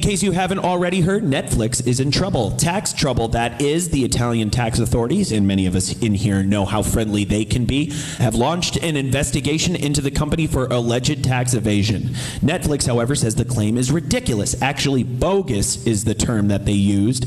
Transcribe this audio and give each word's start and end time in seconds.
In 0.00 0.08
case 0.08 0.22
you 0.22 0.32
haven't 0.32 0.60
already 0.60 1.02
heard, 1.02 1.24
Netflix 1.24 1.86
is 1.86 2.00
in 2.00 2.10
trouble. 2.10 2.52
Tax 2.52 2.94
trouble, 2.94 3.28
that 3.28 3.60
is. 3.60 3.90
The 3.90 4.02
Italian 4.02 4.48
tax 4.48 4.78
authorities, 4.78 5.30
and 5.30 5.46
many 5.46 5.66
of 5.66 5.76
us 5.76 5.92
in 6.00 6.14
here 6.14 6.42
know 6.42 6.64
how 6.64 6.82
friendly 6.82 7.24
they 7.24 7.44
can 7.44 7.66
be, 7.66 7.90
have 8.16 8.34
launched 8.34 8.78
an 8.78 8.96
investigation 8.96 9.76
into 9.76 10.00
the 10.00 10.10
company 10.10 10.46
for 10.46 10.64
alleged 10.68 11.22
tax 11.22 11.52
evasion. 11.52 12.14
Netflix, 12.40 12.86
however, 12.86 13.14
says 13.14 13.34
the 13.34 13.44
claim 13.44 13.76
is 13.76 13.92
ridiculous. 13.92 14.62
Actually, 14.62 15.02
bogus 15.04 15.86
is 15.86 16.04
the 16.04 16.14
term 16.14 16.48
that 16.48 16.64
they 16.64 16.72
used 16.72 17.26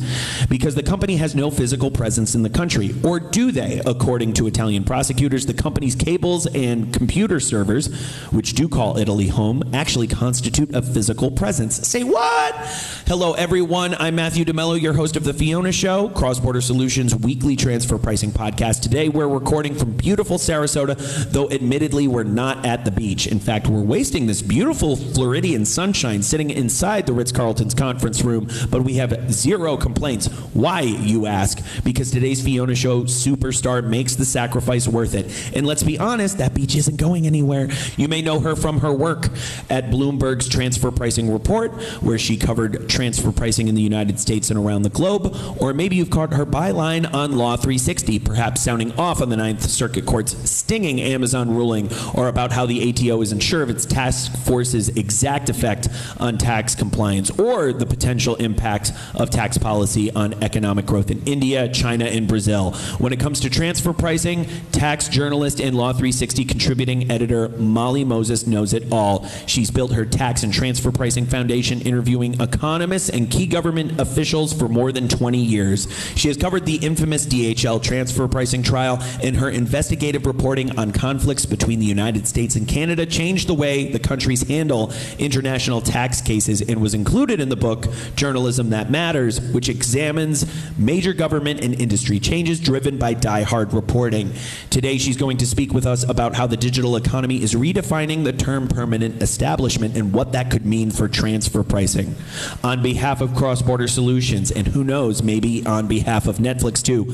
because 0.49 0.73
the 0.73 0.81
company 0.81 1.17
has 1.17 1.35
no 1.35 1.52
physical 1.52 1.91
presence 1.91 2.34
in 2.34 2.41
the 2.41 2.49
country. 2.49 2.95
Or 3.03 3.20
do 3.20 3.52
they? 3.52 3.84
According 3.85 4.34
to 4.34 4.48
Italian 4.48 4.84
prosecutors, 4.84 5.45
the 5.45 5.53
company's 5.53 5.94
cables 5.94 6.48
and 6.48 6.91
computer 6.91 7.40
servers, 7.40 7.94
which 8.31 8.55
do 8.55 8.67
call 8.67 8.98
Italy 8.98 9.27
home, 9.27 9.62
actually 9.76 10.08
constitute 10.08 10.73
a 10.73 10.81
physical 10.81 11.30
presence. 11.30 11.88
Say 11.88 12.03
what? 12.03 12.62
Hello, 12.63 13.34
everyone. 13.34 13.95
I'm 13.95 14.16
Matthew 14.16 14.45
DeMello, 14.45 14.80
your 14.80 14.94
host 14.94 15.17
of 15.17 15.26
The 15.26 15.34
Fiona 15.34 15.73
Show, 15.73 16.08
Cross 16.09 16.40
Border 16.40 16.62
Solutions 16.62 17.13
weekly 17.13 17.58
transfer 17.58 17.98
pricing 17.98 18.31
podcast. 18.31 18.81
Today, 18.81 19.09
we're 19.09 19.27
recording 19.27 19.76
from 19.76 19.91
beautiful 19.91 20.38
Sarasota, 20.38 20.95
though 21.31 21.52
admittedly, 21.52 22.08
we're 22.08 22.23
not 22.23 22.66
at 22.66 22.86
the 22.86 22.91
beach. 22.91 23.27
In 23.27 23.39
fact, 23.39 23.67
we're 23.67 23.84
wasting 23.84 24.26
this 24.26 24.41
beautiful 24.41 24.95
Floridian 24.95 25.66
sunshine 25.66 26.23
sitting 26.23 26.49
inside 26.49 27.05
the 27.05 27.12
Ritz 27.12 27.34
Carlton's 27.34 27.73
conference 27.73 28.22
room, 28.23 28.49
but 28.70 28.84
we 28.84 28.94
have 28.95 29.31
zero 29.31 29.75
complaints. 29.75 30.27
Why, 30.53 30.81
you 30.81 31.25
ask? 31.25 31.59
Because 31.84 32.09
today's 32.09 32.41
Fiona 32.41 32.75
Show 32.75 33.03
superstar 33.03 33.86
makes 33.86 34.16
the 34.16 34.25
sacrifice 34.25 34.88
worth 34.88 35.14
it. 35.14 35.25
And 35.55 35.67
let's 35.67 35.84
be 35.84 36.00
honest, 36.00 36.38
that 36.38 36.53
beach 36.53 36.75
isn't 36.75 36.95
going 36.95 37.28
anywhere. 37.28 37.69
You 37.97 38.08
may 38.08 38.22
know 38.22 38.39
her 38.39 38.56
from 38.56 38.80
her 38.80 38.94
work 38.94 39.25
at 39.69 39.89
Bloomberg's 39.89 40.47
Transfer 40.47 40.89
Pricing 40.89 41.31
Report, 41.31 41.73
where 42.02 42.17
she 42.17 42.38
covered 42.54 42.88
transfer 42.88 43.32
pricing 43.32 43.68
in 43.68 43.73
the 43.73 43.82
United 43.82 44.20
States 44.20 44.52
and 44.52 44.59
around 44.59 44.84
the 44.84 44.90
globe, 44.90 45.36
or 45.59 45.73
maybe 45.73 45.96
you've 45.96 46.12
caught 46.12 46.32
her 46.32 46.46
byline 46.46 47.12
on 47.12 47.36
Law 47.36 47.56
360, 47.56 48.20
perhaps 48.20 48.62
sounding 48.62 48.92
off 48.92 49.23
on 49.23 49.30
the 49.30 49.36
Ninth 49.36 49.68
Circuit 49.68 50.06
Court's 50.06 50.38
stinging 50.48 51.02
Amazon 51.02 51.56
ruling, 51.56 51.90
or 52.14 52.28
about 52.28 52.52
how 52.52 52.68
the 52.68 52.92
ATO 52.92 53.24
isn't 53.24 53.40
sure 53.40 53.64
of 53.64 53.72
its 53.72 53.88
task 53.88 54.38
force's 54.46 54.90
exact 54.90 55.50
effect 55.50 55.88
on 56.20 56.38
tax 56.38 56.76
compliance, 56.76 57.31
or 57.40 57.74
the 57.74 57.88
potential 57.88 58.36
impact 58.36 58.92
of 59.16 59.31
tax 59.31 59.58
policy 59.58 60.12
on 60.12 60.36
economic 60.44 60.86
growth 60.86 61.09
in 61.09 61.24
India, 61.26 61.68
China, 61.70 62.06
and 62.06 62.28
Brazil. 62.28 62.74
When 63.00 63.12
it 63.12 63.20
comes 63.20 63.40
to 63.40 63.50
transfer 63.50 63.94
pricing, 63.94 64.46
tax 64.72 65.08
journalist 65.08 65.59
and 65.59 65.76
Law 65.76 65.92
360 65.92 66.46
contributing 66.46 67.09
editor 67.09 67.50
Molly 67.50 68.06
Moses 68.06 68.46
knows 68.46 68.74
it 68.74 68.92
all. 68.92 69.28
She's 69.48 69.72
built 69.72 69.94
her 69.94 70.06
tax 70.06 70.44
and 70.44 70.54
transfer 70.54 70.92
pricing 70.92 71.26
foundation 71.26 71.81
interviewing 71.81 72.40
economists 72.44 73.09
and 73.09 73.31
key 73.31 73.47
government 73.47 73.99
officials 73.99 74.53
for 74.53 74.67
more 74.67 74.91
than 74.91 75.08
20 75.08 75.38
years. 75.38 75.88
She 76.16 76.27
has 76.27 76.38
covered 76.38 76.66
the 76.66 76.75
infamous 76.75 77.25
DHL 77.25 77.81
transfer 77.81 78.27
pricing 78.27 78.61
trial, 78.61 79.00
and 79.23 79.38
her 79.38 79.50
investigative 79.50 80.25
reporting 80.25 80.77
on 80.77 80.91
conflicts 80.91 81.45
between 81.45 81.80
the 81.80 81.85
United 81.85 82.27
States 82.27 82.55
and 82.55 82.67
Canada 82.67 83.05
changed 83.05 83.47
the 83.47 83.53
way 83.53 83.91
the 83.91 84.00
countries 84.00 84.47
handle 84.47 84.91
international 85.17 85.81
tax 85.81 86.22
cases 86.22 86.61
and 86.61 86.81
was 86.81 86.94
included 86.94 87.39
in 87.39 87.50
the 87.50 87.55
book 87.55 87.88
Journalism 88.16 88.69
That 88.69 88.91
Matters, 88.91 89.39
which 89.52 89.69
examines 89.69 90.45
major 90.78 91.13
government 91.13 91.61
and 91.63 91.73
industry 91.73 92.19
changes 92.19 92.59
driven 92.59 92.97
by 92.97 93.13
die-hard 93.13 93.73
reporting. 93.73 94.33
Today, 94.69 94.97
she's 94.97 95.17
going 95.17 95.38
to 95.38 95.47
speak 95.47 95.73
with 95.73 95.85
us 95.85 96.07
about 96.07 96.35
how 96.35 96.47
the 96.47 96.57
digital 96.57 96.95
economy 96.95 97.41
is 97.41 97.53
redefining 97.53 98.23
the 98.23 98.33
term 98.33 98.67
permanent 98.67 99.22
establishment 99.22 99.95
and 99.95 100.13
what 100.13 100.31
that 100.33 100.52
could 100.52 100.66
mean 100.66 100.91
for 100.91 101.07
transfer 101.07 101.63
pricing. 101.63 102.16
On 102.63 102.81
behalf 102.81 103.21
of 103.21 103.35
Cross 103.35 103.63
Border 103.63 103.88
Solutions, 103.88 104.51
and 104.51 104.67
who 104.67 104.83
knows, 104.83 105.23
maybe 105.23 105.66
on 105.66 105.88
behalf 105.88 106.27
of 106.27 106.38
Netflix 106.38 106.81
too, 106.81 107.05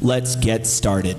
let's 0.00 0.36
get 0.36 0.66
started. 0.66 1.16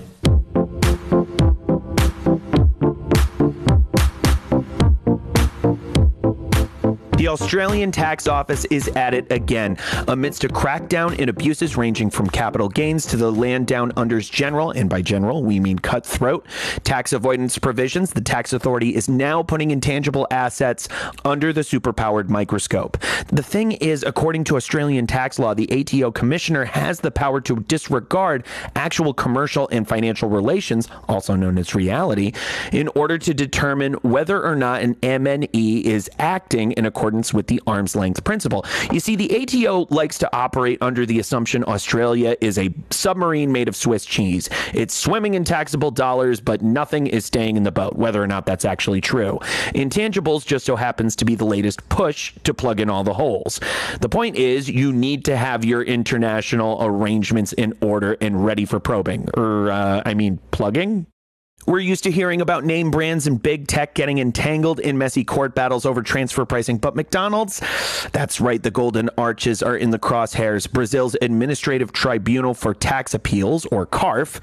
The 7.28 7.34
Australian 7.34 7.92
Tax 7.92 8.26
Office 8.26 8.64
is 8.72 8.88
at 8.88 9.14
it 9.14 9.30
again. 9.30 9.78
Amidst 10.08 10.46
a 10.46 10.48
crackdown 10.48 11.20
in 11.20 11.28
abuses 11.28 11.76
ranging 11.76 12.10
from 12.10 12.30
capital 12.30 12.70
gains 12.70 13.06
to 13.08 13.18
the 13.18 13.30
land 13.30 13.68
down 13.68 13.92
unders 13.96 14.32
general, 14.32 14.72
and 14.72 14.90
by 14.90 15.02
general, 15.02 15.44
we 15.44 15.60
mean 15.60 15.78
cutthroat, 15.78 16.46
tax 16.86 17.12
avoidance 17.12 17.60
provisions, 17.60 18.12
the 18.12 18.22
tax 18.22 18.54
authority 18.54 18.96
is 18.96 19.10
now 19.10 19.44
putting 19.44 19.72
intangible 19.72 20.26
assets 20.32 20.88
under 21.26 21.52
the 21.52 21.64
superpowered 21.64 22.30
microscope. 22.30 22.98
The 23.28 23.44
thing 23.44 23.74
is, 23.74 24.04
according 24.04 24.46
to 24.46 24.56
Australian 24.56 25.06
tax 25.06 25.38
law, 25.38 25.54
the 25.54 25.70
ATO 25.70 26.12
commissioner 26.12 26.64
has 26.64 27.02
the 27.02 27.12
power 27.12 27.42
to 27.42 27.58
disregard 27.58 28.46
actual 28.78 29.14
commercial 29.14 29.68
and 29.68 29.86
financial 29.86 30.30
relations, 30.30 30.88
also 31.10 31.36
known 31.36 31.58
as 31.58 31.76
reality, 31.76 32.32
in 32.72 32.88
order 32.96 33.18
to 33.18 33.34
determine 33.34 33.96
whether 33.96 34.42
or 34.42 34.56
not 34.56 34.82
an 34.82 34.96
MNE 34.96 35.82
is 35.82 36.10
acting 36.20 36.72
in 36.72 36.86
accordance 36.86 37.17
with 37.34 37.48
the 37.48 37.62
arm's 37.66 37.96
length 37.96 38.24
principle. 38.24 38.66
You 38.92 39.00
see, 39.00 39.16
the 39.16 39.44
ATO 39.44 39.88
likes 39.90 40.18
to 40.20 40.36
operate 40.36 40.78
under 40.82 41.06
the 41.06 41.20
assumption 41.20 41.64
Australia 41.64 42.36
is 42.42 42.58
a 42.58 42.74
submarine 42.92 43.52
made 43.52 43.68
of 43.68 43.76
Swiss 43.76 44.06
cheese. 44.06 44.50
It's 44.74 44.94
swimming 44.94 45.34
in 45.34 45.44
taxable 45.44 45.92
dollars, 45.92 46.40
but 46.40 46.62
nothing 46.62 47.08
is 47.08 47.26
staying 47.26 47.58
in 47.58 47.64
the 47.64 47.72
boat, 47.72 47.96
whether 47.96 48.22
or 48.22 48.28
not 48.28 48.46
that's 48.46 48.66
actually 48.66 49.02
true. 49.02 49.40
Intangibles 49.74 50.46
just 50.46 50.66
so 50.66 50.76
happens 50.76 51.16
to 51.18 51.26
be 51.26 51.36
the 51.36 51.46
latest 51.46 51.88
push 51.90 52.34
to 52.44 52.54
plug 52.54 52.80
in 52.80 52.90
all 52.90 53.04
the 53.04 53.14
holes. 53.14 53.60
The 54.00 54.10
point 54.10 54.36
is, 54.36 54.70
you 54.70 54.94
need 54.94 55.26
to 55.26 55.36
have 55.36 55.66
your 55.66 55.82
international 55.82 56.78
arrangements 56.82 57.54
in 57.54 57.78
order 57.82 58.18
and 58.22 58.46
ready 58.46 58.66
for 58.66 58.80
probing, 58.80 59.28
or, 59.36 59.72
uh, 59.72 60.02
I 60.06 60.14
mean, 60.14 60.40
plugging? 60.52 61.08
We're 61.68 61.80
used 61.80 62.06
to 62.06 62.12
hearing 62.12 62.40
about 62.40 62.64
name 62.64 62.92
brands 62.92 63.28
and 63.28 63.44
big 63.44 63.68
tech 63.68 63.94
getting 63.94 64.20
entangled 64.20 64.80
in 64.80 64.98
messy 64.98 65.26
court 65.26 65.54
battles 65.54 65.86
over 65.86 66.02
transfer 66.02 66.46
pricing, 66.46 66.78
but 66.78 66.96
McDonald's, 66.96 67.62
that's 68.14 68.40
right, 68.40 68.64
the 68.64 68.72
golden 68.72 69.10
arches 69.18 69.62
are 69.62 69.76
in 69.76 69.90
the 69.90 70.00
crosshairs. 70.00 70.72
Brazil's 70.72 71.18
Administrative 71.22 71.92
Tribunal 71.92 72.54
for 72.54 72.74
Tax 72.74 73.14
Appeals, 73.14 73.66
or 73.66 73.86
CARF, 73.86 74.40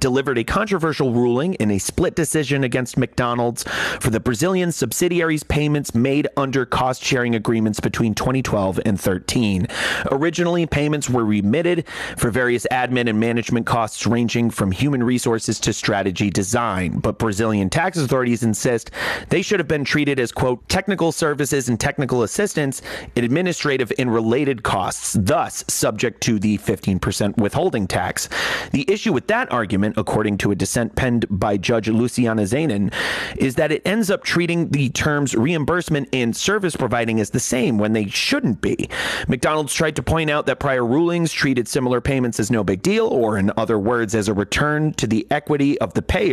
delivered 0.00 0.36
a 0.36 0.44
controversial 0.44 1.14
ruling 1.14 1.54
in 1.54 1.70
a 1.70 1.78
split 1.78 2.14
decision 2.14 2.62
against 2.62 2.98
McDonald's 2.98 3.64
for 3.98 4.10
the 4.10 4.20
Brazilian 4.20 4.70
subsidiaries' 4.70 5.42
payments 5.42 5.94
made 5.94 6.28
under 6.36 6.66
cost 6.66 7.02
sharing 7.02 7.34
agreements 7.34 7.80
between 7.80 8.14
2012 8.14 8.80
and 8.84 9.00
13. 9.00 9.66
Originally, 10.10 10.66
payments 10.66 11.08
were 11.08 11.24
remitted 11.24 11.88
for 12.18 12.30
various 12.30 12.66
admin 12.70 13.08
and 13.08 13.18
management 13.18 13.64
costs 13.64 14.06
ranging 14.06 14.50
from 14.50 14.72
human 14.72 15.02
resources 15.02 15.58
to 15.58 15.72
strategy 15.72 16.28
design 16.28 16.49
design, 16.50 16.98
but 16.98 17.16
Brazilian 17.16 17.70
tax 17.70 17.96
authorities 17.96 18.42
insist 18.42 18.90
they 19.28 19.40
should 19.40 19.60
have 19.60 19.68
been 19.68 19.84
treated 19.84 20.18
as, 20.18 20.32
quote, 20.32 20.68
technical 20.68 21.12
services 21.12 21.68
and 21.68 21.78
technical 21.78 22.24
assistance, 22.24 22.82
administrative 23.14 23.92
and 24.00 24.12
related 24.12 24.64
costs, 24.64 25.16
thus 25.20 25.64
subject 25.68 26.20
to 26.20 26.40
the 26.40 26.58
15% 26.58 27.36
withholding 27.36 27.86
tax. 27.86 28.28
The 28.72 28.84
issue 28.90 29.12
with 29.12 29.28
that 29.28 29.52
argument, 29.52 29.94
according 29.96 30.38
to 30.38 30.50
a 30.50 30.56
dissent 30.56 30.96
penned 30.96 31.24
by 31.30 31.56
Judge 31.56 31.88
Luciana 31.88 32.42
Zanin, 32.42 32.92
is 33.36 33.54
that 33.54 33.70
it 33.70 33.82
ends 33.86 34.10
up 34.10 34.24
treating 34.24 34.70
the 34.70 34.88
terms 34.88 35.36
reimbursement 35.36 36.08
and 36.12 36.34
service 36.34 36.74
providing 36.74 37.20
as 37.20 37.30
the 37.30 37.38
same 37.38 37.78
when 37.78 37.92
they 37.92 38.08
shouldn't 38.08 38.60
be. 38.60 38.88
McDonald's 39.28 39.72
tried 39.72 39.94
to 39.94 40.02
point 40.02 40.30
out 40.30 40.46
that 40.46 40.58
prior 40.58 40.84
rulings 40.84 41.32
treated 41.32 41.68
similar 41.68 42.00
payments 42.00 42.40
as 42.40 42.50
no 42.50 42.64
big 42.64 42.82
deal, 42.82 43.06
or 43.06 43.38
in 43.38 43.52
other 43.56 43.78
words, 43.78 44.16
as 44.16 44.26
a 44.26 44.34
return 44.34 44.92
to 44.94 45.06
the 45.06 45.24
equity 45.30 45.78
of 45.78 45.94
the 45.94 46.02
payer 46.02 46.29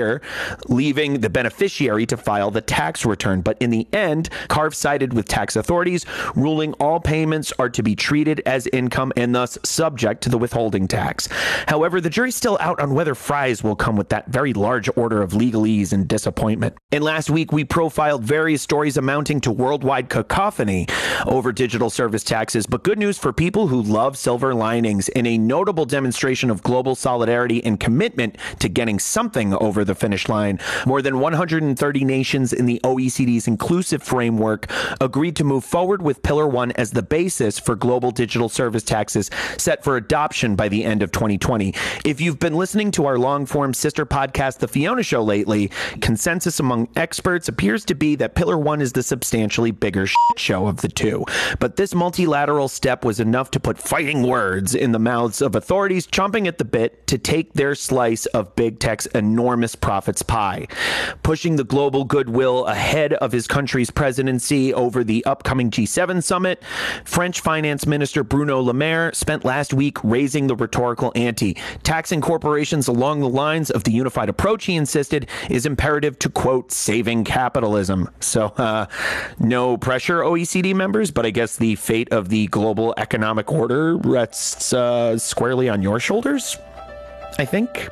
leaving 0.68 1.22
the 1.22 1.30
beneficiary 1.30 2.06
to 2.06 2.18
file 2.18 2.52
the 2.52 2.62
tax 2.62 3.06
return. 3.06 3.42
But 3.42 3.58
in 3.60 3.70
the 3.70 3.88
end, 3.94 4.30
CARF 4.48 4.74
sided 4.74 5.14
with 5.14 5.28
tax 5.28 5.56
authorities, 5.56 6.06
ruling 6.36 6.74
all 6.74 7.00
payments 7.00 7.54
are 7.60 7.70
to 7.70 7.84
be 7.84 7.96
treated 7.96 8.42
as 8.46 8.68
income 8.68 9.12
and 9.16 9.34
thus 9.34 9.58
subject 9.64 10.24
to 10.24 10.30
the 10.30 10.38
withholding 10.38 10.88
tax. 10.88 11.28
However, 11.68 12.02
the 12.02 12.10
jury's 12.10 12.36
still 12.36 12.58
out 12.60 12.80
on 12.80 12.94
whether 12.94 13.16
fries 13.16 13.64
will 13.64 13.76
come 13.76 13.96
with 13.96 14.10
that 14.10 14.28
very 14.28 14.54
large 14.54 14.90
order 14.96 15.22
of 15.22 15.32
legalese 15.32 15.94
and 15.94 16.08
disappointment. 16.08 16.76
And 16.92 17.04
last 17.04 17.30
week, 17.30 17.52
we 17.52 17.64
profiled 17.64 18.24
various 18.24 18.62
stories 18.62 18.98
amounting 18.98 19.42
to 19.42 19.52
worldwide 19.52 20.10
cacophony 20.10 20.88
over 21.26 21.52
digital 21.52 21.90
service 21.90 22.24
taxes. 22.24 22.66
But 22.66 22.84
good 22.84 23.00
news 23.00 23.18
for 23.18 23.34
people 23.34 23.68
who 23.68 23.82
love 23.82 24.18
silver 24.18 24.54
linings 24.54 25.10
in 25.10 25.26
a 25.26 25.38
notable 25.38 25.86
demonstration 25.86 26.50
of 26.50 26.64
global 26.64 26.96
solidarity 26.96 27.64
and 27.64 27.80
commitment 27.80 28.38
to 28.60 28.70
getting 28.70 29.00
something 29.00 29.54
over 29.56 29.84
the 29.88 29.96
finish 29.96 30.30
line. 30.30 30.60
More 30.86 31.02
than 31.02 31.20
130 31.20 32.04
nations 32.06 32.54
in 32.54 32.66
the 32.66 32.80
OECD's 32.84 33.48
inclusive 33.48 34.04
framework 34.04 34.70
agreed 35.02 35.36
to 35.38 35.44
move 35.44 35.64
forward 35.64 36.02
with 36.02 36.22
Pillar 36.22 36.48
1 36.48 36.74
as 36.74 36.92
the 36.92 37.02
basis 37.02 37.58
for 37.58 37.76
global 37.76 38.12
digital 38.12 38.50
service 38.50 38.84
taxes 38.84 39.30
set 39.58 39.84
for 39.84 39.98
adoption 39.98 40.56
by 40.56 40.68
the 40.68 40.86
end 40.86 41.02
of 41.02 41.12
2020. 41.12 41.74
If 42.06 42.22
you've 42.22 42.40
been 42.40 42.56
listening 42.56 42.92
to 42.92 43.06
our 43.06 43.18
long 43.18 43.46
form 43.46 43.74
sister 43.74 44.06
podcast, 44.06 44.60
The 44.60 44.68
Fiona 44.68 45.04
Show, 45.04 45.24
lately, 45.24 45.72
consensus 46.02 46.60
among 46.60 46.90
experts 46.96 47.48
appears 47.48 47.86
to 47.86 47.96
be 47.96 48.16
that 48.16 48.36
Pillar 48.36 48.58
1 48.58 48.82
is 48.82 48.94
the 48.94 49.04
substantially 49.04 49.72
bigger 49.72 50.08
show 50.36 50.68
of 50.68 50.82
the 50.82 50.88
two. 50.88 51.26
But 51.60 51.78
this 51.78 51.96
multilateral 51.96 52.68
step 52.68 53.06
was 53.06 53.20
enough 53.20 53.52
to 53.52 53.60
put 53.60 53.78
fighting 53.78 54.24
words 54.24 54.76
in 54.76 54.92
the 54.92 55.00
mouths 55.00 55.42
of 55.42 55.56
authorities 55.56 56.08
chomping 56.08 56.48
at 56.48 56.58
the 56.58 56.66
bit 56.66 57.08
to 57.08 57.18
take 57.18 57.54
their 57.54 57.76
slice 57.76 58.26
of 58.28 58.56
big 58.56 58.80
tech's 58.80 59.06
enormous 59.08 59.76
profits 59.78 60.22
pie. 60.22 60.68
Pushing 61.24 61.56
the 61.56 61.64
global 61.64 62.04
goodwill 62.04 62.66
ahead 62.66 63.14
of 63.14 63.32
his 63.32 63.48
country's 63.48 63.92
presidency 63.92 64.74
over 64.74 65.04
the 65.04 65.24
upcoming 65.26 65.72
G7 65.72 66.24
summit, 66.24 66.64
French 67.06 67.42
Finance 67.42 67.86
Minister 67.86 68.24
Bruno 68.24 68.60
Le 68.60 68.74
Maire 68.74 69.14
spent 69.14 69.46
last 69.46 69.74
week 69.74 69.98
raising 70.04 70.48
the 70.48 70.56
rhetorical 70.56 71.12
ante, 71.16 71.58
taxing 71.84 72.22
corporations 72.22 72.88
along 72.88 73.20
the 73.20 73.30
lines 73.30 73.70
of 73.70 73.84
the 73.84 73.92
unified 73.92 74.30
approach 74.30 74.66
he 74.66 74.76
insisted 74.76 75.28
is 75.50 75.66
imperative 75.66 76.18
to 76.20 76.30
quote 76.30 76.72
saving 76.72 77.24
capitalism. 77.24 78.10
So, 78.20 78.48
uh, 78.58 78.88
no 79.40 79.78
pressure, 79.78 80.22
OECD 80.22 80.74
members, 80.76 81.12
but 81.12 81.26
I 81.26 81.30
guess 81.30 81.56
the 81.56 81.76
fate 81.76 82.12
of 82.12 82.30
the 82.30 82.48
global 82.48 82.94
economic 82.98 83.52
order 83.52 83.98
rests 83.98 84.74
uh, 84.74 85.18
squarely 85.18 85.70
on 85.70 85.82
your 85.82 86.00
shoulders. 86.00 86.58
I 87.40 87.46
think. 87.46 87.90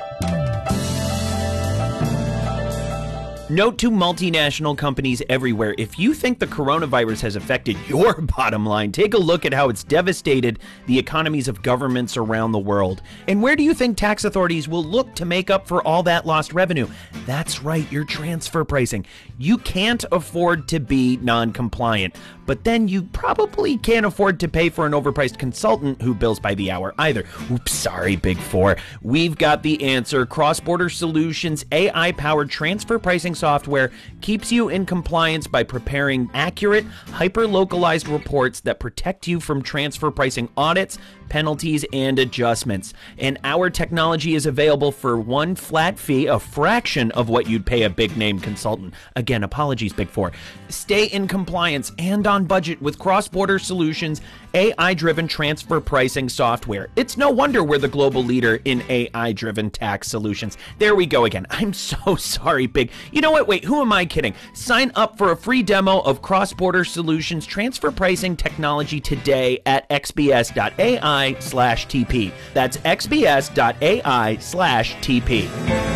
Note 3.51 3.77
to 3.77 3.91
multinational 3.91 4.75
companies 4.75 5.21
everywhere 5.29 5.75
if 5.77 5.99
you 5.99 6.15
think 6.15 6.39
the 6.39 6.47
coronavirus 6.47 7.21
has 7.21 7.35
affected 7.35 7.77
your 7.87 8.19
bottom 8.37 8.65
line, 8.65 8.91
take 8.91 9.13
a 9.13 9.19
look 9.19 9.45
at 9.45 9.53
how 9.53 9.69
it's 9.69 9.83
devastated 9.83 10.57
the 10.87 10.97
economies 10.97 11.47
of 11.47 11.61
governments 11.61 12.17
around 12.17 12.53
the 12.53 12.57
world. 12.57 13.03
And 13.27 13.43
where 13.43 13.55
do 13.55 13.61
you 13.61 13.75
think 13.75 13.97
tax 13.97 14.25
authorities 14.25 14.67
will 14.67 14.83
look 14.83 15.13
to 15.13 15.25
make 15.25 15.51
up 15.51 15.67
for 15.67 15.87
all 15.87 16.01
that 16.03 16.25
lost 16.25 16.53
revenue? 16.53 16.87
That's 17.27 17.61
right, 17.61 17.89
your 17.91 18.03
transfer 18.03 18.63
pricing. 18.63 19.05
You 19.37 19.59
can't 19.59 20.03
afford 20.11 20.67
to 20.69 20.79
be 20.79 21.17
non 21.17 21.53
compliant, 21.53 22.15
but 22.45 22.63
then 22.63 22.87
you 22.87 23.03
probably 23.03 23.77
can't 23.77 24.05
afford 24.05 24.39
to 24.39 24.47
pay 24.47 24.69
for 24.69 24.85
an 24.85 24.91
overpriced 24.91 25.37
consultant 25.37 26.01
who 26.01 26.13
bills 26.13 26.39
by 26.39 26.55
the 26.55 26.71
hour 26.71 26.93
either. 26.99 27.23
Oops, 27.51 27.71
sorry, 27.71 28.15
Big 28.15 28.37
Four. 28.37 28.77
We've 29.01 29.37
got 29.37 29.63
the 29.63 29.83
answer. 29.83 30.25
Cross 30.25 30.61
Border 30.61 30.89
Solutions 30.89 31.65
AI 31.71 32.11
powered 32.13 32.49
transfer 32.49 32.99
pricing 32.99 33.35
software 33.35 33.91
keeps 34.21 34.51
you 34.51 34.69
in 34.69 34.85
compliance 34.85 35.47
by 35.47 35.63
preparing 35.63 36.29
accurate, 36.33 36.85
hyper 37.07 37.47
localized 37.47 38.07
reports 38.07 38.59
that 38.61 38.79
protect 38.79 39.27
you 39.27 39.39
from 39.39 39.61
transfer 39.61 40.11
pricing 40.11 40.49
audits, 40.57 40.97
penalties, 41.29 41.85
and 41.93 42.19
adjustments. 42.19 42.93
And 43.17 43.39
our 43.43 43.69
technology 43.69 44.35
is 44.35 44.45
available 44.45 44.91
for 44.91 45.17
one 45.17 45.55
flat 45.55 45.97
fee, 45.97 46.27
a 46.27 46.39
fraction 46.39 47.11
of 47.11 47.29
what 47.29 47.47
you'd 47.47 47.65
pay 47.65 47.83
a 47.83 47.89
big 47.89 48.15
name 48.17 48.39
consultant. 48.39 48.93
Again, 49.15 49.43
apologies, 49.43 49.93
Big 49.93 50.09
Four. 50.09 50.31
Stay 50.69 51.05
in 51.05 51.27
compliance 51.27 51.91
and 51.97 52.27
on 52.27 52.34
budget 52.43 52.81
with 52.81 52.99
cross 52.99 53.29
border 53.29 53.57
solutions 53.57 54.19
AI 54.53 54.93
driven 54.93 55.27
transfer 55.27 55.79
pricing 55.79 56.27
software. 56.27 56.89
It's 56.95 57.15
no 57.15 57.29
wonder 57.29 57.63
we're 57.63 57.77
the 57.77 57.87
global 57.87 58.23
leader 58.23 58.59
in 58.65 58.83
AI 58.89 59.31
driven 59.31 59.69
tax 59.69 60.09
solutions. 60.09 60.57
There 60.77 60.95
we 60.95 61.05
go 61.05 61.25
again. 61.25 61.47
I'm 61.49 61.73
so 61.73 62.15
sorry, 62.17 62.67
Big. 62.67 62.91
You 63.11 63.21
know 63.21 63.31
what? 63.31 63.47
Wait, 63.47 63.63
who 63.63 63.81
am 63.81 63.93
I 63.93 64.05
kidding? 64.05 64.33
Sign 64.53 64.91
up 64.95 65.17
for 65.17 65.31
a 65.31 65.37
free 65.37 65.63
demo 65.63 66.01
of 66.01 66.21
cross 66.21 66.51
border 66.51 66.83
solutions 66.83 67.45
transfer 67.45 67.91
pricing 67.91 68.35
technology 68.35 68.99
today 68.99 69.61
at 69.65 69.89
xbs.ai 69.89 71.35
slash 71.39 71.87
TP. 71.87 72.31
That's 72.53 72.77
xbs.ai 72.77 74.37
slash 74.37 74.95
TP. 74.95 75.94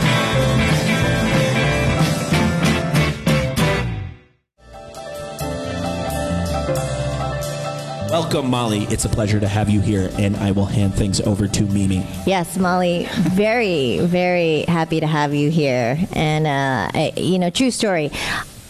Welcome, 8.32 8.52
Molly. 8.52 8.84
It's 8.92 9.06
a 9.06 9.10
pleasure 9.10 9.40
to 9.40 9.48
have 9.48 9.72
you 9.72 9.82
here, 9.82 10.12
and 10.20 10.38
I 10.38 10.52
will 10.52 10.68
hand 10.68 10.94
things 10.94 11.20
over 11.20 11.48
to 11.48 11.64
Mimi. 11.64 12.06
Yes, 12.28 12.60
Molly. 12.60 13.08
Very, 13.12 14.02
very 14.02 14.66
happy 14.68 15.00
to 15.00 15.08
have 15.08 15.34
you 15.34 15.50
here. 15.50 15.98
And, 16.14 16.46
uh, 16.46 16.92
I, 16.94 17.14
you 17.18 17.40
know, 17.40 17.50
true 17.50 17.72
story 17.72 18.12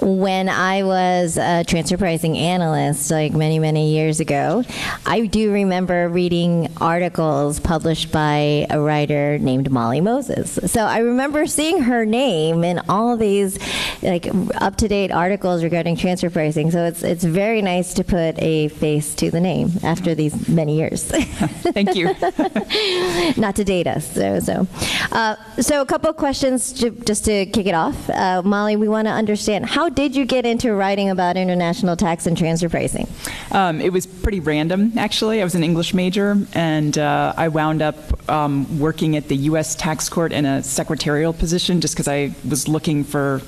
when 0.02 0.50
I 0.50 0.84
was 0.84 1.38
a 1.38 1.64
transfer 1.64 1.98
pricing 1.98 2.38
analyst, 2.38 3.12
like 3.12 3.34
many, 3.34 3.60
many 3.60 3.94
years 3.94 4.20
ago, 4.20 4.64
I 5.06 5.26
do 5.26 5.52
remember 5.52 6.10
reading 6.10 6.72
articles 6.78 7.60
published 7.60 8.12
by 8.12 8.66
a 8.70 8.80
writer 8.80 9.38
named 9.38 9.70
Molly 9.72 10.02
Moses. 10.02 10.60
So 10.72 10.82
I 10.82 11.00
remember 11.00 11.46
seeing 11.46 11.84
her 11.84 12.06
name 12.06 12.64
in 12.64 12.82
all 12.90 13.18
these 13.18 13.60
like 14.02 14.28
up 14.56 14.78
to 14.78 14.88
date 14.88 15.12
articles 15.12 15.64
regarding 15.64 15.98
transfer 15.98 16.30
pricing. 16.30 16.72
So 16.72 16.86
it's 16.86 17.04
it's 17.04 17.24
very 17.24 17.62
nice 17.62 17.94
to 17.96 18.04
put 18.04 18.42
a 18.42 18.70
face 18.70 19.14
to 19.16 19.30
the 19.30 19.40
name 19.40 19.72
after 19.84 20.16
these 20.16 20.48
many 20.48 20.78
years. 20.78 21.04
Thank 21.10 21.96
you. 21.96 22.06
Not 23.38 23.56
to 23.58 23.64
date 23.64 23.88
us. 23.88 24.12
So 24.14 24.40
so, 24.40 24.68
uh, 25.12 25.36
so 25.60 25.82
a 25.82 25.86
couple 25.86 26.10
of 26.10 26.18
questions 26.18 26.74
to, 26.74 26.92
just 26.92 27.26
to 27.26 27.46
kick 27.48 27.68
it 27.68 27.74
off, 27.74 28.10
uh, 28.10 28.42
Molly. 28.44 28.76
We 28.76 28.88
want 28.88 29.08
to 29.08 29.12
understand 29.12 29.66
how 29.66 29.89
did 29.90 30.16
you 30.16 30.26
get 30.26 30.46
into 30.46 30.74
writing 30.74 31.10
about 31.10 31.38
international 31.38 31.96
tax 31.96 32.26
and 32.26 32.38
transfer 32.38 32.70
pricing? 32.70 33.08
Um, 33.52 33.82
it 33.82 33.92
was 33.92 34.06
pretty 34.06 34.40
random, 34.40 34.94
actually. 34.98 35.42
I 35.42 35.44
was 35.44 35.56
an 35.56 35.64
English 35.64 35.94
major, 35.94 36.38
and 36.54 36.98
uh, 36.98 37.34
I 37.36 37.48
wound 37.48 37.82
up 37.82 38.30
um, 38.30 38.80
working 38.80 39.16
at 39.16 39.28
the 39.28 39.36
U.S. 39.36 39.76
Tax 39.76 40.10
Court 40.10 40.32
in 40.32 40.46
a 40.46 40.64
secretarial 40.64 41.34
position 41.34 41.82
just 41.82 41.96
because 41.96 42.08
I 42.08 42.34
was 42.48 42.68
looking 42.68 43.04
for 43.04 43.42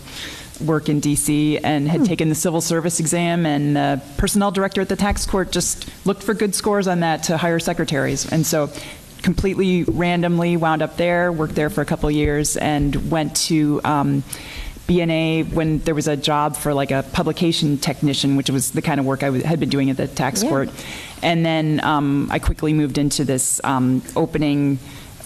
work 0.61 0.89
in 0.89 1.01
DC 1.01 1.59
and 1.63 1.87
had 1.87 2.01
hmm. 2.01 2.05
taken 2.05 2.29
the 2.29 2.35
civil 2.35 2.61
service 2.61 2.99
exam 2.99 3.45
and 3.45 3.75
the 3.75 4.01
personnel 4.17 4.51
director 4.51 4.81
at 4.81 4.89
the 4.89 4.95
tax 4.95 5.25
court 5.25 5.51
just 5.51 5.89
looked 6.05 6.23
for 6.23 6.33
good 6.33 6.53
scores 6.53 6.87
on 6.87 6.99
that 6.99 7.23
to 7.23 7.37
hire 7.37 7.59
secretaries 7.59 8.31
and 8.31 8.45
so 8.45 8.69
completely 9.23 9.83
randomly 9.85 10.57
wound 10.57 10.81
up 10.81 10.97
there 10.97 11.31
worked 11.31 11.55
there 11.55 11.69
for 11.69 11.81
a 11.81 11.85
couple 11.85 12.09
years 12.11 12.57
and 12.57 13.09
went 13.11 13.35
to 13.35 13.81
um, 13.83 14.23
BNA 14.91 15.53
when 15.53 15.79
there 15.79 15.95
was 15.95 16.07
a 16.07 16.17
job 16.17 16.57
for 16.57 16.73
like 16.73 16.91
a 16.91 17.03
publication 17.13 17.77
technician, 17.77 18.35
which 18.35 18.49
was 18.49 18.71
the 18.71 18.81
kind 18.81 18.99
of 18.99 19.05
work 19.05 19.23
I 19.23 19.27
w- 19.27 19.43
had 19.43 19.59
been 19.59 19.69
doing 19.69 19.89
at 19.89 19.97
the 19.97 20.07
tax 20.07 20.43
yeah. 20.43 20.49
court. 20.49 20.69
And 21.21 21.45
then 21.45 21.83
um, 21.83 22.27
I 22.31 22.39
quickly 22.39 22.73
moved 22.73 22.97
into 22.97 23.23
this 23.23 23.61
um, 23.63 24.01
opening 24.15 24.77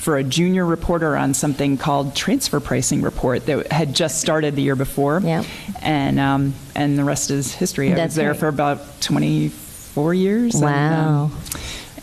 for 0.05 0.17
a 0.17 0.23
junior 0.23 0.65
reporter 0.65 1.17
on 1.17 1.33
something 1.33 1.77
called 1.77 2.15
Transfer 2.15 2.59
Pricing 2.59 3.01
Report 3.01 3.45
that 3.47 3.71
had 3.71 3.95
just 3.95 4.21
started 4.21 4.55
the 4.55 4.61
year 4.61 4.75
before. 4.75 5.19
Yeah. 5.23 5.43
And, 5.81 6.19
um, 6.19 6.53
and 6.75 6.97
the 6.97 7.03
rest 7.03 7.31
is 7.31 7.53
history. 7.53 7.91
I 7.91 7.95
That's 7.95 8.09
was 8.09 8.15
there 8.15 8.31
right. 8.31 8.39
for 8.39 8.47
about 8.47 9.01
24 9.01 10.13
years. 10.13 10.55
Wow. 10.55 10.67
And, 10.67 10.93
um, 10.93 11.41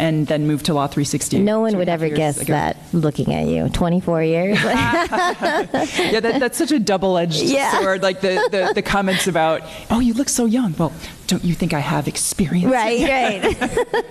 and 0.03 0.27
then 0.27 0.49
moved 0.49 0.67
to 0.67 0.75
Law 0.75 0.89
360. 0.89 1.39
No 1.39 1.61
one 1.61 1.77
would 1.77 1.89
ever 1.89 2.09
guess 2.09 2.41
ago. 2.41 2.53
that 2.53 2.77
looking 2.93 3.33
at 3.33 3.47
you. 3.47 3.69
24 3.69 4.25
years. 4.25 4.61
yeah, 4.65 6.19
that, 6.19 6.39
that's 6.41 6.59
such 6.59 6.73
a 6.73 6.81
double 6.81 7.17
edged 7.17 7.41
yeah. 7.41 7.79
sword. 7.79 8.03
Like 8.03 8.21
the, 8.21 8.49
the, 8.51 8.73
the 8.75 8.83
comments 8.83 9.29
about, 9.29 9.63
oh, 9.91 10.01
you 10.01 10.13
look 10.15 10.29
so 10.29 10.45
young. 10.45 10.75
Well, 10.77 10.93
don't 11.33 11.45
you 11.45 11.55
think 11.55 11.73
I 11.73 11.79
have 11.81 12.09
experience? 12.09 12.71
Right, 12.71 13.09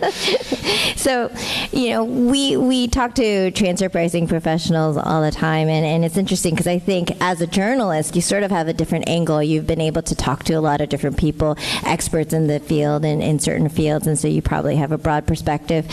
right. 0.01 0.13
so, 0.95 1.31
you 1.71 1.91
know, 1.91 2.03
we 2.03 2.57
we 2.57 2.87
talk 2.87 3.13
to 3.15 3.51
transfer 3.51 3.89
pricing 3.89 4.27
professionals 4.27 4.97
all 4.97 5.21
the 5.21 5.29
time, 5.29 5.69
and, 5.69 5.85
and 5.85 6.03
it's 6.03 6.17
interesting 6.17 6.55
because 6.55 6.65
I 6.65 6.79
think 6.79 7.11
as 7.21 7.39
a 7.39 7.45
journalist, 7.45 8.15
you 8.15 8.23
sort 8.23 8.41
of 8.41 8.49
have 8.49 8.67
a 8.67 8.73
different 8.73 9.07
angle. 9.07 9.43
You've 9.43 9.67
been 9.67 9.81
able 9.81 10.01
to 10.01 10.15
talk 10.15 10.45
to 10.45 10.53
a 10.53 10.61
lot 10.61 10.81
of 10.81 10.89
different 10.89 11.17
people, 11.17 11.57
experts 11.85 12.33
in 12.33 12.47
the 12.47 12.59
field 12.59 13.05
and 13.05 13.21
in 13.21 13.37
certain 13.37 13.69
fields, 13.69 14.07
and 14.07 14.17
so 14.17 14.27
you 14.27 14.41
probably 14.41 14.77
have 14.77 14.91
a 14.91 14.97
broad 14.97 15.27
perspective. 15.27 15.87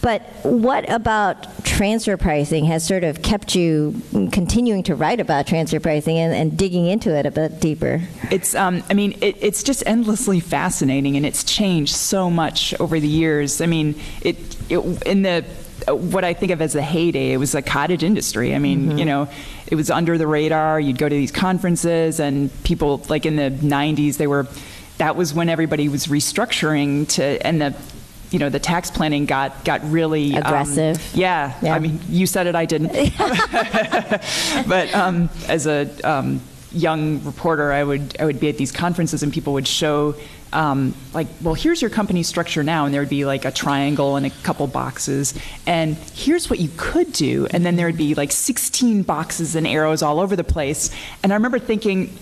But 0.00 0.22
what 0.42 0.90
about 0.90 1.64
transfer 1.64 2.16
pricing 2.16 2.64
has 2.64 2.84
sort 2.84 3.04
of 3.04 3.22
kept 3.22 3.54
you 3.54 4.02
continuing 4.32 4.82
to 4.82 4.96
write 4.96 5.20
about 5.20 5.46
transfer 5.46 5.78
pricing 5.78 6.18
and, 6.18 6.34
and 6.34 6.58
digging 6.58 6.86
into 6.86 7.16
it 7.16 7.24
a 7.24 7.30
bit 7.30 7.60
deeper? 7.60 8.00
It's, 8.32 8.56
um, 8.56 8.82
I 8.90 8.94
mean, 8.94 9.12
it, 9.20 9.36
it's 9.40 9.62
just 9.62 9.84
endlessly 9.86 10.40
fascinating 10.40 10.71
fascinating, 10.72 11.18
and 11.18 11.26
it's 11.26 11.44
changed 11.44 11.94
so 11.94 12.30
much 12.30 12.72
over 12.80 12.98
the 12.98 13.06
years. 13.06 13.60
I 13.60 13.66
mean, 13.66 13.94
it, 14.22 14.36
it 14.70 14.78
in 15.02 15.20
the 15.20 15.44
what 15.86 16.24
I 16.24 16.32
think 16.32 16.50
of 16.50 16.62
as 16.62 16.72
the 16.72 16.80
heyday, 16.80 17.32
it 17.32 17.36
was 17.36 17.54
a 17.54 17.60
cottage 17.60 18.02
industry. 18.02 18.54
I 18.54 18.58
mean, 18.58 18.88
mm-hmm. 18.88 18.98
you 18.98 19.04
know, 19.04 19.28
it 19.66 19.74
was 19.74 19.90
under 19.90 20.16
the 20.16 20.26
radar. 20.26 20.80
You'd 20.80 20.96
go 20.96 21.10
to 21.10 21.14
these 21.14 21.30
conferences, 21.30 22.20
and 22.20 22.50
people 22.64 23.04
like 23.10 23.26
in 23.26 23.36
the 23.36 23.50
'90s, 23.50 24.16
they 24.16 24.26
were. 24.26 24.46
That 24.96 25.16
was 25.16 25.34
when 25.34 25.48
everybody 25.48 25.88
was 25.88 26.06
restructuring 26.06 27.08
to, 27.16 27.46
and 27.46 27.60
the 27.60 27.74
you 28.30 28.38
know, 28.38 28.48
the 28.48 28.60
tax 28.60 28.90
planning 28.90 29.26
got 29.26 29.64
got 29.64 29.82
really 29.90 30.32
um, 30.34 30.42
Aggressive. 30.42 31.14
yeah, 31.14 31.58
Yeah. 31.60 31.74
I 31.74 31.80
mean, 31.80 32.00
you 32.08 32.26
said 32.26 32.46
it, 32.46 32.54
I 32.54 32.64
didn't. 32.64 32.92
but 34.66 34.94
um, 34.94 35.28
as 35.48 35.66
a 35.66 35.90
um, 36.02 36.40
young 36.72 37.22
reporter, 37.24 37.72
I 37.72 37.84
would 37.84 38.16
I 38.20 38.24
would 38.24 38.40
be 38.40 38.48
at 38.48 38.56
these 38.56 38.72
conferences 38.72 39.22
and 39.22 39.32
people 39.32 39.52
would 39.54 39.68
show. 39.68 40.14
Um, 40.52 40.94
like, 41.14 41.28
well, 41.40 41.54
here's 41.54 41.80
your 41.80 41.90
company 41.90 42.22
structure 42.22 42.62
now, 42.62 42.84
and 42.84 42.92
there 42.92 43.00
would 43.00 43.08
be 43.08 43.24
like 43.24 43.44
a 43.44 43.50
triangle 43.50 44.16
and 44.16 44.26
a 44.26 44.30
couple 44.42 44.66
boxes, 44.66 45.32
and 45.66 45.96
here's 46.14 46.50
what 46.50 46.58
you 46.58 46.68
could 46.76 47.12
do, 47.12 47.46
and 47.50 47.64
then 47.64 47.76
there 47.76 47.86
would 47.86 47.96
be 47.96 48.14
like 48.14 48.32
16 48.32 49.02
boxes 49.02 49.54
and 49.56 49.66
arrows 49.66 50.02
all 50.02 50.20
over 50.20 50.36
the 50.36 50.44
place. 50.44 50.90
And 51.22 51.32
I 51.32 51.36
remember 51.36 51.58
thinking, 51.58 52.14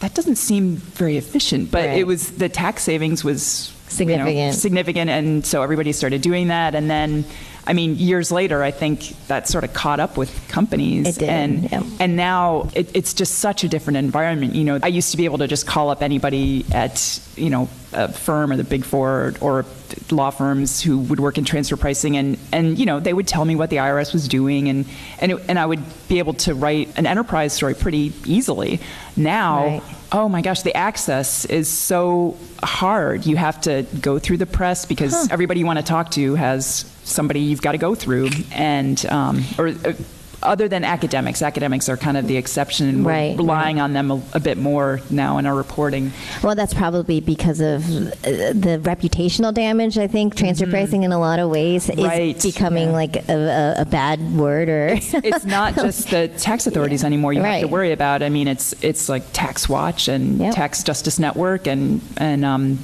that 0.00 0.14
doesn't 0.14 0.36
seem 0.36 0.76
very 0.76 1.16
efficient, 1.16 1.70
but 1.70 1.86
Right. 1.86 1.98
it 1.98 2.06
was 2.06 2.32
the 2.32 2.48
tax 2.48 2.82
savings 2.82 3.22
was 3.24 3.72
you 3.90 4.06
know, 4.06 4.24
Significant. 4.24 4.54
significant, 4.54 5.10
and 5.10 5.46
so 5.46 5.62
everybody 5.62 5.92
started 5.92 6.22
doing 6.22 6.48
that. 6.48 6.74
And 6.74 6.88
then, 6.90 7.24
I 7.66 7.72
mean, 7.72 7.96
years 7.96 8.30
later, 8.30 8.62
I 8.62 8.70
think 8.70 9.14
that 9.28 9.48
sort 9.48 9.64
of 9.64 9.72
caught 9.72 10.00
up 10.00 10.16
with 10.16 10.30
companies, 10.48 11.16
It 11.16 11.20
did, 11.20 11.28
and 11.28 11.70
yeah. 11.70 11.82
and 12.00 12.16
now 12.16 12.68
it, 12.74 12.90
it's 12.94 13.14
just 13.14 13.36
such 13.40 13.64
a 13.64 13.68
different 13.68 13.96
environment. 13.98 14.54
You 14.54 14.64
know, 14.64 14.78
I 14.82 14.88
used 14.88 15.10
to 15.12 15.16
be 15.16 15.24
able 15.24 15.38
to 15.38 15.46
just 15.46 15.66
call 15.66 15.90
up 15.90 16.02
anybody 16.02 16.64
at 16.72 17.20
you 17.36 17.50
know 17.50 17.68
a 17.92 18.12
firm 18.12 18.52
or 18.52 18.56
the 18.56 18.64
big 18.64 18.84
four 18.84 19.10
or, 19.10 19.34
or 19.40 19.64
law 20.10 20.30
firms 20.30 20.80
who 20.80 20.98
would 20.98 21.20
work 21.20 21.38
in 21.38 21.44
transfer 21.44 21.76
pricing, 21.76 22.16
and 22.16 22.38
and 22.52 22.78
you 22.78 22.86
know 22.86 23.00
they 23.00 23.12
would 23.12 23.28
tell 23.28 23.44
me 23.44 23.56
what 23.56 23.70
the 23.70 23.76
IRS 23.76 24.12
was 24.12 24.28
doing, 24.28 24.68
and 24.68 24.86
and 25.20 25.32
it, 25.32 25.42
and 25.48 25.58
I 25.58 25.66
would 25.66 25.82
be 26.08 26.18
able 26.18 26.34
to 26.34 26.54
write 26.54 26.96
an 26.98 27.06
enterprise 27.06 27.52
story 27.52 27.74
pretty 27.74 28.12
easily. 28.24 28.80
Now. 29.16 29.64
Right. 29.64 29.82
Oh 30.10 30.26
my 30.26 30.40
gosh, 30.40 30.62
the 30.62 30.74
access 30.74 31.44
is 31.44 31.68
so 31.68 32.38
hard. 32.62 33.26
You 33.26 33.36
have 33.36 33.60
to 33.62 33.84
go 34.00 34.18
through 34.18 34.38
the 34.38 34.46
press 34.46 34.86
because 34.86 35.30
everybody 35.30 35.60
you 35.60 35.66
want 35.66 35.80
to 35.80 35.84
talk 35.84 36.12
to 36.12 36.34
has 36.34 36.90
somebody 37.04 37.40
you've 37.40 37.60
got 37.60 37.72
to 37.72 37.78
go 37.78 37.94
through, 37.94 38.30
and 38.50 39.04
um, 39.04 39.44
or 39.58 39.68
uh, 39.68 39.92
other 40.42 40.68
than 40.68 40.84
academics, 40.84 41.42
academics 41.42 41.88
are 41.88 41.96
kind 41.96 42.16
of 42.16 42.26
the 42.28 42.36
exception. 42.36 42.88
and 42.88 43.04
We're 43.04 43.10
Right, 43.12 43.36
relying 43.36 43.80
on 43.80 43.92
them 43.92 44.10
a, 44.10 44.22
a 44.34 44.40
bit 44.40 44.56
more 44.58 45.00
now 45.10 45.38
in 45.38 45.46
our 45.46 45.54
reporting. 45.54 46.12
Well, 46.42 46.54
that's 46.54 46.74
probably 46.74 47.20
because 47.20 47.60
of 47.60 47.84
uh, 47.88 48.10
the 48.52 48.80
reputational 48.82 49.52
damage. 49.52 49.98
I 49.98 50.06
think 50.06 50.36
transfer 50.36 50.66
pricing, 50.66 51.02
in 51.02 51.12
a 51.12 51.18
lot 51.18 51.38
of 51.38 51.50
ways, 51.50 51.88
is 51.90 51.96
Mm-hmm. 51.98 52.06
Right, 52.06 52.42
becoming 52.42 52.88
yeah. 52.88 52.94
like 52.94 53.28
a, 53.28 53.74
a, 53.78 53.82
a 53.82 53.84
bad 53.84 54.20
word. 54.34 54.68
Or 54.68 54.88
It's 54.92 55.44
not 55.44 55.74
just 55.74 56.10
the 56.10 56.28
tax 56.28 56.66
authorities 56.66 57.04
anymore. 57.04 57.32
You 57.32 57.42
have 57.42 57.60
to 57.62 57.68
worry 57.68 57.92
about. 57.92 58.22
I 58.22 58.28
mean, 58.28 58.48
it's 58.48 58.72
it's 58.82 59.08
like 59.08 59.24
Tax 59.32 59.68
Watch 59.68 60.08
and 60.08 60.38
Yep. 60.38 60.54
Tax 60.54 60.82
Justice 60.82 61.18
Network, 61.18 61.66
and 61.66 62.00
and 62.16 62.44
um, 62.44 62.78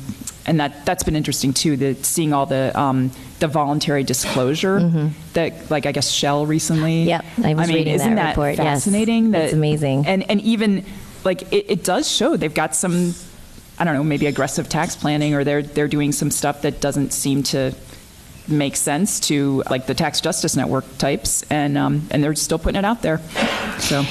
and 0.46 0.60
that 0.60 0.84
that's 0.84 1.02
been 1.02 1.16
interesting 1.16 1.52
too. 1.52 1.76
The 1.76 1.94
seeing 1.94 2.32
all 2.32 2.46
the 2.46 2.78
um, 2.78 3.10
the 3.40 3.48
voluntary 3.48 4.04
disclosure 4.04 5.10
that, 5.32 5.70
like 5.70 5.86
I 5.86 5.92
guess 5.92 6.10
Shell 6.10 6.46
recently. 6.46 7.06
Mm-hmm. 7.06 7.08
Yep, 7.08 7.24
I 7.44 7.54
was 7.54 7.68
mean, 7.68 7.76
reading 7.76 7.94
isn't 7.94 8.14
that 8.14 8.30
report, 8.30 8.56
yes. 8.56 8.84
fascinating? 8.84 9.34
It's 9.34 9.52
amazing. 9.52 10.06
And 10.06 10.28
and 10.30 10.40
even 10.42 10.84
like 11.24 11.42
it, 11.52 11.66
it 11.70 11.84
does 11.84 12.10
show 12.10 12.36
they've 12.36 12.54
got 12.54 12.74
some. 12.74 13.14
I 13.76 13.84
don't 13.84 13.94
know, 13.94 14.04
maybe 14.04 14.26
aggressive 14.26 14.68
tax 14.68 14.94
planning, 14.94 15.34
or 15.34 15.42
they're 15.42 15.62
they're 15.62 15.88
doing 15.88 16.12
some 16.12 16.30
stuff 16.30 16.62
that 16.62 16.80
doesn't 16.80 17.12
seem 17.12 17.42
to 17.44 17.74
make 18.46 18.76
sense 18.76 19.18
to 19.18 19.62
like 19.70 19.86
the 19.86 19.94
tax 19.94 20.20
justice 20.20 20.54
network 20.54 20.84
types, 20.98 21.42
and 21.50 21.76
um, 21.76 22.06
and 22.10 22.22
they're 22.22 22.36
still 22.36 22.58
putting 22.58 22.78
it 22.78 22.84
out 22.84 23.02
there. 23.02 23.20
So 23.80 24.04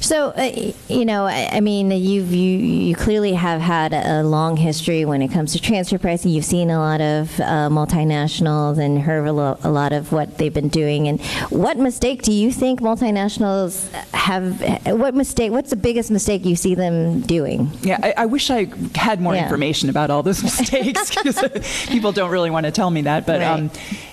So, 0.00 0.28
uh, 0.30 0.72
you 0.88 1.04
know, 1.04 1.26
I, 1.26 1.48
I 1.52 1.60
mean, 1.60 1.90
you've, 1.90 2.32
you 2.32 2.58
you 2.58 2.94
clearly 2.96 3.34
have 3.34 3.60
had 3.60 3.92
a 3.92 4.22
long 4.22 4.56
history 4.56 5.04
when 5.04 5.20
it 5.20 5.28
comes 5.28 5.52
to 5.52 5.60
transfer 5.60 5.98
pricing. 5.98 6.30
You've 6.32 6.44
seen 6.46 6.70
a 6.70 6.78
lot 6.78 7.00
of 7.02 7.38
uh, 7.38 7.68
multinationals 7.68 8.78
and 8.78 8.98
heard 8.98 9.26
a, 9.28 9.32
lo- 9.32 9.58
a 9.62 9.70
lot 9.70 9.92
of 9.92 10.10
what 10.10 10.38
they've 10.38 10.52
been 10.54 10.68
doing. 10.68 11.06
And 11.06 11.20
what 11.50 11.76
mistake 11.76 12.22
do 12.22 12.32
you 12.32 12.50
think 12.50 12.80
multinationals 12.80 13.90
have? 14.12 14.60
What 14.98 15.14
mistake? 15.14 15.52
What's 15.52 15.70
the 15.70 15.76
biggest 15.76 16.10
mistake 16.10 16.44
you 16.46 16.56
see 16.56 16.74
them 16.74 17.20
doing? 17.20 17.70
yeah, 17.82 17.98
I, 18.02 18.14
I 18.22 18.26
wish 18.26 18.50
I 18.50 18.68
had 18.94 19.20
more 19.20 19.34
Yeah. 19.34 19.42
information 19.44 19.90
about 19.90 20.10
all 20.10 20.22
those 20.22 20.42
mistakes 20.50 21.14
because 21.14 21.86
people 21.88 22.12
don't 22.12 22.30
really 22.30 22.50
want 22.50 22.64
to 22.66 22.72
tell 22.72 22.90
me 22.90 23.02
that. 23.02 23.26
But 23.26 23.42
um, 23.42 23.70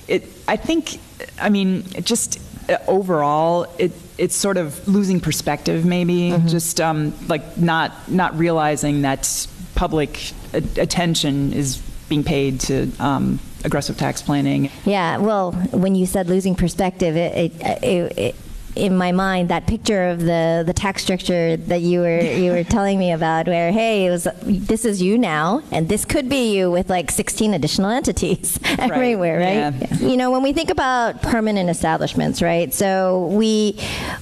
it, 0.08 0.26
I 0.50 0.58
think, 0.58 1.00
I 1.40 1.50
mean, 1.50 1.84
just 2.04 2.40
uh, 2.70 2.78
overall, 2.88 3.68
it 3.78 3.94
it's 4.18 4.36
sort 4.36 4.58
of 4.58 4.88
losing 4.88 5.20
perspective, 5.20 5.86
maybe 5.86 6.32
Mm-hmm. 6.32 6.48
just 6.48 6.82
um, 6.82 7.14
like 7.28 7.58
not 7.58 7.92
not 8.10 8.38
realizing 8.38 9.02
that 9.04 9.48
public 9.76 10.32
a- 10.54 10.64
attention 10.82 11.54
is 11.54 11.78
being 12.10 12.24
paid 12.24 12.60
to 12.62 12.90
um, 13.00 13.40
aggressive 13.64 13.98
tax 13.98 14.22
planning. 14.22 14.70
Yeah, 14.86 15.18
well, 15.18 15.52
when 15.72 15.94
you 15.96 16.06
said 16.06 16.28
losing 16.30 16.56
perspective, 16.56 17.16
it, 17.16 17.54
it, 17.62 17.84
it, 17.84 18.18
it 18.18 18.36
in 18.78 18.96
my 18.96 19.12
mind 19.12 19.50
that 19.50 19.68
picture 19.68 20.10
of 20.10 20.22
the, 20.22 20.64
the 20.66 20.74
tax 20.74 21.02
structure 21.02 21.58
that 21.58 21.82
you 21.82 22.00
were 22.02 22.22
you 22.38 22.52
were 22.52 22.64
telling 22.64 23.00
me 23.00 23.12
about, 23.12 23.48
where 23.48 23.72
hey, 23.72 24.06
it 24.06 24.10
was 24.10 24.28
this 24.44 24.86
is 24.86 25.02
you 25.02 25.18
now, 25.18 25.62
and 25.72 25.90
this 25.90 26.06
could 26.06 26.30
be 26.30 26.56
you 26.56 26.72
with 26.72 26.90
like 26.90 27.12
16 27.12 27.54
additional 27.54 27.90
entities 27.90 28.60
everywhere, 28.80 29.40
right? 29.40 29.74
yeah. 29.74 29.98
You 29.98 30.18
know, 30.18 30.32
when 30.32 30.44
we 30.44 30.54
think 30.54 30.70
about 30.70 31.22
permanent 31.22 31.70
establishments, 31.70 32.42
right? 32.42 32.74
So 32.74 33.28
we 33.28 33.80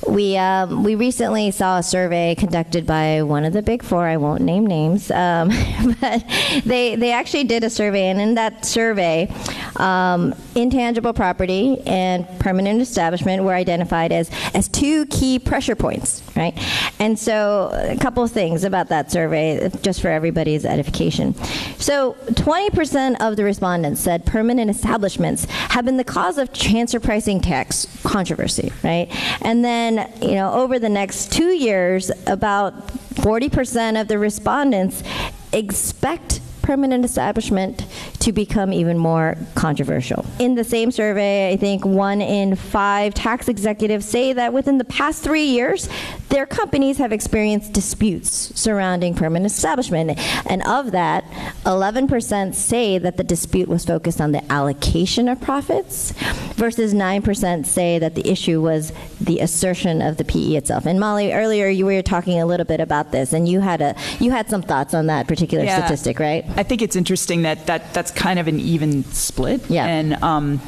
we 0.07 0.37
um, 0.37 0.83
we 0.83 0.95
recently 0.95 1.51
saw 1.51 1.79
a 1.79 1.83
survey 1.83 2.35
conducted 2.35 2.85
by 2.85 3.21
one 3.21 3.45
of 3.45 3.53
the 3.53 3.61
big 3.61 3.83
four. 3.83 4.07
I 4.07 4.17
won't 4.17 4.41
name 4.41 4.65
names, 4.65 5.11
um, 5.11 5.49
but 6.01 6.23
they 6.63 6.95
they 6.95 7.11
actually 7.11 7.43
did 7.43 7.63
a 7.63 7.69
survey, 7.69 8.07
and 8.07 8.19
in 8.21 8.35
that 8.35 8.65
survey, 8.65 9.31
um, 9.77 10.33
intangible 10.55 11.13
property 11.13 11.81
and 11.85 12.27
permanent 12.39 12.81
establishment 12.81 13.43
were 13.43 13.53
identified 13.53 14.11
as 14.11 14.29
as 14.53 14.67
two 14.67 15.05
key 15.07 15.39
pressure 15.39 15.75
points, 15.75 16.21
right? 16.35 16.53
And 16.99 17.17
so 17.17 17.69
a 17.73 17.97
couple 17.97 18.23
of 18.23 18.31
things 18.31 18.63
about 18.63 18.89
that 18.89 19.11
survey, 19.11 19.69
just 19.81 20.01
for 20.01 20.09
everybody's 20.09 20.65
edification. 20.65 21.33
So 21.77 22.13
20% 22.31 23.17
of 23.19 23.35
the 23.35 23.43
respondents 23.43 24.01
said 24.01 24.25
permanent 24.25 24.69
establishments 24.69 25.45
have 25.45 25.85
been 25.85 25.97
the 25.97 26.03
cause 26.03 26.37
of 26.37 26.53
transfer 26.53 26.99
pricing 26.99 27.41
tax 27.41 27.87
controversy, 28.03 28.71
right? 28.83 29.07
And 29.41 29.63
then, 29.63 30.11
you 30.21 30.35
know, 30.35 30.53
over 30.53 30.79
the 30.79 30.89
next 30.89 31.31
two 31.31 31.49
years, 31.49 32.11
about 32.27 32.87
40% 33.15 33.99
of 33.99 34.07
the 34.07 34.17
respondents 34.17 35.03
expect 35.51 36.41
permanent 36.61 37.05
establishment 37.05 37.85
to 38.25 38.31
become 38.31 38.73
even 38.73 38.97
more 38.97 39.37
controversial. 39.53 40.25
In 40.39 40.55
the 40.55 40.63
same 40.63 40.89
survey, 40.89 41.53
I 41.53 41.57
think 41.57 41.85
one 41.85 42.21
in 42.21 42.55
five 42.55 43.13
tax 43.13 43.47
executives 43.47 44.03
say 44.03 44.33
that 44.33 44.51
within 44.51 44.79
the 44.79 44.83
past 44.83 45.23
three 45.23 45.43
years, 45.45 45.87
their 46.29 46.47
companies 46.47 46.97
have 46.97 47.11
experienced 47.11 47.71
disputes 47.73 48.51
surrounding 48.59 49.13
permanent 49.13 49.45
establishment. 49.45 50.17
And 50.49 50.63
of 50.67 50.91
that, 50.91 51.23
11% 51.65 52.55
say 52.55 52.97
that 52.97 53.17
the 53.17 53.23
dispute 53.23 53.69
was 53.69 53.85
focused 53.85 54.19
on 54.19 54.31
the 54.31 54.43
allocation 54.51 55.29
of 55.29 55.39
profits, 55.39 56.11
versus 56.55 56.95
9% 56.95 57.65
say 57.67 57.99
that 57.99 58.15
the 58.15 58.27
issue 58.27 58.59
was 58.59 58.91
the 59.21 59.39
assertion 59.39 60.01
of 60.01 60.17
the 60.17 60.25
PE 60.25 60.55
itself. 60.55 60.87
And 60.87 60.99
Molly, 60.99 61.31
earlier 61.31 61.67
you 61.69 61.85
were 61.85 62.01
talking 62.01 62.41
a 62.41 62.45
little 62.47 62.65
bit 62.65 62.79
about 62.79 63.11
this, 63.11 63.33
and 63.33 63.47
you 63.47 63.59
had 63.59 63.81
a 63.81 63.95
you 64.19 64.31
had 64.31 64.49
some 64.49 64.63
thoughts 64.63 64.95
on 64.95 65.05
that 65.07 65.27
particular 65.27 65.63
Yeah. 65.63 65.77
statistic, 65.85 66.19
right? 66.19 66.43
I 66.57 66.63
think 66.63 66.81
it's 66.81 66.95
interesting 66.95 67.43
that, 67.43 67.67
that 67.67 67.93
that's 67.93 68.11
kind 68.15 68.39
of 68.39 68.47
an 68.47 68.59
even 68.59 69.03
split. 69.05 69.69
Yeah. 69.69 69.85
And 69.85 70.13
um, 70.23 70.61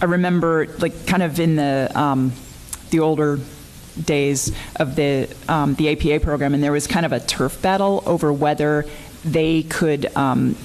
I 0.00 0.04
remember, 0.06 0.66
like, 0.78 1.06
kind 1.06 1.22
of 1.22 1.40
in 1.40 1.56
the 1.56 1.90
um, 1.94 2.32
the 2.90 3.00
older 3.00 3.38
days 4.02 4.52
of 4.76 4.96
the 4.96 5.34
um, 5.48 5.74
the 5.74 5.90
APA 5.90 6.24
program, 6.24 6.54
and 6.54 6.62
there 6.62 6.72
was 6.72 6.86
kind 6.86 7.06
of 7.06 7.12
a 7.12 7.20
turf 7.20 7.60
battle 7.62 8.02
over 8.06 8.32
whether 8.32 8.86
they 9.24 9.62
could. 9.64 10.14
Um, 10.16 10.56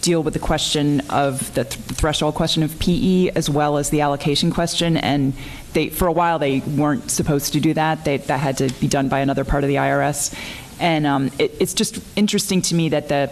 deal 0.00 0.20
with 0.20 0.34
the 0.34 0.40
question 0.40 1.00
of 1.10 1.54
the 1.54 1.64
th- 1.64 1.74
threshold 1.96 2.34
question 2.34 2.64
of 2.64 2.76
PE 2.80 3.28
as 3.28 3.48
well 3.48 3.78
as 3.78 3.90
the 3.90 4.00
allocation 4.00 4.50
question 4.50 4.96
and 4.96 5.32
they 5.74 5.88
for 5.90 6.08
a 6.08 6.12
while 6.12 6.40
they 6.40 6.58
weren't 6.60 7.08
supposed 7.08 7.52
to 7.52 7.60
do 7.60 7.72
that 7.72 8.04
they, 8.04 8.16
that 8.16 8.38
had 8.38 8.58
to 8.58 8.68
be 8.80 8.88
done 8.88 9.08
by 9.08 9.20
another 9.20 9.44
part 9.44 9.62
of 9.62 9.68
the 9.68 9.76
IRS 9.76 10.34
and 10.80 11.06
um, 11.06 11.30
it, 11.38 11.54
it's 11.60 11.72
just 11.72 12.00
interesting 12.16 12.60
to 12.62 12.74
me 12.74 12.88
that 12.88 13.08
the 13.08 13.30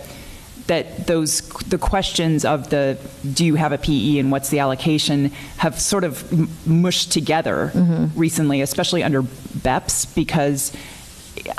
that 0.66 1.06
those 1.06 1.40
the 1.68 1.78
questions 1.78 2.44
of 2.44 2.70
the 2.70 2.98
do 3.34 3.44
you 3.44 3.54
have 3.56 3.72
a 3.72 3.78
PE 3.78 4.18
and 4.18 4.32
what's 4.32 4.48
the 4.48 4.60
allocation 4.60 5.26
have 5.58 5.78
sort 5.78 6.04
of 6.04 6.66
mushed 6.66 7.12
together 7.12 7.70
recently, 8.16 8.62
especially 8.62 9.02
under 9.02 9.22
BEPS, 9.22 10.14
because 10.14 10.72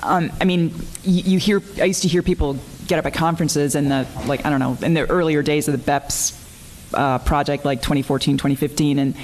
um, 0.02 0.32
I 0.42 0.46
mean 0.46 0.74
you, 1.04 1.24
you 1.24 1.40
hear 1.40 1.62
I 1.80 1.86
used 1.86 2.02
to 2.02 2.08
hear 2.08 2.24
people 2.24 2.58
get 2.88 3.00
up 3.00 3.06
at 3.06 3.14
conferences 3.14 3.76
and 3.76 3.92
the 3.92 4.08
like 4.26 4.46
I 4.46 4.50
don't 4.50 4.60
know 4.60 4.78
in 4.82 4.94
the 4.94 5.10
earlier 5.10 5.44
days 5.44 5.68
of 5.68 5.74
the 5.74 5.92
BEPS 5.92 6.42
uh, 6.94 7.20
project 7.20 7.66
like 7.66 7.82
2014 7.82 8.38
2015 8.38 9.00
and 9.00 9.16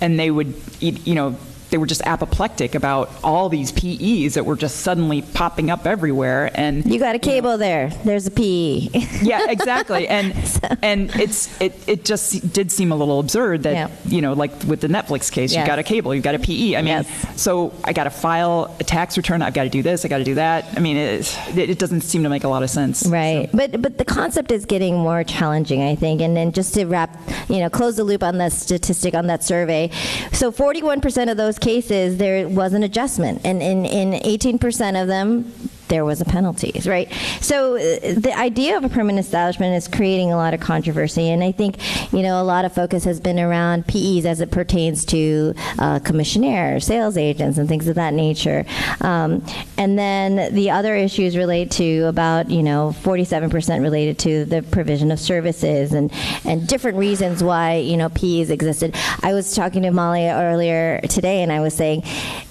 and 0.00 0.18
they 0.18 0.30
would 0.30 0.54
you 0.80 1.14
know 1.14 1.36
they 1.70 1.78
were 1.78 1.86
just 1.86 2.02
apoplectic 2.04 2.74
about 2.74 3.10
all 3.22 3.48
these 3.48 3.72
PEs 3.72 4.34
that 4.34 4.44
were 4.44 4.56
just 4.56 4.78
suddenly 4.80 5.22
popping 5.22 5.70
up 5.70 5.86
everywhere. 5.86 6.50
And 6.54 6.84
You 6.84 6.98
got 6.98 7.14
a 7.14 7.18
cable 7.18 7.58
there. 7.58 7.90
There's 8.04 8.26
a 8.26 8.30
PE. 8.30 8.88
yeah, 9.22 9.46
exactly. 9.48 10.08
And 10.08 10.34
and 10.82 11.10
it's 11.16 11.60
it, 11.60 11.74
it 11.86 12.04
just 12.04 12.52
did 12.52 12.72
seem 12.72 12.92
a 12.92 12.96
little 12.96 13.20
absurd 13.20 13.62
that 13.64 13.72
Yeah. 13.72 13.88
you 14.04 14.20
know, 14.20 14.32
like 14.32 14.52
with 14.64 14.80
the 14.80 14.88
Netflix 14.88 15.30
case, 15.30 15.52
Yes. 15.52 15.60
you've 15.60 15.66
got 15.66 15.78
a 15.78 15.82
cable, 15.82 16.14
you've 16.14 16.24
got 16.24 16.34
a 16.34 16.38
PE. 16.38 16.74
I 16.76 16.82
mean, 16.82 16.86
Yes. 16.88 17.40
so 17.40 17.72
I 17.84 17.92
got 17.92 18.04
to 18.04 18.10
file 18.10 18.74
a 18.80 18.84
tax 18.84 19.16
return. 19.16 19.42
I've 19.42 19.54
got 19.54 19.64
to 19.64 19.70
do 19.70 19.82
this. 19.82 20.04
I 20.04 20.08
got 20.08 20.18
to 20.18 20.24
do 20.24 20.34
that. 20.34 20.66
I 20.76 20.80
mean, 20.80 20.96
it, 20.96 21.36
it 21.56 21.78
doesn't 21.78 22.00
seem 22.02 22.22
to 22.24 22.28
make 22.28 22.44
a 22.44 22.48
lot 22.48 22.62
of 22.62 22.70
sense. 22.70 23.06
Right, 23.06 23.48
but 23.52 23.80
but 23.80 23.98
the 23.98 24.04
concept 24.04 24.50
is 24.50 24.64
getting 24.64 24.96
more 24.98 25.22
challenging, 25.24 25.82
I 25.82 25.94
think. 25.94 26.20
And 26.20 26.36
then 26.36 26.52
just 26.52 26.74
to 26.74 26.84
wrap, 26.86 27.16
you 27.48 27.58
know, 27.58 27.70
close 27.70 27.96
the 27.96 28.04
loop 28.04 28.22
on 28.24 28.38
the 28.38 28.50
statistic 28.50 29.14
on 29.14 29.28
that 29.28 29.44
survey. 29.44 29.90
So 30.32 30.50
41% 30.50 31.30
of 31.30 31.36
those 31.36 31.58
cases 31.60 32.16
there 32.18 32.48
was 32.48 32.72
an 32.72 32.82
adjustment, 32.82 33.40
and 33.44 33.62
in 33.62 33.84
in 33.84 34.12
18% 34.12 35.00
of 35.00 35.08
them 35.08 35.52
there 35.90 36.04
was 36.04 36.20
a 36.20 36.24
penalty, 36.24 36.72
right? 36.86 37.12
So 37.40 37.74
uh, 37.74 38.14
the 38.18 38.32
idea 38.34 38.76
of 38.76 38.84
a 38.84 38.88
permanent 38.88 39.24
establishment 39.24 39.74
is 39.74 39.86
creating 39.86 40.32
a 40.32 40.36
lot 40.36 40.54
of 40.54 40.60
controversy, 40.60 41.28
and 41.28 41.44
I 41.44 41.52
think 41.52 41.76
you 42.12 42.22
know 42.22 42.40
a 42.40 42.44
lot 42.44 42.64
of 42.64 42.72
focus 42.72 43.04
has 43.04 43.20
been 43.20 43.38
around 43.38 43.86
PEs 43.86 44.24
as 44.24 44.40
it 44.40 44.50
pertains 44.50 45.04
to 45.06 45.54
uh, 45.78 45.98
commissionaires, 45.98 46.86
sales 46.86 47.16
agents, 47.16 47.58
and 47.58 47.68
things 47.68 47.88
of 47.88 47.96
that 47.96 48.14
nature. 48.14 48.64
Um, 49.02 49.44
and 49.76 49.98
then 49.98 50.54
the 50.54 50.70
other 50.70 50.96
issues 50.96 51.36
relate 51.36 51.70
to 51.72 52.04
about 52.04 52.50
you 52.50 52.62
know 52.62 52.94
47% 53.02 53.82
related 53.82 54.18
to 54.20 54.44
the 54.44 54.62
provision 54.62 55.10
of 55.10 55.20
services 55.20 55.92
and 55.92 56.12
and 56.44 56.66
different 56.66 56.96
reasons 56.96 57.42
why 57.42 57.76
you 57.76 57.96
know 57.96 58.08
PEs 58.08 58.50
existed. 58.50 58.94
I 59.22 59.34
was 59.34 59.54
talking 59.54 59.82
to 59.82 59.90
Molly 59.90 60.26
earlier 60.28 61.00
today, 61.08 61.42
and 61.42 61.52
I 61.52 61.60
was 61.60 61.74
saying 61.74 62.04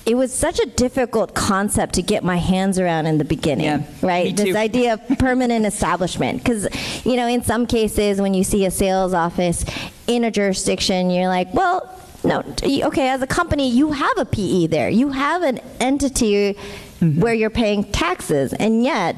it 0.10 0.16
was 0.16 0.34
such 0.34 0.60
a 0.60 0.66
difficult 0.66 1.36
concept 1.36 1.94
to 1.94 2.02
get 2.02 2.24
my 2.24 2.38
hands 2.38 2.80
around 2.80 3.06
in 3.06 3.20
the 3.20 3.24
beginning, 3.24 3.66
Yeah, 3.68 3.84
right? 4.02 4.36
This 4.36 4.56
idea 4.56 4.96
of 4.96 5.08
permanent 5.20 5.68
establishment, 5.68 6.40
because 6.40 6.68
you 7.06 7.16
know, 7.16 7.28
in 7.28 7.44
some 7.44 7.68
cases, 7.68 8.20
when 8.20 8.34
you 8.34 8.44
see 8.44 8.66
a 8.66 8.72
sales 8.72 9.14
office 9.14 9.64
in 10.08 10.24
a 10.24 10.32
jurisdiction, 10.32 11.12
you're 11.12 11.28
like, 11.28 11.54
well, 11.54 11.96
no, 12.24 12.40
okay, 12.64 13.10
as 13.10 13.22
a 13.22 13.28
company, 13.28 13.70
you 13.70 13.92
have 13.92 14.18
a 14.18 14.26
PE 14.26 14.66
there, 14.66 14.90
you 14.90 15.12
have 15.12 15.44
an 15.44 15.60
entity. 15.80 16.58
Mm-hmm. 17.00 17.22
Where 17.22 17.34
you're 17.34 17.50
paying 17.50 17.86
taxes, 17.86 18.52
and 18.52 18.84
yet 18.84 19.16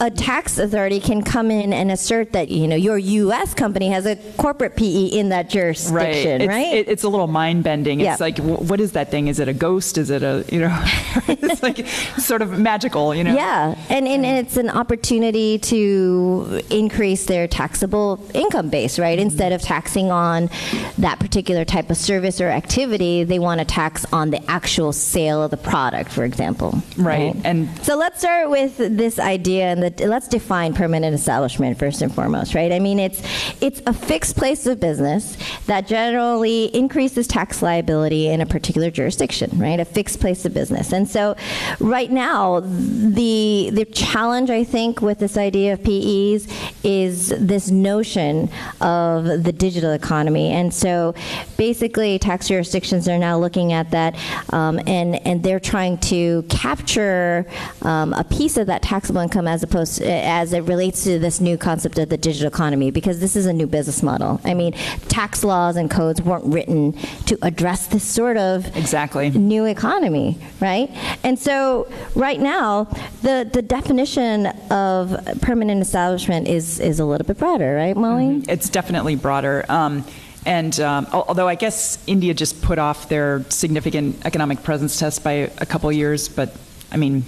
a 0.00 0.10
tax 0.10 0.58
authority 0.58 1.00
can 1.00 1.22
come 1.22 1.50
in 1.50 1.72
and 1.72 1.90
assert 1.90 2.32
that 2.32 2.48
you 2.48 2.66
know 2.66 2.76
your 2.76 2.98
U.S. 2.98 3.54
company 3.54 3.88
has 3.90 4.06
a 4.06 4.16
corporate 4.38 4.76
PE 4.76 5.06
in 5.06 5.28
that 5.30 5.48
jurisdiction, 5.50 6.42
It's, 6.42 6.48
right? 6.48 6.74
it- 6.74 6.88
it's 6.88 7.04
a 7.04 7.08
little 7.08 7.26
mind 7.28 7.62
bending. 7.64 8.00
It's 8.00 8.06
Yeah. 8.06 8.16
like, 8.20 8.38
wh- 8.38 8.62
what 8.68 8.80
is 8.80 8.92
that 8.92 9.10
thing? 9.10 9.28
Is 9.28 9.38
it 9.38 9.48
a 9.48 9.52
ghost? 9.52 9.98
Is 9.98 10.10
it 10.10 10.22
a, 10.22 10.44
you 10.50 10.60
know, 10.60 10.84
it's 11.28 11.62
like 11.62 11.86
sort 12.18 12.42
of 12.42 12.58
magical, 12.58 13.14
you 13.14 13.24
know? 13.24 13.34
Yeah, 13.34 13.74
and, 13.88 14.06
and, 14.08 14.24
and 14.26 14.38
it's 14.46 14.56
an 14.56 14.70
opportunity 14.70 15.58
to 15.58 16.60
increase 16.70 17.26
their 17.26 17.46
taxable 17.46 18.18
income 18.34 18.68
base, 18.70 18.98
right? 18.98 19.18
Mm-hmm. 19.18 19.26
Instead 19.28 19.52
of 19.52 19.62
taxing 19.62 20.10
on 20.10 20.50
that 20.98 21.18
particular 21.18 21.64
type 21.64 21.90
of 21.90 21.96
service 21.96 22.40
or 22.40 22.48
activity, 22.48 23.24
they 23.24 23.38
want 23.38 23.60
to 23.60 23.64
tax 23.64 24.04
on 24.12 24.30
the 24.30 24.42
actual 24.50 24.92
sale 24.92 25.42
of 25.42 25.50
the 25.50 25.56
product, 25.56 26.10
for 26.10 26.24
example. 26.24 26.82
Right, 26.96 27.34
and- 27.44 27.68
so 27.82 27.96
let's 27.96 28.18
start 28.20 28.50
with 28.50 28.76
this 28.78 29.18
idea, 29.18 29.64
and 29.66 29.82
the, 29.82 29.91
let's 30.00 30.28
define 30.28 30.74
permanent 30.74 31.14
establishment 31.14 31.78
first 31.78 32.02
and 32.02 32.14
foremost, 32.14 32.54
right? 32.54 32.72
I 32.72 32.78
mean, 32.78 32.98
it's 32.98 33.22
it's 33.60 33.82
a 33.86 33.92
fixed 33.92 34.36
place 34.36 34.66
of 34.66 34.80
business 34.80 35.36
that 35.66 35.86
generally 35.86 36.64
increases 36.76 37.26
tax 37.26 37.62
liability 37.62 38.28
in 38.28 38.40
a 38.40 38.46
particular 38.46 38.90
jurisdiction, 38.90 39.58
right? 39.58 39.78
A 39.80 39.84
fixed 39.84 40.20
place 40.20 40.44
of 40.44 40.54
business, 40.54 40.92
and 40.92 41.08
so 41.08 41.36
right 41.80 42.10
now 42.10 42.60
the 42.60 43.70
the 43.72 43.84
challenge 43.86 44.50
I 44.50 44.64
think 44.64 45.00
with 45.00 45.18
this 45.18 45.36
idea 45.36 45.74
of 45.74 45.82
PEs 45.82 46.46
is 46.84 47.28
this 47.38 47.70
notion 47.70 48.48
of 48.80 49.24
the 49.24 49.52
digital 49.52 49.92
economy, 49.92 50.50
and 50.50 50.72
so 50.72 51.14
basically 51.56 52.18
tax 52.18 52.48
jurisdictions 52.48 53.08
are 53.08 53.18
now 53.18 53.38
looking 53.38 53.72
at 53.72 53.90
that, 53.90 54.16
um, 54.50 54.80
and 54.86 55.24
and 55.26 55.42
they're 55.42 55.60
trying 55.60 55.98
to 55.98 56.42
capture 56.48 57.46
um, 57.82 58.12
a 58.14 58.24
piece 58.24 58.56
of 58.56 58.66
that 58.66 58.82
taxable 58.82 59.20
income 59.20 59.46
as 59.46 59.62
opposed 59.72 60.02
as 60.02 60.52
it 60.52 60.60
relates 60.60 61.04
to 61.04 61.18
this 61.18 61.40
new 61.40 61.56
concept 61.56 61.98
of 61.98 62.08
the 62.08 62.16
digital 62.16 62.48
economy 62.48 62.90
because 62.90 63.20
this 63.20 63.36
is 63.36 63.46
a 63.46 63.52
new 63.52 63.66
business 63.66 64.02
model. 64.02 64.40
I 64.44 64.54
mean, 64.54 64.72
tax 65.08 65.42
laws 65.42 65.76
and 65.76 65.90
codes 65.90 66.20
weren't 66.20 66.44
written 66.44 66.92
to 67.26 67.38
address 67.42 67.86
this 67.86 68.04
sort 68.04 68.36
of 68.36 68.76
Exactly. 68.76 69.30
new 69.30 69.64
economy, 69.64 70.38
right? 70.60 70.90
And 71.22 71.38
so 71.38 71.90
right 72.14 72.38
now, 72.38 72.84
the, 73.22 73.48
the 73.50 73.62
definition 73.62 74.46
of 74.70 75.16
permanent 75.40 75.80
establishment 75.80 76.48
is, 76.48 76.78
is 76.78 77.00
a 77.00 77.04
little 77.04 77.26
bit 77.26 77.38
broader, 77.38 77.74
right, 77.74 77.96
Molly? 77.96 78.42
It's 78.48 78.68
definitely 78.68 79.16
broader. 79.16 79.64
Um, 79.68 80.04
and 80.44 80.78
um, 80.80 81.06
although 81.12 81.46
I 81.48 81.54
guess 81.54 82.02
India 82.06 82.34
just 82.34 82.60
put 82.62 82.78
off 82.78 83.08
their 83.08 83.44
significant 83.48 84.26
economic 84.26 84.62
presence 84.64 84.98
test 84.98 85.22
by 85.22 85.32
a 85.32 85.66
couple 85.66 85.90
years, 85.92 86.28
but 86.28 86.54
I 86.90 86.96
mean, 86.96 87.24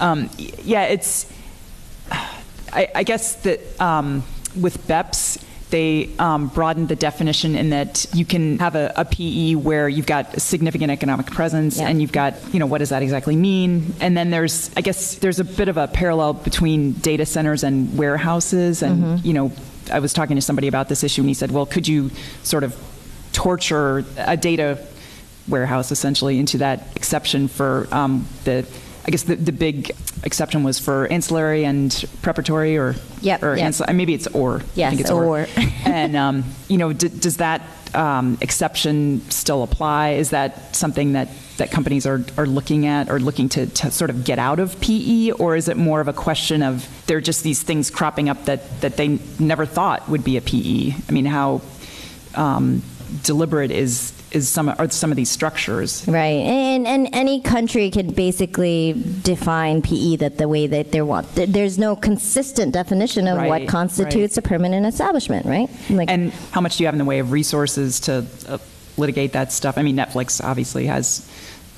um, 0.00 0.30
yeah, 0.38 0.84
it's. 0.84 1.30
I, 2.72 2.88
I 2.94 3.02
guess 3.04 3.34
that 3.42 3.60
um, 3.80 4.22
with 4.60 4.86
BEPS, 4.86 5.42
they 5.70 6.08
um, 6.18 6.48
broadened 6.48 6.88
the 6.88 6.96
definition 6.96 7.54
in 7.54 7.70
that 7.70 8.06
you 8.14 8.24
can 8.24 8.58
have 8.58 8.74
a, 8.74 8.90
a 8.96 9.04
PE 9.04 9.54
where 9.56 9.86
you've 9.86 10.06
got 10.06 10.34
a 10.34 10.40
significant 10.40 10.90
economic 10.90 11.26
presence 11.26 11.78
Yeah. 11.78 11.88
and 11.88 12.00
you've 12.00 12.12
got, 12.12 12.34
you 12.54 12.58
know, 12.58 12.64
what 12.64 12.78
does 12.78 12.88
that 12.88 13.02
exactly 13.02 13.36
mean? 13.36 13.94
And 14.00 14.16
then 14.16 14.30
there's, 14.30 14.70
I 14.78 14.80
guess, 14.80 15.16
there's 15.16 15.40
a 15.40 15.44
bit 15.44 15.68
of 15.68 15.76
a 15.76 15.86
parallel 15.86 16.32
between 16.32 16.92
data 16.92 17.26
centers 17.26 17.64
and 17.64 17.98
warehouses. 17.98 18.82
And, 18.82 19.22
you 19.22 19.34
know, 19.34 19.52
I 19.92 19.98
was 19.98 20.14
talking 20.14 20.36
to 20.36 20.42
somebody 20.42 20.68
about 20.68 20.88
this 20.88 21.04
issue 21.04 21.20
and 21.20 21.28
he 21.28 21.34
said, 21.34 21.50
well, 21.50 21.66
could 21.66 21.86
you 21.86 22.10
sort 22.44 22.64
of 22.64 22.74
torture 23.34 24.04
a 24.16 24.36
data 24.38 24.78
warehouse 25.48 25.92
essentially 25.92 26.38
into 26.38 26.58
that 26.58 26.88
exception 26.96 27.46
for 27.48 27.88
um, 27.92 28.26
the, 28.44 28.66
I 29.08 29.10
guess 29.10 29.22
the, 29.22 29.36
the 29.36 29.52
big 29.52 29.90
exception 30.22 30.64
was 30.64 30.78
for 30.78 31.06
ancillary 31.06 31.64
and 31.64 32.04
preparatory 32.20 32.76
or, 32.76 32.94
Yep, 33.22 33.42
or 33.42 33.56
yep. 33.56 33.70
ancil- 33.70 33.94
maybe 33.94 34.12
it's 34.12 34.26
or. 34.26 34.56
I 34.56 34.90
think 34.90 35.00
it's 35.00 35.10
or. 35.10 35.46
and, 35.86 36.14
um, 36.14 36.44
you 36.68 36.76
know, 36.76 36.92
d- 36.92 37.08
does 37.08 37.38
that 37.38 37.62
um, 37.94 38.36
exception 38.42 39.22
still 39.30 39.62
apply? 39.62 40.10
Is 40.10 40.28
that 40.28 40.76
something 40.76 41.14
that, 41.14 41.30
that 41.56 41.70
companies 41.70 42.04
are, 42.06 42.22
are 42.36 42.44
looking 42.44 42.84
at 42.84 43.08
or 43.08 43.18
looking 43.18 43.48
to, 43.48 43.64
to 43.66 43.90
sort 43.90 44.10
of 44.10 44.24
get 44.24 44.38
out 44.38 44.58
of 44.58 44.78
PE? 44.82 45.30
Or 45.30 45.56
is 45.56 45.68
it 45.68 45.78
more 45.78 46.02
of 46.02 46.08
a 46.08 46.12
question 46.12 46.62
of 46.62 46.86
there 47.06 47.16
are 47.16 47.22
just 47.22 47.42
these 47.42 47.62
things 47.62 47.88
cropping 47.88 48.28
up 48.28 48.44
that, 48.44 48.82
that 48.82 48.98
they 48.98 49.18
never 49.38 49.64
thought 49.64 50.06
would 50.10 50.22
be 50.22 50.36
a 50.36 50.42
PE? 50.42 50.92
I 51.08 51.12
mean, 51.12 51.24
how 51.24 51.62
um, 52.34 52.82
deliberate 53.22 53.70
is, 53.70 54.12
is 54.32 54.48
some, 54.48 54.68
are 54.68 54.90
some 54.90 55.10
of 55.10 55.16
these 55.16 55.30
structures? 55.30 56.06
Right, 56.06 56.40
and 56.44 56.86
and 56.86 57.08
any 57.12 57.40
country 57.40 57.90
can 57.90 58.10
basically 58.12 58.94
define 59.22 59.82
PE 59.82 60.16
that 60.16 60.38
the 60.38 60.48
way 60.48 60.66
that 60.66 60.92
they 60.92 61.02
want. 61.02 61.26
There's 61.34 61.78
no 61.78 61.96
consistent 61.96 62.72
definition 62.72 63.26
of 63.26 63.38
Right, 63.38 63.48
what 63.48 63.68
constitutes 63.68 64.36
a 64.36 64.42
permanent 64.42 64.86
establishment, 64.86 65.46
right? 65.46 65.68
Like, 65.90 66.10
And 66.10 66.32
how 66.52 66.60
much 66.60 66.76
do 66.76 66.82
you 66.82 66.86
have 66.86 66.94
in 66.94 66.98
the 66.98 67.04
way 67.04 67.18
of 67.20 67.32
resources 67.32 68.00
to 68.00 68.24
uh, 68.48 68.58
litigate 68.96 69.32
that 69.32 69.52
stuff? 69.52 69.78
I 69.78 69.82
mean, 69.82 69.96
Netflix 69.96 70.42
obviously 70.44 70.86
has 70.86 71.26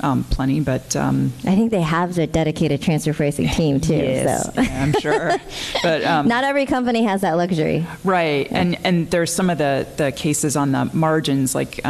um, 0.01 0.25
plenty, 0.25 0.61
but 0.61 0.97
um, 0.97 1.33
I 1.47 1.55
think 1.55 1.71
they 1.71 1.83
have 1.83 2.15
their 2.15 2.27
dedicated 2.27 2.81
transfer 2.83 3.13
pricing 3.13 3.49
team 3.59 3.81
too. 3.81 3.95
yes, 3.95 4.47
So. 4.55 4.63
I'm 4.63 4.93
sure. 4.95 5.33
But 5.83 6.05
um, 6.05 6.27
Not 6.29 6.45
every 6.45 6.67
company 6.67 7.03
has 7.05 7.21
that 7.21 7.33
luxury. 7.37 7.87
right, 8.05 8.49
and 8.51 8.79
and 8.85 9.11
there's 9.11 9.33
some 9.33 9.51
of 9.51 9.59
the 9.59 9.87
the 9.97 10.11
cases 10.13 10.57
on 10.57 10.73
the 10.73 10.91
margins, 10.93 11.55
like. 11.55 11.85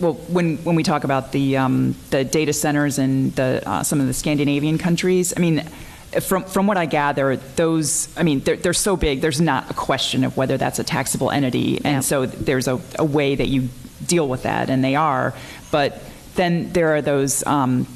Well, 0.00 0.14
when, 0.14 0.56
when 0.58 0.74
we 0.74 0.82
talk 0.82 1.04
about 1.04 1.32
the 1.32 1.56
um, 1.58 1.94
the 2.10 2.24
data 2.24 2.52
centers 2.52 2.98
in 2.98 3.30
the 3.32 3.62
uh, 3.66 3.82
some 3.82 4.00
of 4.00 4.06
the 4.06 4.14
Scandinavian 4.14 4.78
countries, 4.78 5.32
I 5.36 5.40
mean, 5.40 5.60
from 6.20 6.44
from 6.44 6.66
what 6.66 6.76
I 6.76 6.86
gather, 6.86 7.36
those 7.36 8.08
I 8.16 8.22
mean 8.22 8.40
they're, 8.40 8.56
they're 8.56 8.72
so 8.72 8.96
big. 8.96 9.20
There's 9.20 9.40
not 9.40 9.70
a 9.70 9.74
question 9.74 10.24
of 10.24 10.36
whether 10.36 10.56
that's 10.56 10.78
a 10.78 10.84
taxable 10.84 11.30
entity, 11.30 11.76
and 11.76 11.84
Yeah. 11.84 12.00
so 12.00 12.26
there's 12.26 12.68
a, 12.68 12.80
a 12.98 13.04
way 13.04 13.34
that 13.34 13.48
you 13.48 13.68
deal 14.06 14.26
with 14.26 14.42
that, 14.44 14.70
and 14.70 14.82
they 14.82 14.96
are. 14.96 15.34
But 15.70 16.02
then 16.34 16.72
there 16.72 16.94
are 16.96 17.02
those 17.02 17.46
um, 17.46 17.86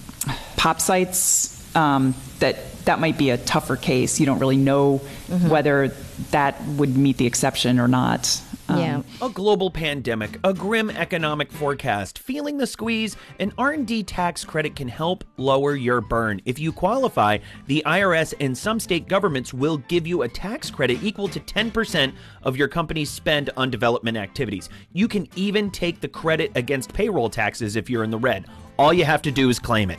pop 0.56 0.80
sites 0.80 1.74
um, 1.74 2.14
that 2.40 2.56
that 2.85 3.00
might 3.00 3.18
be 3.18 3.30
a 3.30 3.38
tougher 3.38 3.76
case. 3.76 4.20
You 4.20 4.26
don't 4.26 4.38
really 4.38 4.59
know 4.59 5.00
Mm-hmm. 5.28 5.48
whether 5.48 5.92
that 6.31 6.61
would 6.76 6.96
meet 6.96 7.16
the 7.16 7.26
exception 7.26 7.79
or 7.79 7.88
not. 7.88 8.40
Um, 8.68 8.79
Yeah. 8.79 9.02
A 9.22 9.29
global 9.29 9.70
pandemic, 9.70 10.38
a 10.42 10.52
grim 10.52 10.90
economic 10.90 11.52
forecast, 11.52 12.18
feeling 12.18 12.59
the 12.59 12.66
squeeze, 12.66 13.16
an 13.38 13.52
R&D 13.57 14.02
tax 14.05 14.44
credit 14.44 14.74
can 14.74 14.88
help 14.88 15.24
lower 15.37 15.76
your 15.76 16.00
burn. 16.00 16.40
If 16.44 16.59
you 16.59 16.72
qualify, 16.72 17.38
the 17.66 17.83
IRS 17.87 18.35
and 18.40 18.57
some 18.57 18.81
state 18.81 19.09
governments 19.09 19.55
will 19.55 19.79
give 19.88 20.07
you 20.07 20.22
a 20.22 20.29
tax 20.29 20.70
credit 20.70 21.02
equal 21.02 21.29
to 21.29 21.40
10% 21.40 22.12
of 22.42 22.57
your 22.57 22.68
company's 22.68 23.11
spend 23.11 23.50
on 23.57 23.70
development 23.70 24.16
activities. 24.16 24.68
You 24.92 25.07
can 25.07 25.29
even 25.37 25.70
take 25.70 26.00
the 26.00 26.09
credit 26.09 26.50
against 26.55 26.92
payroll 26.92 27.31
taxes 27.31 27.76
if 27.76 27.88
you're 27.88 28.05
in 28.05 28.11
the 28.11 28.18
red. 28.18 28.46
All 28.79 28.92
you 28.92 29.05
have 29.05 29.22
to 29.22 29.31
do 29.31 29.48
is 29.48 29.59
claim 29.59 29.90
it. 29.90 29.98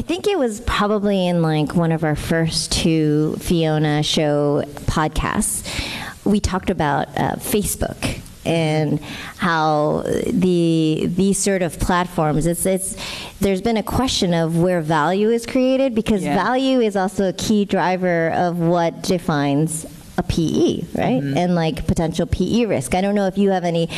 I 0.00 0.02
think 0.02 0.26
it 0.26 0.38
was 0.38 0.62
probably 0.62 1.26
in 1.28 1.42
like 1.42 1.74
one 1.76 1.92
of 1.92 2.04
our 2.04 2.16
first 2.16 2.72
two 2.72 3.36
Fiona 3.38 4.02
show 4.02 4.62
podcasts. 4.86 5.62
We 6.24 6.40
talked 6.40 6.70
about 6.70 7.08
uh, 7.18 7.36
Facebook 7.36 8.18
and 8.46 8.98
how 9.36 10.04
the 10.26 11.04
these 11.06 11.36
sort 11.36 11.60
of 11.60 11.78
platforms 11.78 12.46
it's 12.46 12.64
it's 12.64 12.96
there's 13.40 13.60
been 13.60 13.76
a 13.76 13.82
question 13.82 14.32
of 14.32 14.56
where 14.56 14.80
value 14.80 15.28
is 15.28 15.44
created 15.44 15.94
because 15.94 16.22
Yeah. 16.22 16.34
value 16.34 16.80
is 16.80 16.96
also 16.96 17.28
a 17.28 17.34
key 17.34 17.66
driver 17.66 18.30
of 18.30 18.58
what 18.58 19.02
defines 19.02 19.84
a 20.20 20.22
PE, 20.22 20.82
right? 20.94 21.20
Mm-hmm. 21.22 21.36
And 21.36 21.54
like 21.54 21.86
potential 21.86 22.26
PE 22.26 22.66
risk. 22.66 22.94
I 22.94 23.00
don't 23.00 23.14
know 23.14 23.26
if 23.26 23.36
you 23.38 23.50
have 23.50 23.64
any 23.64 23.88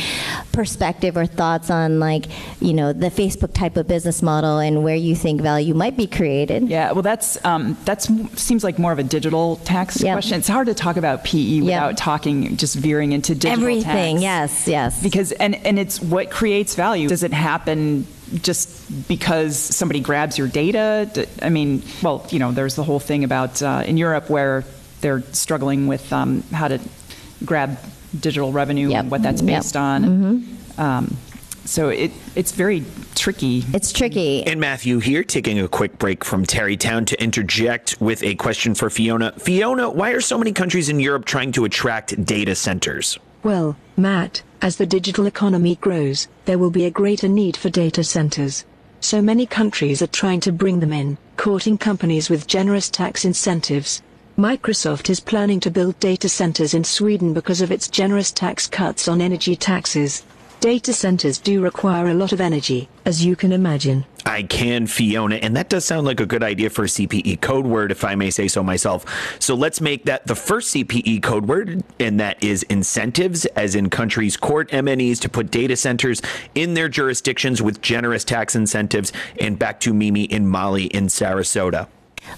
perspective 0.51 1.15
or 1.17 1.25
thoughts 1.25 1.69
on 1.69 1.99
like, 1.99 2.25
you 2.61 2.73
know, 2.73 2.93
the 2.93 3.09
Facebook 3.09 3.53
type 3.53 3.77
of 3.77 3.87
business 3.87 4.21
model 4.21 4.59
and 4.59 4.83
where 4.83 4.95
you 4.95 5.15
think 5.15 5.41
value 5.41 5.73
might 5.73 5.95
be 5.97 6.07
created. 6.07 6.69
Yeah, 6.69 6.91
well, 6.93 7.01
that's 7.01 7.43
um, 7.45 7.77
that's 7.85 8.07
seems 8.41 8.63
like 8.63 8.79
more 8.79 8.91
of 8.91 8.99
a 8.99 9.03
digital 9.03 9.57
tax 9.57 10.01
Yep. 10.01 10.15
question. 10.15 10.39
It's 10.39 10.47
hard 10.47 10.67
to 10.67 10.73
talk 10.73 10.97
about 10.97 11.23
PE 11.23 11.61
without 11.61 11.97
talking, 11.97 12.57
just 12.57 12.75
veering 12.75 13.11
into 13.11 13.35
digital 13.35 13.61
Everything, 13.63 14.15
tax. 14.17 14.21
yes, 14.21 14.67
yes. 14.67 15.03
Because 15.03 15.31
and 15.33 15.55
and 15.65 15.77
it's 15.77 16.01
what 16.01 16.31
creates 16.31 16.75
value. 16.75 17.07
Does 17.09 17.23
it 17.23 17.33
happen 17.33 18.07
just 18.41 19.07
because 19.07 19.57
somebody 19.57 19.99
grabs 19.99 20.37
your 20.37 20.47
data? 20.47 21.27
I 21.41 21.49
mean, 21.49 21.83
well, 22.01 22.25
you 22.29 22.39
know, 22.39 22.51
there's 22.51 22.75
the 22.75 22.83
whole 22.83 22.99
thing 22.99 23.23
about 23.23 23.61
uh, 23.61 23.83
in 23.85 23.97
Europe 23.97 24.29
where 24.29 24.63
they're 25.03 25.21
struggling 25.33 25.85
with 25.85 26.11
um, 26.11 26.41
how 26.51 26.67
to 26.67 26.79
grab 27.45 27.77
digital 28.19 28.51
revenue 28.51 28.89
Yep. 28.89 28.99
and 28.99 29.11
what 29.11 29.21
that's 29.21 29.41
Yep. 29.43 29.49
Mm-hmm. 29.49 29.57
based 29.61 29.77
on. 29.77 30.57
Um, 30.79 31.17
so 31.65 31.89
it 31.89 32.11
it's 32.35 32.51
very 32.51 32.83
tricky. 33.15 33.63
It's 33.73 33.91
tricky. 33.93 34.43
And 34.45 34.59
Matthew 34.59 34.99
here, 34.99 35.23
taking 35.23 35.59
a 35.59 35.67
quick 35.67 35.97
break 35.99 36.25
from 36.25 36.45
Tarrytown 36.45 37.05
to 37.05 37.23
interject 37.23 37.95
with 38.01 38.21
a 38.23 38.35
question 38.35 38.73
for 38.75 38.89
Fiona. 38.89 39.31
Fiona, 39.39 39.89
why 39.89 40.11
are 40.11 40.19
so 40.21 40.37
many 40.37 40.51
countries 40.51 40.89
in 40.89 40.99
Europe 40.99 41.25
trying 41.25 41.51
to 41.53 41.63
attract 41.63 42.25
data 42.25 42.55
centers? 42.55 43.17
Well, 43.43 43.75
Matt, 43.95 44.41
as 44.61 44.75
the 44.77 44.85
digital 44.85 45.25
economy 45.25 45.75
grows, 45.75 46.27
there 46.45 46.57
will 46.57 46.71
be 46.71 46.85
a 46.85 46.91
greater 46.91 47.27
need 47.29 47.55
for 47.57 47.69
data 47.69 48.03
centers. 48.03 48.65
So 48.99 49.21
many 49.21 49.45
countries 49.45 50.01
are 50.01 50.07
trying 50.07 50.39
to 50.41 50.51
bring 50.51 50.79
them 50.79 50.93
in, 50.93 51.17
courting 51.37 51.77
companies 51.77 52.29
with 52.29 52.47
generous 52.47 52.89
tax 52.89 53.25
incentives. 53.25 54.01
Microsoft 54.37 55.11
is 55.11 55.19
planning 55.19 55.59
to 55.59 55.69
build 55.69 55.99
data 55.99 56.27
centers 56.27 56.73
in 56.73 56.83
Sweden 56.83 57.35
because 57.35 57.61
of 57.61 57.71
its 57.71 57.87
generous 57.87 58.31
tax 58.31 58.65
cuts 58.65 59.07
on 59.07 59.21
energy 59.21 59.55
taxes. 59.55 60.23
Data 60.59 60.91
centers 60.91 61.37
do 61.37 61.61
require 61.61 62.07
a 62.07 62.15
lot 62.15 62.33
of 62.33 62.41
energy, 62.41 62.89
as 63.05 63.23
you 63.23 63.35
can 63.35 63.51
imagine. 63.51 64.05
I 64.25 64.41
can, 64.41 64.87
Fiona, 64.87 65.35
and 65.35 65.55
that 65.55 65.69
does 65.69 65.85
sound 65.85 66.07
like 66.07 66.19
a 66.19 66.25
good 66.25 66.41
idea 66.41 66.71
for 66.71 66.85
a 66.85 66.87
CPE 66.87 67.41
code 67.41 67.67
word, 67.67 67.91
if 67.91 68.03
I 68.03 68.15
may 68.15 68.31
say 68.31 68.47
so 68.47 68.63
myself. 68.63 69.05
So 69.37 69.53
let's 69.53 69.79
make 69.79 70.05
that 70.05 70.25
the 70.25 70.33
first 70.33 70.73
CPE 70.73 71.21
code 71.21 71.45
word, 71.45 71.83
and 71.99 72.19
that 72.19 72.43
is 72.43 72.63
incentives, 72.63 73.45
as 73.45 73.75
in 73.75 73.91
countries 73.91 74.35
court 74.35 74.71
MNEs 74.71 75.19
to 75.19 75.29
put 75.29 75.51
data 75.51 75.75
centers 75.75 76.23
in 76.55 76.73
their 76.73 76.89
jurisdictions 76.89 77.61
with 77.61 77.83
generous 77.83 78.23
tax 78.23 78.55
incentives. 78.55 79.13
And 79.39 79.59
back 79.59 79.79
to 79.81 79.93
Mimi 79.93 80.23
in 80.23 80.47
Molly 80.47 80.85
in 80.85 81.05
Sarasota. 81.05 81.87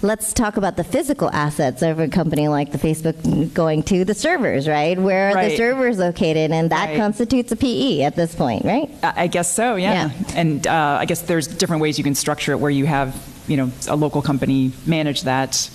Let's 0.02 0.32
talk 0.32 0.56
about 0.56 0.76
the 0.76 0.84
physical 0.84 1.30
assets 1.32 1.80
of 1.82 1.98
a 2.00 2.08
company 2.08 2.48
like 2.48 2.72
the 2.72 2.78
Facebook 2.78 3.54
going 3.54 3.82
to 3.84 4.04
the 4.04 4.14
servers, 4.14 4.68
right? 4.68 4.98
Where 4.98 5.30
are 5.30 5.48
the 5.48 5.56
servers 5.56 5.98
located? 5.98 6.50
And 6.52 6.70
that 6.70 6.90
Right. 6.90 6.98
constitutes 6.98 7.50
a 7.52 7.56
PE 7.56 8.02
at 8.02 8.14
this 8.16 8.34
point, 8.34 8.64
right? 8.64 8.90
I 9.02 9.24
I 9.24 9.26
guess 9.28 9.50
so, 9.50 9.76
yeah. 9.76 10.10
Yeah. 10.10 10.10
And 10.36 10.66
uh, 10.66 10.98
I 11.00 11.04
guess 11.06 11.22
there's 11.22 11.46
different 11.46 11.82
ways 11.82 11.98
you 11.98 12.04
can 12.04 12.14
structure 12.14 12.52
it 12.52 12.60
where 12.60 12.70
you 12.70 12.86
have, 12.86 13.16
you 13.48 13.56
know, 13.56 13.70
a 13.88 13.96
local 13.96 14.22
company 14.22 14.72
manage 14.86 15.22
that. 15.22 15.70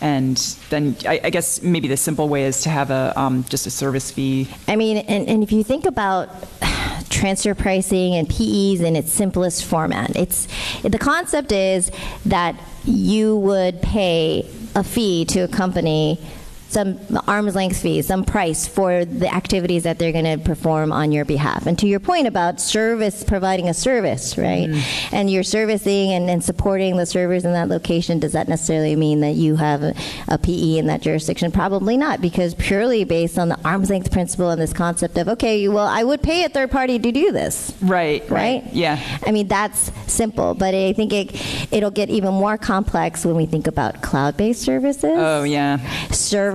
And 0.00 0.36
then 0.70 0.96
I, 1.06 1.20
I 1.24 1.30
guess 1.30 1.62
maybe 1.62 1.88
the 1.88 1.96
simple 1.96 2.28
way 2.28 2.44
is 2.44 2.62
to 2.62 2.68
have 2.70 2.90
a 2.90 3.12
um, 3.16 3.44
just 3.48 3.66
a 3.66 3.70
service 3.70 4.10
fee. 4.10 4.48
I 4.68 4.76
mean, 4.76 4.98
and, 4.98 5.28
and 5.28 5.42
if 5.42 5.52
you 5.52 5.64
think 5.64 5.86
about 5.86 6.28
transfer 7.10 7.54
pricing 7.54 8.14
and 8.14 8.28
PEs 8.28 8.80
in 8.80 8.94
its 8.96 9.10
simplest 9.12 9.64
format, 9.64 10.14
it's 10.16 10.48
the 10.82 10.98
concept 10.98 11.50
is 11.52 11.90
that 12.26 12.54
you 12.86 13.36
would 13.36 13.82
pay 13.82 14.48
a 14.74 14.84
fee 14.84 15.24
to 15.26 15.40
a 15.40 15.48
company, 15.48 16.20
some 16.68 16.98
arm's 17.26 17.54
length 17.54 17.80
fee, 17.80 18.02
some 18.02 18.24
price 18.24 18.66
for 18.66 19.04
the 19.04 19.32
activities 19.32 19.84
that 19.84 19.98
they're 19.98 20.12
going 20.12 20.24
to 20.24 20.38
perform 20.44 20.92
on 20.92 21.12
your 21.12 21.24
behalf. 21.24 21.66
And 21.66 21.78
to 21.78 21.86
your 21.86 22.00
point 22.00 22.26
about 22.26 22.60
service, 22.60 23.24
providing 23.24 23.68
a 23.68 23.74
service, 23.74 24.36
right? 24.36 24.68
Mm. 24.68 25.12
And 25.12 25.30
you're 25.30 25.42
servicing 25.42 26.12
and, 26.12 26.28
and 26.28 26.42
supporting 26.42 26.96
the 26.96 27.06
servers 27.06 27.44
in 27.44 27.52
that 27.52 27.68
location, 27.68 28.18
does 28.18 28.32
that 28.32 28.48
necessarily 28.48 28.96
mean 28.96 29.20
that 29.20 29.34
you 29.34 29.56
have 29.56 29.82
a, 29.82 29.94
a 30.28 30.38
PE 30.38 30.78
in 30.78 30.86
that 30.86 31.02
jurisdiction? 31.02 31.52
Probably 31.52 31.96
not, 31.96 32.20
because 32.20 32.54
purely 32.54 33.04
based 33.04 33.38
on 33.38 33.48
the 33.48 33.58
arm's 33.64 33.90
length 33.90 34.10
principle 34.10 34.50
and 34.50 34.60
this 34.60 34.72
concept 34.72 35.16
of, 35.18 35.28
okay, 35.28 35.68
well, 35.68 35.86
I 35.86 36.02
would 36.04 36.22
pay 36.22 36.44
a 36.44 36.48
third 36.48 36.70
party 36.70 36.98
to 36.98 37.12
do 37.12 37.32
this 37.32 37.66
Right, 37.82 38.28
right? 38.30 38.64
Yeah. 38.72 39.00
I 39.26 39.32
mean, 39.32 39.48
that's 39.48 39.90
simple, 40.06 40.54
but 40.54 40.74
I 40.74 40.92
think 40.92 41.12
it, 41.12 41.72
it'll 41.72 41.90
get 41.90 42.10
even 42.10 42.34
more 42.34 42.58
complex 42.58 43.24
when 43.24 43.36
we 43.36 43.46
think 43.46 43.66
about 43.66 44.02
cloud-based 44.02 44.62
services. 44.62 45.04
Oh, 45.04 45.42
yeah. 45.44 45.78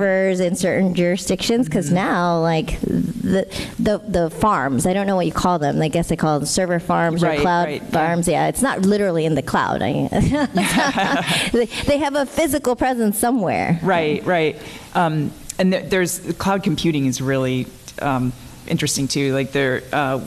Servers 0.02 0.40
in 0.40 0.56
certain 0.56 0.96
jurisdictions, 0.96 1.68
because 1.68 1.86
Mm-hmm. 1.88 1.96
now, 1.96 2.40
like 2.40 2.80
the, 2.82 3.46
the 3.78 4.00
the 4.00 4.30
farms, 4.32 4.86
I 4.88 4.94
don't 4.94 5.06
know 5.06 5.16
what 5.16 5.26
you 5.28 5.32
call 5.32 5.60
them. 5.60 5.80
I 5.82 5.90
guess 5.90 6.10
they 6.10 6.16
call 6.16 6.40
them 6.40 6.46
server 6.48 6.80
farms 6.80 7.22
Right, 7.22 7.38
or 7.38 7.42
cloud 7.42 7.66
right, 7.68 7.84
farms. 7.84 8.28
Yeah. 8.28 8.48
it's 8.48 8.62
not 8.64 8.82
literally 8.82 9.26
in 9.26 9.36
the 9.36 9.42
cloud. 9.44 9.82
I, 9.84 10.08
they, 11.54 11.66
they 11.86 11.98
have 12.00 12.16
a 12.16 12.26
physical 12.26 12.76
presence 12.76 13.18
somewhere. 13.20 13.80
Right, 13.84 14.26
right. 14.26 14.58
Um, 14.96 15.32
and 15.60 15.72
th- 15.72 15.90
there's 15.92 16.20
cloud 16.38 16.64
computing 16.64 17.06
is 17.06 17.22
really 17.22 17.68
um, 18.02 18.34
interesting 18.68 19.08
too. 19.08 19.34
Like 19.36 19.52
there, 19.52 19.84
uh, 19.92 20.20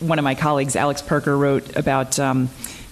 one 0.00 0.18
of 0.18 0.24
my 0.24 0.34
colleagues, 0.34 0.74
Alex 0.74 1.02
Parker, 1.02 1.36
wrote 1.38 1.76
about 1.76 2.18
um, 2.18 2.48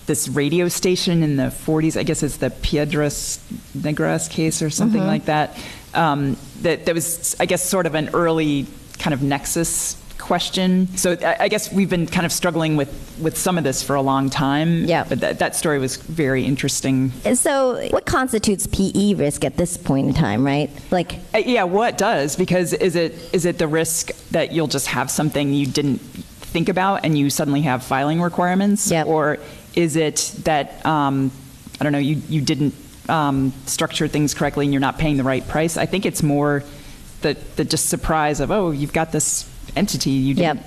this 0.07 0.29
radio 0.29 0.69
station 0.69 1.23
in 1.25 1.37
the 1.37 1.45
40s. 1.45 1.99
I 1.99 2.03
guess 2.05 2.23
it's 2.23 2.37
the 2.37 2.51
Piedras 2.51 3.41
Negras 3.77 4.31
case 4.31 4.63
or 4.63 4.71
something 4.71 5.05
like 5.05 5.25
that. 5.27 5.57
Um, 5.99 6.37
that 6.63 6.87
that 6.87 6.95
was, 6.95 7.37
I 7.41 7.47
guess, 7.47 7.63
sort 7.63 7.87
of 7.87 7.95
an 7.95 8.11
early 8.15 8.67
kind 8.99 9.13
of 9.15 9.23
nexus 9.23 9.97
question. 10.19 10.89
So 10.97 11.17
I, 11.23 11.37
I 11.45 11.49
guess 11.49 11.73
we've 11.73 11.89
been 11.89 12.07
kind 12.07 12.27
of 12.27 12.33
struggling 12.33 12.77
with 12.77 12.89
with 13.21 13.37
some 13.37 13.59
of 13.59 13.65
this 13.65 13.83
for 13.83 13.97
a 13.97 14.03
long 14.03 14.31
time. 14.31 14.85
Yeah. 14.85 15.05
But 15.09 15.21
that 15.21 15.39
that 15.39 15.57
story 15.57 15.79
was 15.79 15.97
very 15.97 16.45
interesting. 16.45 17.11
So, 17.35 17.89
what 17.91 18.05
constitutes 18.07 18.67
PE 18.67 19.15
risk 19.15 19.45
at 19.45 19.57
this 19.57 19.77
point 19.77 20.09
in 20.09 20.15
time, 20.15 20.45
right? 20.45 20.71
Like, 20.91 21.15
Uh, 21.35 21.39
Yeah, 21.39 21.65
what 21.65 21.99
does? 21.99 22.37
Because 22.37 22.73
is 22.75 22.95
it 22.97 23.13
is 23.33 23.45
it 23.45 23.59
the 23.59 23.69
risk 23.69 24.11
that 24.31 24.53
you'll 24.53 24.69
just 24.69 24.87
have 24.89 25.11
something 25.11 25.53
you 25.55 25.67
didn't 25.67 25.99
think 26.55 26.69
about 26.69 27.05
and 27.05 27.17
you 27.19 27.31
suddenly 27.31 27.63
have 27.63 27.83
filing 27.83 28.21
requirements, 28.23 28.91
Yep. 28.91 29.07
or 29.07 29.39
is 29.75 29.97
it 29.97 30.33
that 30.45 30.85
um, 30.87 31.31
I 31.81 31.85
don't 31.85 31.93
know 31.93 31.99
you 32.11 32.17
you 32.29 32.41
didn't 32.41 32.75
um, 33.09 33.53
structure 33.67 34.09
things 34.09 34.35
correctly 34.35 34.65
and 34.67 34.73
you're 34.73 34.81
not 34.81 34.99
paying 34.99 35.17
the 35.17 35.25
right 35.25 35.47
price? 35.47 35.77
I 35.77 35.87
think 35.87 36.07
it's 36.07 36.23
more 36.23 36.63
the 37.23 37.37
the 37.57 37.65
just 37.65 37.89
surprise 37.89 38.41
of 38.41 38.51
oh 38.51 38.71
you've 38.71 38.93
got 38.93 39.13
this 39.13 39.49
entity 39.77 40.11
you 40.11 40.35
didn't. 40.35 40.59
Yep. 40.59 40.67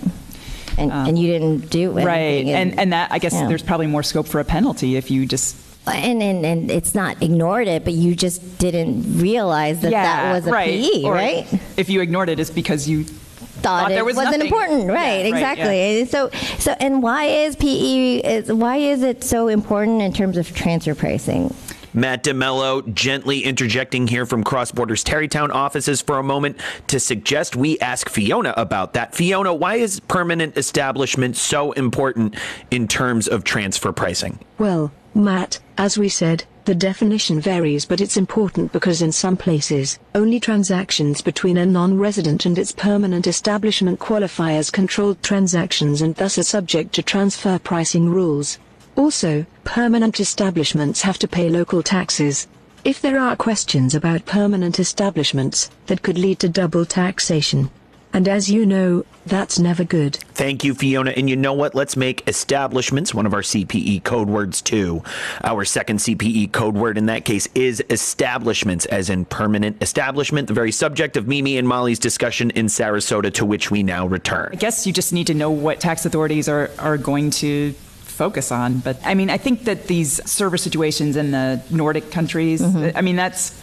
and, 0.78 0.92
Um, 0.92 1.08
and 1.10 1.20
you 1.20 1.28
didn't 1.28 1.70
do 1.70 1.92
anything. 1.92 2.06
right, 2.06 2.46
and 2.46 2.80
and 2.80 2.94
that 2.94 3.12
I 3.12 3.20
guess 3.20 3.34
yeah. 3.34 3.48
there's 3.48 3.64
probably 3.64 3.88
more 3.88 4.04
scope 4.04 4.28
for 4.28 4.40
a 4.40 4.46
penalty 4.46 4.96
if 4.96 5.10
you 5.12 5.26
just 5.26 5.56
and, 5.88 6.22
and 6.22 6.46
and 6.46 6.70
it's 6.70 6.94
not 6.94 7.22
ignored 7.24 7.68
it, 7.68 7.84
but 7.84 7.94
you 7.94 8.16
just 8.16 8.60
didn't 8.60 9.20
realize 9.20 9.80
that 9.82 9.92
that 9.92 10.34
was 10.34 10.46
a 10.48 10.52
right. 10.52 10.70
PE, 10.70 11.04
Or 11.04 11.14
right? 11.14 11.48
If 11.76 11.90
you 11.90 12.02
ignored 12.02 12.30
it, 12.30 12.40
it's 12.40 12.52
because 12.52 12.88
you 12.88 13.04
thought, 13.04 13.82
thought 13.84 13.92
it 13.92 13.96
there 13.96 14.06
was 14.06 14.16
wasn't 14.16 14.38
nothing. 14.38 14.48
important, 14.48 14.82
Yeah, 14.86 14.94
right? 14.94 15.24
right, 15.24 15.26
exactly. 15.26 16.06
So, 16.06 16.30
so, 16.60 16.76
and 16.80 17.02
why 17.02 17.26
is 17.26 17.56
PE? 17.56 18.18
Is, 18.18 18.54
why 18.54 18.78
is 18.78 19.02
it 19.02 19.24
so 19.24 19.48
important 19.48 20.02
in 20.04 20.14
terms 20.14 20.38
of 20.38 20.54
transfer 20.54 20.94
pricing? 20.94 21.52
Matt 21.94 22.24
DeMello 22.24 22.94
gently 22.94 23.44
interjecting 23.44 24.08
here 24.08 24.26
from 24.26 24.44
Cross 24.44 24.72
Borders 24.72 25.04
Tarrytown 25.04 25.52
offices 25.52 26.02
for 26.02 26.18
a 26.20 26.24
moment 26.24 26.58
to 26.88 27.00
suggest 27.00 27.56
we 27.56 27.78
ask 27.80 28.08
Fiona 28.08 28.54
about 28.56 28.94
that. 28.94 29.14
Fiona, 29.14 29.54
why 29.54 29.76
is 29.76 30.00
permanent 30.00 30.58
establishment 30.58 31.36
so 31.36 31.74
important 31.74 32.36
in 32.70 32.88
terms 32.88 33.28
of 33.28 33.44
transfer 33.44 33.92
pricing? 33.92 34.40
Well, 34.58 34.94
Matt, 35.14 35.60
as 35.78 35.98
we 35.98 36.08
said, 36.08 36.46
the 36.64 36.76
definition 36.76 37.42
varies 37.42 37.86
but 37.86 38.00
it's 38.00 38.16
important 38.16 38.72
because 38.72 39.02
in 39.02 39.12
some 39.12 39.36
places, 39.36 40.00
only 40.16 40.40
transactions 40.40 41.22
between 41.22 41.58
a 41.58 41.66
non-resident 41.66 42.46
and 42.46 42.58
its 42.58 42.72
permanent 42.72 43.28
establishment 43.28 44.00
qualify 44.00 44.54
as 44.54 44.70
controlled 44.70 45.22
transactions 45.22 46.02
and 46.02 46.16
thus 46.16 46.38
are 46.38 46.44
subject 46.44 46.94
to 46.94 47.04
transfer 47.04 47.60
pricing 47.60 48.08
rules. 48.08 48.60
Also, 48.96 49.46
permanent 49.64 50.20
establishments 50.20 51.02
have 51.02 51.18
to 51.20 51.28
pay 51.28 51.50
local 51.50 51.82
taxes. 51.82 52.48
If 52.84 53.02
there 53.02 53.20
are 53.20 53.36
questions 53.36 53.94
about 53.94 54.26
permanent 54.26 54.80
establishments, 54.80 55.70
that 55.86 56.02
could 56.02 56.18
lead 56.18 56.40
to 56.40 56.50
double 56.50 56.86
taxation. 56.86 57.70
And 58.14 58.28
as 58.28 58.52
you 58.52 58.66
know, 58.66 59.06
that's 59.26 59.58
never 59.58 59.84
good. 59.84 60.16
Thank 60.34 60.64
you, 60.64 60.74
Fiona. 60.74 61.12
And 61.12 61.30
you 61.30 61.36
know 61.36 61.54
what? 61.54 61.76
Let's 61.76 61.96
make 61.96 62.28
establishments 62.28 63.14
one 63.14 63.26
of 63.26 63.34
our 63.34 63.42
CPE 63.42 64.04
code 64.04 64.28
words 64.28 64.62
too. 64.62 65.02
Our 65.44 65.64
second 65.64 66.00
CPE 66.00 66.52
code 66.52 66.76
word 66.76 66.98
in 66.98 67.06
that 67.06 67.24
case 67.24 67.48
is 67.56 67.82
establishments, 67.90 68.86
as 68.88 69.10
in 69.10 69.26
permanent 69.26 69.82
establishment, 69.82 70.48
the 70.48 70.54
very 70.54 70.72
subject 70.72 71.16
of 71.16 71.28
Mimi 71.28 71.58
and 71.58 71.68
Molly's 71.68 72.00
discussion 72.00 72.50
in 72.52 72.66
Sarasota, 72.66 73.34
to 73.36 73.46
which 73.46 73.72
we 73.72 73.84
now 73.84 74.08
return. 74.08 74.50
I 74.52 74.56
guess 74.56 74.86
you 74.86 74.92
just 74.92 75.14
need 75.14 75.28
to 75.28 75.34
know 75.34 75.52
what 75.52 75.80
tax 75.80 76.06
authorities 76.06 76.50
are, 76.50 76.70
are 76.80 76.98
going 76.98 77.30
to 77.32 77.74
focus 78.12 78.52
on. 78.52 78.80
But 78.80 78.98
I 79.06 79.14
mean, 79.16 79.30
I 79.30 79.38
think 79.38 79.64
that 79.66 79.88
these 79.88 80.20
server 80.30 80.58
situations 80.58 81.16
in 81.16 81.32
the 81.32 81.62
Nordic 81.70 82.12
countries, 82.12 82.62
Mm-hmm. 82.62 82.98
I 82.98 83.02
mean, 83.02 83.16
that's 83.16 83.60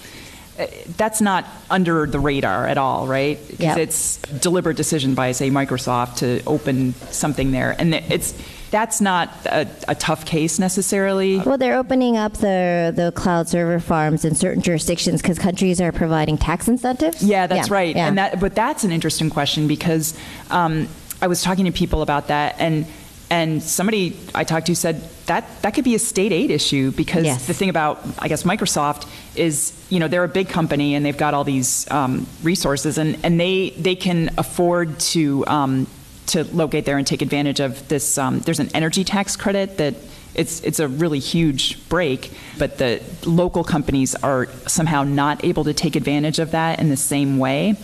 uh, 0.59 0.67
that's 0.97 1.21
not 1.21 1.45
under 1.71 2.05
the 2.07 2.19
radar 2.19 2.67
at 2.67 2.79
all, 2.79 3.07
right? 3.07 3.39
Because 3.49 3.61
Yep. 3.61 3.79
it's 3.79 4.17
deliberate 4.41 4.77
decision 4.77 5.15
by, 5.15 5.31
say, 5.33 5.51
Microsoft 5.51 6.17
to 6.17 6.43
open 6.47 6.95
something 7.11 7.53
there, 7.53 7.77
and 7.79 7.95
it's 7.95 8.35
that's 8.71 9.01
not 9.01 9.31
a, 9.47 9.67
a 9.87 9.95
tough 9.95 10.27
case 10.27 10.59
necessarily. 10.59 11.39
Well, 11.39 11.57
they're 11.59 11.79
opening 11.79 12.17
up 12.17 12.35
the 12.35 12.93
the 12.95 13.13
cloud 13.13 13.49
server 13.49 13.79
farms 13.81 14.25
in 14.25 14.35
certain 14.35 14.61
jurisdictions 14.63 15.23
because 15.23 15.39
countries 15.39 15.81
are 15.81 15.93
providing 15.93 16.37
tax 16.39 16.67
incentives. 16.69 17.23
Yeah, 17.23 17.47
that's 17.47 17.71
right. 17.71 17.95
yeah. 17.95 18.09
And 18.09 18.19
that, 18.19 18.41
but 18.41 18.55
that's 18.55 18.83
an 18.85 18.91
interesting 18.91 19.31
question 19.31 19.69
because 19.69 20.19
um, 20.51 20.89
I 21.23 21.29
was 21.29 21.41
talking 21.43 21.65
to 21.67 21.73
people 21.73 22.03
about 22.03 22.29
that, 22.29 22.57
and 22.59 22.85
and 23.31 23.63
somebody 23.63 24.17
I 24.35 24.45
talked 24.45 24.67
to 24.67 24.75
said 24.75 25.03
that 25.27 25.45
that 25.63 25.75
could 25.75 25.85
be 25.85 25.95
a 25.95 25.99
state 25.99 26.33
aid 26.33 26.51
issue 26.51 26.91
because 26.93 27.25
Yes. 27.25 27.47
the 27.47 27.55
thing 27.55 27.69
about 27.69 28.01
I 28.19 28.29
guess 28.29 28.43
Microsoft 28.45 29.07
is 29.37 29.73
you 29.91 30.01
know 30.01 30.09
they're 30.09 30.25
a 30.25 30.29
big 30.29 30.49
company 30.49 30.95
and 30.95 31.05
they've 31.05 31.17
got 31.17 31.35
all 31.35 31.45
these 31.45 31.91
um, 31.91 32.27
resources 32.43 32.99
and 32.99 33.19
and 33.23 33.39
they 33.39 33.71
they 33.71 33.95
can 33.97 34.31
afford 34.39 34.99
to. 35.13 35.45
Um, 35.47 35.87
to 36.29 36.45
locate 36.55 36.85
there 36.85 36.99
and 36.99 37.07
take 37.07 37.23
advantage 37.23 37.59
of 37.59 37.89
this, 37.89 38.19
um, 38.19 38.41
there's 38.41 38.61
an 38.61 38.69
energy 38.75 39.03
tax 39.03 39.35
credit 39.35 39.79
that 39.79 39.95
it's 40.35 40.61
it's 40.61 40.79
a 40.79 40.87
really 40.87 41.21
huge 41.21 41.89
break, 41.89 42.31
but 42.59 42.77
the 42.77 43.01
local 43.25 43.65
companies 43.65 44.15
are 44.17 44.45
somehow 44.67 45.05
not 45.05 45.43
able 45.43 45.65
to 45.65 45.73
take 45.73 45.97
advantage 45.97 46.39
of 46.39 46.51
that 46.51 46.81
in 46.81 46.91
the 46.91 46.99
same 46.99 47.39
way. 47.39 47.77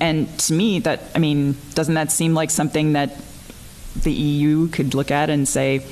And 0.00 0.38
to 0.38 0.52
me, 0.52 0.78
that 0.80 1.00
I 1.16 1.18
mean, 1.18 1.56
doesn't 1.74 1.94
that 1.94 2.12
seem 2.12 2.32
like 2.32 2.50
something 2.50 2.92
that 2.92 3.16
the 4.02 4.12
EU 4.12 4.68
could 4.68 4.94
look 4.94 5.10
at 5.10 5.30
and 5.30 5.48
say? 5.48 5.84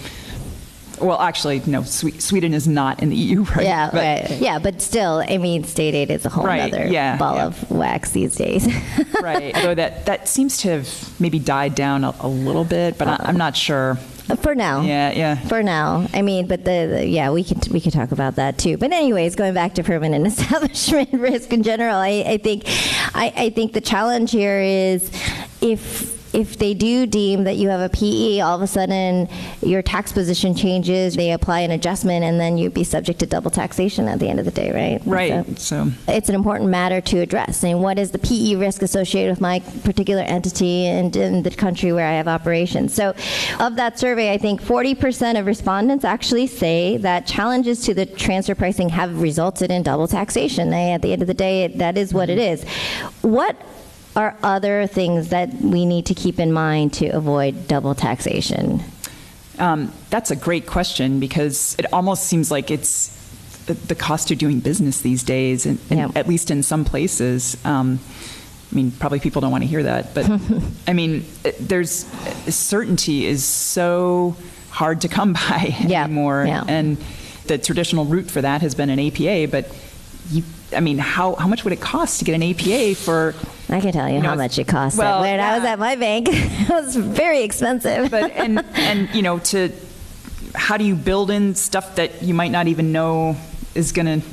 Well, 1.00 1.20
actually, 1.20 1.62
no. 1.64 1.84
Sweden 1.84 2.52
is 2.52 2.66
not 2.66 3.02
in 3.02 3.11
the 3.11 3.16
EU, 3.16 3.42
right? 3.56 3.64
Yeah, 3.64 3.90
But- 3.92 4.30
right. 4.30 4.40
Yeah, 4.40 4.58
but 4.58 4.82
still, 4.82 5.22
I 5.28 5.38
mean, 5.38 5.62
state 5.64 5.94
aid 5.94 6.11
is 6.11 6.24
a 6.24 6.28
whole 6.28 6.44
Right, 6.44 6.72
other 6.72 6.87
yeah, 6.88 7.16
ball 7.16 7.37
yeah. 7.37 7.46
of 7.46 7.70
wax 7.70 8.11
these 8.11 8.34
days. 8.34 8.66
right. 9.22 9.54
Although 9.56 9.76
that 9.76 10.06
that 10.06 10.26
seems 10.28 10.58
to 10.58 10.70
have 10.70 11.20
maybe 11.20 11.38
died 11.38 11.74
down 11.76 12.02
a, 12.02 12.14
a 12.20 12.28
little 12.28 12.64
bit, 12.64 12.98
but 12.98 13.06
I, 13.06 13.12
uh, 13.12 13.18
I'm 13.20 13.37
not 13.37 13.56
sure. 13.56 13.96
Uh, 14.28 14.34
for 14.37 14.54
now. 14.56 14.82
Yeah, 14.82 15.12
yeah. 15.12 15.37
For 15.46 15.62
now, 15.62 16.06
I 16.12 16.20
mean, 16.20 16.48
but 16.48 16.64
the, 16.64 16.87
the 16.98 17.06
yeah, 17.06 17.30
we 17.30 17.44
could 17.44 17.68
we 17.68 17.80
could 17.80 17.92
talk 17.92 18.11
about 18.11 18.34
that 18.37 18.58
too. 18.58 18.76
But 18.76 18.92
anyways, 18.92 19.37
going 19.37 19.54
back 19.54 19.74
to 19.74 19.84
permanent 19.84 20.26
establishment 20.37 21.12
risk 21.12 21.52
in 21.52 21.62
general, 21.62 21.94
I, 21.96 22.24
I 22.26 22.37
think 22.38 22.64
I, 23.14 23.32
I 23.37 23.50
think 23.50 23.72
the 23.72 23.80
challenge 23.80 24.32
here 24.32 24.61
is 24.61 25.11
if 25.61 26.17
if 26.32 26.58
they 26.58 26.74
do 26.74 27.06
deem 27.06 27.44
that 27.44 27.56
you 27.56 27.68
have 27.68 27.80
a 27.80 27.88
PE, 27.88 28.40
all 28.40 28.56
of 28.56 28.62
a 28.62 28.66
sudden 28.66 29.28
your 29.62 29.82
tax 29.82 30.12
position 30.12 30.54
changes, 30.54 31.16
they 31.16 31.32
apply 31.32 31.60
an 31.60 31.70
adjustment, 31.70 32.24
and 32.24 32.38
then 32.40 32.58
you'd 32.58 32.74
be 32.74 32.84
subject 32.84 33.20
to 33.20 33.26
double 33.26 33.50
taxation 33.50 34.08
at 34.08 34.18
the 34.18 34.28
end 34.28 34.38
of 34.38 34.44
the 34.44 34.50
day, 34.50 34.70
right? 34.72 35.00
Right. 35.06 35.58
So- 35.58 35.68
So, 35.68 35.92
it's 36.06 36.28
an 36.28 36.34
important 36.34 36.70
matter 36.70 37.00
to 37.02 37.20
address. 37.20 37.62
And 37.62 37.82
what 37.82 37.98
is 37.98 38.10
the 38.10 38.18
PE 38.18 38.54
risk 38.56 38.82
associated 38.82 39.30
with 39.30 39.40
my 39.40 39.60
particular 39.84 40.22
entity 40.22 40.86
and 40.86 41.14
in 41.14 41.42
the 41.42 41.50
country 41.50 41.92
where 41.92 42.06
I 42.06 42.12
have 42.12 42.28
operations. 42.28 42.94
So, 42.94 43.14
of 43.60 43.76
that 43.76 43.98
survey, 43.98 44.32
I 44.32 44.38
think 44.38 44.62
40% 44.62 45.38
of 45.38 45.46
respondents 45.46 46.04
actually 46.04 46.46
say 46.46 46.96
that 46.98 47.26
challenges 47.26 47.82
to 47.82 47.94
the 47.94 48.06
transfer 48.06 48.54
pricing 48.54 48.88
have 48.90 49.20
resulted 49.20 49.70
in 49.70 49.82
double 49.82 50.08
taxation. 50.08 50.72
At 50.72 51.02
the 51.02 51.12
end 51.12 51.22
of 51.22 51.28
the 51.28 51.34
day, 51.34 51.68
that 51.68 51.98
is 51.98 52.14
what 52.14 52.30
it 52.30 52.38
mm-hmm. 52.38 52.52
is. 52.52 53.12
What 53.22 53.56
are 54.18 54.37
other 54.42 54.87
things 54.87 55.28
that 55.28 55.54
we 55.54 55.87
need 55.87 56.04
to 56.07 56.14
keep 56.14 56.38
in 56.38 56.52
mind 56.52 56.92
to 56.94 57.07
avoid 57.09 57.68
double 57.68 57.94
taxation? 57.94 58.83
um, 59.59 59.92
that's 60.11 60.31
a 60.31 60.37
great 60.37 60.66
question 60.66 61.18
because 61.18 61.74
it 61.81 61.92
almost 61.92 62.24
seems 62.26 62.48
like 62.50 62.70
it's 62.70 63.09
the, 63.66 63.74
the 63.74 63.94
cost 63.96 64.31
of 64.31 64.38
doing 64.38 64.61
business 64.61 65.00
these 65.00 65.22
days, 65.24 65.66
and, 65.66 65.78
and 65.90 65.98
Yeah. 65.98 66.11
at 66.14 66.28
least 66.28 66.50
in 66.52 66.62
some 66.62 66.85
places. 66.85 67.57
Um, 67.64 67.98
I 68.70 68.74
mean, 68.74 68.90
probably 68.92 69.18
people 69.18 69.40
don't 69.40 69.50
want 69.50 69.64
to 69.64 69.68
hear 69.68 69.83
that, 69.83 70.14
but 70.14 70.31
I 70.87 70.92
mean, 70.92 71.24
there's 71.59 72.04
certainty 72.54 73.26
is 73.26 73.42
so 73.44 74.37
hard 74.70 75.00
to 75.00 75.09
come 75.09 75.33
by 75.48 75.74
Yeah, 75.87 76.04
anymore, 76.04 76.44
yeah. 76.46 76.62
and 76.68 76.96
the 77.46 77.59
traditional 77.59 78.04
route 78.04 78.31
for 78.31 78.42
that 78.42 78.61
has 78.62 78.74
been 78.76 78.90
an 78.90 79.00
APA. 79.00 79.48
But 79.50 79.74
you, 80.30 80.42
I 80.76 80.80
mean, 80.80 80.98
how 80.98 81.34
how 81.34 81.46
much 81.48 81.64
would 81.64 81.72
it 81.72 81.80
cost 81.80 82.18
to 82.18 82.24
get 82.24 82.34
an 82.34 82.42
APA 82.42 82.94
for? 82.96 83.34
I 83.68 83.80
can 83.80 83.92
tell 83.92 84.08
you, 84.08 84.16
You 84.16 84.22
know, 84.22 84.30
how 84.30 84.34
much 84.34 84.58
it 84.58 84.66
costs. 84.68 84.98
well, 84.98 85.20
when 85.20 85.40
I 85.40 85.56
was 85.56 85.64
at 85.66 85.78
my 85.78 85.96
bank, 85.96 86.28
it 86.30 86.68
was 86.68 86.96
very 86.96 87.42
expensive. 87.42 88.10
but 88.10 88.30
and 88.32 88.64
and 88.74 89.08
you 89.14 89.22
know 89.22 89.38
to 89.40 89.70
how 90.54 90.76
do 90.76 90.84
you 90.84 90.94
build 90.96 91.30
in 91.30 91.54
stuff 91.54 91.96
that 91.96 92.22
you 92.22 92.34
might 92.34 92.50
not 92.50 92.66
even 92.68 92.90
know 92.92 93.36
is 93.74 93.92
going 93.92 94.20
to 94.20 94.26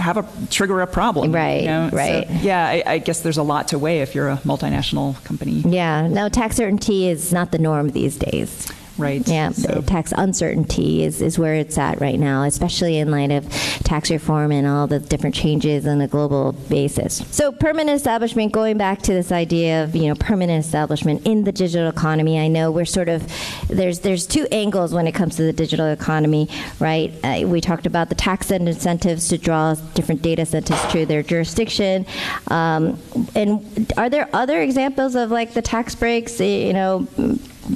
have 0.00 0.16
a 0.16 0.24
trigger 0.50 0.80
a 0.80 0.86
problem 0.86 1.32
Right, 1.32 1.62
you 1.62 1.66
know? 1.66 1.90
So, 1.90 1.96
right. 1.96 2.30
yeah 2.30 2.64
I, 2.64 2.82
I 2.86 2.98
guess 2.98 3.22
there's 3.22 3.36
a 3.38 3.42
lot 3.42 3.68
to 3.68 3.78
weigh 3.80 4.00
if 4.00 4.14
you're 4.14 4.28
a 4.28 4.36
multinational 4.38 5.22
company 5.24 5.62
Yeah, 5.66 6.06
no, 6.06 6.28
tax 6.28 6.54
certainty 6.56 7.08
is 7.08 7.32
not 7.32 7.50
the 7.50 7.58
norm 7.58 7.88
these 7.90 8.16
days. 8.16 8.70
Right 8.98 9.26
Yeah, 9.26 9.50
So- 9.50 9.82
tax 9.82 10.12
uncertainty 10.16 11.04
is, 11.04 11.22
is 11.22 11.38
where 11.38 11.54
it's 11.54 11.78
at 11.78 12.00
right 12.00 12.18
now, 12.18 12.42
especially 12.44 12.98
in 12.98 13.10
light 13.10 13.30
of 13.30 13.48
tax 13.84 14.10
reform 14.10 14.52
and 14.52 14.66
all 14.66 14.86
the 14.86 14.98
different 14.98 15.34
changes 15.34 15.86
on 15.86 16.00
a 16.00 16.08
global 16.08 16.52
basis. 16.68 17.22
So, 17.30 17.52
permanent 17.52 17.96
establishment, 17.96 18.52
going 18.52 18.76
back 18.78 19.02
to 19.02 19.12
this 19.12 19.32
idea 19.32 19.84
of 19.84 19.94
you 19.96 20.08
know 20.08 20.14
permanent 20.14 20.64
establishment 20.64 21.26
in 21.26 21.44
the 21.44 21.52
digital 21.52 21.88
economy, 21.88 22.38
I 22.38 22.48
know 22.48 22.70
we're 22.70 22.84
sort 22.84 23.08
of 23.08 23.26
there's 23.68 24.00
there's 24.00 24.26
two 24.26 24.46
angles 24.52 24.92
when 24.92 25.06
it 25.06 25.12
comes 25.12 25.36
to 25.36 25.42
the 25.42 25.52
digital 25.52 25.86
economy, 25.86 26.48
right? 26.80 27.12
Uh, 27.24 27.46
we 27.46 27.60
talked 27.60 27.86
about 27.86 28.08
the 28.08 28.14
tax 28.14 28.50
and 28.50 28.68
incentives 28.68 29.28
to 29.28 29.38
draw 29.38 29.74
different 29.94 30.22
data 30.22 30.44
centers 30.44 30.80
to 30.92 31.06
their 31.06 31.22
jurisdiction, 31.22 32.06
um, 32.48 32.98
and 33.34 33.92
are 33.96 34.10
there 34.10 34.28
other 34.32 34.60
examples 34.60 35.14
of 35.14 35.30
like 35.30 35.54
the 35.54 35.62
tax 35.62 35.94
breaks, 35.94 36.40
you 36.40 36.72
know? 36.72 37.06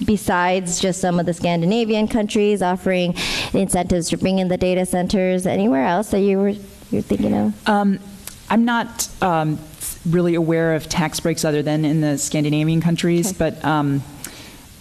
Besides 0.05 0.81
just 0.81 1.01
some 1.01 1.21
of 1.21 1.27
the 1.27 1.35
Scandinavian 1.35 2.09
countries 2.09 2.63
offering 2.63 3.15
incentives 3.53 4.09
to 4.11 4.17
bring 4.17 4.39
in 4.39 4.49
the 4.49 4.57
data 4.57 4.87
centers? 4.87 5.47
Anywhere 5.47 5.85
else 5.85 6.11
that 6.11 6.21
you 6.21 6.39
were 6.39 6.55
you're 6.91 7.03
thinking 7.03 7.35
of? 7.35 7.69
Um, 7.69 7.99
I'm 8.51 8.65
not 8.65 9.09
um, 9.23 9.59
really 10.07 10.35
aware 10.35 10.75
of 10.75 10.89
tax 10.89 11.21
breaks 11.21 11.45
other 11.45 11.63
than 11.63 11.85
in 11.85 12.01
the 12.01 12.19
Scandinavian 12.19 12.81
countries, 12.81 13.33
but 13.33 13.65
um, 13.65 14.03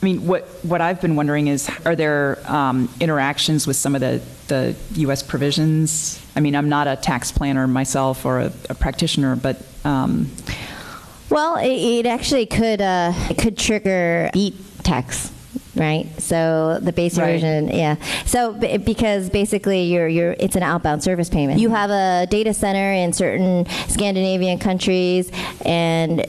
I 0.01 0.05
mean, 0.05 0.25
what 0.25 0.43
what 0.63 0.81
I've 0.81 0.99
been 0.99 1.15
wondering 1.15 1.47
is, 1.47 1.69
are 1.85 1.95
there 1.95 2.39
um, 2.51 2.89
interactions 2.99 3.67
with 3.67 3.75
some 3.75 3.93
of 3.93 4.01
the 4.01 4.21
the 4.47 4.75
U.S. 5.01 5.21
provisions? 5.21 6.19
I 6.35 6.39
mean, 6.39 6.55
I'm 6.55 6.69
not 6.69 6.87
a 6.87 6.95
tax 6.95 7.31
planner 7.31 7.67
myself 7.67 8.25
or 8.25 8.39
a, 8.39 8.53
a 8.69 8.75
practitioner, 8.75 9.35
but 9.35 9.61
um, 9.85 10.31
Well, 11.29 11.55
it, 11.57 11.69
it 11.69 12.05
actually 12.07 12.47
could 12.47 12.81
uh, 12.81 13.13
it 13.29 13.37
could 13.37 13.57
trigger 13.57 14.29
beat 14.33 14.55
tax. 14.83 15.31
Right, 15.73 16.07
so 16.21 16.79
the 16.81 16.91
base 16.91 17.17
Right. 17.17 17.31
version, 17.31 17.69
yeah. 17.69 17.95
So 18.25 18.51
b- 18.51 18.75
because 18.77 19.29
basically 19.29 19.83
you're 19.83 20.07
you're 20.07 20.35
it's 20.37 20.57
an 20.57 20.63
outbound 20.63 21.01
service 21.01 21.29
payment. 21.29 21.61
You 21.61 21.69
have 21.69 21.89
a 21.89 22.27
data 22.29 22.53
center 22.53 22.91
in 22.91 23.13
certain 23.13 23.65
Scandinavian 23.87 24.59
countries, 24.59 25.31
and 25.65 26.25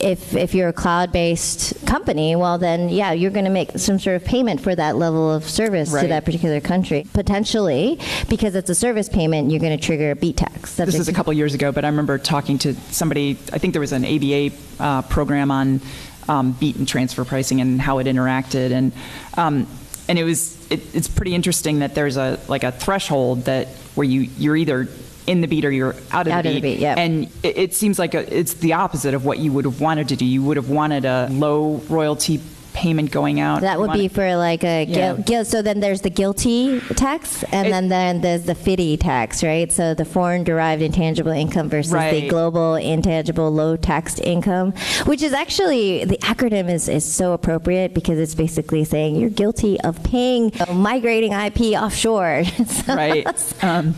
if 0.00 0.36
if 0.36 0.54
you're 0.54 0.68
a 0.68 0.72
cloud-based 0.74 1.86
company, 1.86 2.36
well 2.36 2.58
then 2.58 2.90
yeah, 2.90 3.12
you're 3.12 3.30
going 3.30 3.46
to 3.46 3.50
make 3.50 3.70
some 3.78 3.98
sort 3.98 4.16
of 4.16 4.24
payment 4.24 4.60
for 4.60 4.74
that 4.74 4.96
level 4.96 5.32
of 5.32 5.48
service 5.48 5.90
to 5.90 6.06
that 6.06 6.26
particular 6.26 6.60
country. 6.60 7.06
Potentially, 7.14 7.98
because 8.28 8.54
it's 8.54 8.68
a 8.68 8.74
service 8.74 9.08
payment, 9.08 9.50
you're 9.50 9.60
going 9.60 9.76
to 9.76 9.82
trigger 9.82 10.10
a 10.10 10.16
beat 10.16 10.36
tax. 10.36 10.76
This 10.76 10.94
is 10.94 11.08
a 11.08 11.12
couple 11.12 11.32
years 11.32 11.54
ago, 11.54 11.72
but 11.72 11.86
I 11.86 11.88
remember 11.88 12.18
talking 12.18 12.58
to 12.58 12.74
somebody, 12.90 13.38
I 13.50 13.58
think 13.58 13.72
there 13.72 13.80
was 13.80 13.92
an 13.92 14.04
ABA 14.04 14.50
uh, 14.78 15.02
program 15.02 15.50
on 15.50 15.80
um, 16.28 16.52
beat 16.52 16.76
and 16.76 16.86
transfer 16.86 17.24
pricing 17.24 17.60
and 17.60 17.80
how 17.80 17.98
it 17.98 18.06
interacted. 18.06 18.70
And, 18.70 18.92
um, 19.36 19.66
and 20.08 20.18
it 20.18 20.24
was, 20.24 20.70
it, 20.70 20.94
it's 20.94 21.08
pretty 21.08 21.34
interesting 21.34 21.80
that 21.80 21.94
there's 21.94 22.16
a, 22.16 22.38
like 22.48 22.64
a 22.64 22.72
threshold 22.72 23.44
that, 23.44 23.68
where 23.94 24.06
you, 24.06 24.22
you're 24.38 24.56
either 24.56 24.88
in 25.26 25.40
the 25.40 25.46
beat 25.48 25.64
or 25.64 25.70
you're 25.70 25.94
out 26.12 26.26
of 26.26 26.32
Out 26.32 26.44
the 26.44 26.50
of 26.50 26.54
beat. 26.54 26.54
the 26.54 26.60
beat, 26.60 26.78
yep. 26.80 26.98
And 26.98 27.24
it, 27.42 27.56
it 27.56 27.74
seems 27.74 27.98
like 27.98 28.14
a, 28.14 28.38
it's 28.38 28.54
the 28.54 28.74
opposite 28.74 29.14
of 29.14 29.24
what 29.24 29.38
you 29.38 29.52
would 29.52 29.64
have 29.64 29.80
wanted 29.80 30.08
to 30.08 30.16
do. 30.16 30.24
You 30.26 30.42
would 30.42 30.58
have 30.58 30.68
wanted 30.68 31.06
a 31.06 31.28
low 31.30 31.76
royalty 31.88 32.40
payment 32.74 33.10
going 33.10 33.40
out. 33.40 33.62
That 33.62 33.78
would 33.80 33.92
be 33.92 34.08
for 34.08 34.36
like 34.36 34.62
a 34.64 34.84
Yeah. 34.84 35.14
guil- 35.14 35.24
guil- 35.24 35.46
so 35.46 35.62
then 35.62 35.80
there's 35.80 36.02
the 36.02 36.10
GILTI 36.10 36.80
tax 36.96 37.42
and 37.52 37.68
It- 37.68 37.70
then 37.70 37.88
then 37.88 38.20
there's 38.20 38.42
the 38.42 38.54
FDII 38.54 38.98
tax, 38.98 39.42
right? 39.42 39.72
So 39.72 39.94
the 39.94 40.04
foreign 40.04 40.44
derived 40.44 40.82
intangible 40.82 41.30
income 41.32 41.70
versus 41.70 41.92
the 41.92 42.28
global 42.28 42.74
intangible 42.74 43.50
low 43.50 43.76
taxed 43.76 44.20
income, 44.22 44.74
which 45.06 45.22
is 45.22 45.32
actually 45.32 46.04
the 46.04 46.18
acronym 46.18 46.68
is, 46.68 46.88
is 46.88 47.04
so 47.04 47.32
appropriate 47.32 47.94
because 47.94 48.18
it's 48.18 48.34
basically 48.34 48.84
saying 48.84 49.16
you're 49.16 49.30
guilty 49.30 49.80
of 49.80 50.02
paying 50.02 50.52
migrating 50.72 51.32
IP 51.32 51.74
offshore. 51.80 52.42
So- 52.66 52.94
right. 52.94 53.26
Um, 53.62 53.94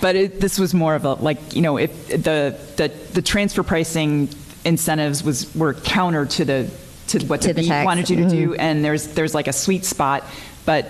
but 0.00 0.16
it, 0.16 0.40
this 0.40 0.58
was 0.58 0.72
more 0.74 0.94
of 0.94 1.04
a 1.04 1.14
like 1.14 1.54
you 1.54 1.60
know 1.62 1.76
if 1.76 2.08
the 2.08 2.56
the 2.76 2.90
the 3.14 3.20
transfer 3.22 3.62
pricing 3.62 4.28
incentives 4.64 5.22
was 5.24 5.52
were 5.54 5.74
counter 5.74 6.24
to 6.26 6.44
the 6.44 6.70
to 7.18 7.26
what 7.26 7.42
To 7.42 7.48
the, 7.48 7.54
the 7.54 7.62
BEAT. 7.62 7.70
Mm-hmm. 7.70 7.84
wanted 7.84 8.10
you 8.10 8.16
to 8.16 8.28
do, 8.28 8.54
and 8.54 8.84
there's 8.84 9.08
there's 9.08 9.34
like 9.34 9.48
a 9.48 9.52
sweet 9.52 9.84
spot, 9.84 10.24
but 10.64 10.86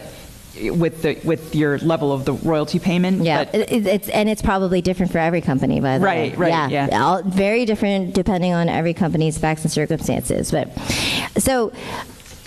with 0.60 1.02
the 1.02 1.18
with 1.24 1.54
your 1.54 1.78
level 1.78 2.12
of 2.12 2.24
the 2.24 2.34
royalty 2.34 2.78
payment. 2.78 3.22
Yeah, 3.22 3.44
but- 3.44 3.54
it, 3.54 3.86
it's 3.86 4.08
and 4.10 4.28
it's 4.28 4.42
probably 4.42 4.82
different 4.82 5.10
for 5.12 5.18
every 5.18 5.40
company, 5.40 5.80
by 5.80 5.98
the 5.98 6.04
way. 6.04 6.30
Right, 6.30 6.38
right, 6.38 6.70
yeah. 6.70 6.88
All, 6.92 7.22
very 7.22 7.64
different 7.64 8.14
depending 8.14 8.52
on 8.52 8.68
every 8.68 8.94
company's 8.94 9.38
facts 9.38 9.62
and 9.62 9.72
circumstances. 9.72 10.50
But 10.50 10.70
so 11.38 11.72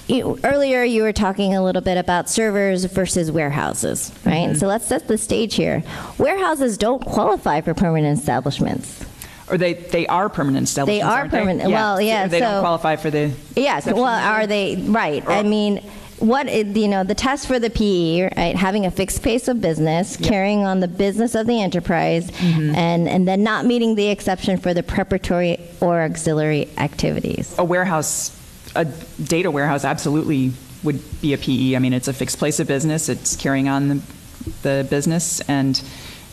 you, 0.08 0.38
earlier 0.44 0.84
you 0.84 1.02
were 1.02 1.14
talking 1.14 1.56
a 1.56 1.64
little 1.64 1.82
bit 1.82 1.98
about 1.98 2.30
servers 2.30 2.86
versus 2.86 3.32
warehouses, 3.32 4.12
right? 4.24 4.50
Mm-hmm. 4.50 4.60
So 4.60 4.68
let's 4.68 4.86
set 4.86 5.08
the 5.08 5.18
stage 5.18 5.56
here. 5.56 5.82
Warehouses 6.20 6.78
don't 6.78 7.04
qualify 7.04 7.62
for 7.62 7.74
permanent 7.74 8.20
establishments. 8.20 9.04
Or 9.50 9.58
they 9.58 9.74
they 9.74 10.08
are 10.08 10.28
permanent 10.30 10.68
establishments. 10.68 11.06
are 11.06 11.20
aren't 11.20 11.32
permanent- 11.32 11.72
well, 11.72 12.02
yeah, 12.02 12.28
They 12.28 12.40
so- 12.40 12.46
don't 12.46 12.62
qualify 12.62 12.96
for 12.96 13.12
the. 13.12 13.32
Yes. 13.56 13.86
Well, 13.86 14.06
are 14.06 14.48
they 14.48 14.76
right? 14.88 15.24
I 15.28 15.44
mean, 15.44 15.84
what 16.20 16.52
you 16.52 16.88
know, 16.88 17.04
the 17.04 17.14
test 17.16 17.48
for 17.48 17.60
the 17.60 17.70
PE, 17.70 18.30
right? 18.38 18.56
Having 18.56 18.86
a 18.86 18.92
fixed 18.92 19.22
place 19.22 19.48
of 19.48 19.62
business, 19.62 20.18
carrying 20.18 20.66
on 20.66 20.80
the 20.80 20.88
business 20.88 21.36
of 21.36 21.46
the 21.46 21.62
enterprise, 21.62 22.32
mm-hmm. 22.32 22.74
and 22.76 23.08
and 23.08 23.28
then 23.28 23.44
not 23.44 23.66
meeting 23.66 23.96
the 23.96 24.08
exception 24.08 24.58
for 24.58 24.74
the 24.74 24.84
preparatory 24.84 25.60
or 25.82 26.02
auxiliary 26.02 26.70
activities. 26.78 27.54
a 27.58 27.64
warehouse, 27.64 28.32
a 28.76 28.86
data 29.24 29.52
warehouse 29.52 29.84
absolutely 29.84 30.54
would 30.84 31.02
be 31.22 31.34
a 31.34 31.38
PE. 31.38 31.76
I 31.76 31.80
mean, 31.80 31.94
it's 31.94 32.08
a 32.08 32.14
fixed 32.14 32.38
place 32.38 32.60
of 32.60 32.68
business. 32.68 33.10
It's 33.10 33.36
carrying 33.36 33.68
on 33.68 33.90
the, 33.90 34.02
the 34.62 34.88
business, 34.90 35.42
and 35.42 35.82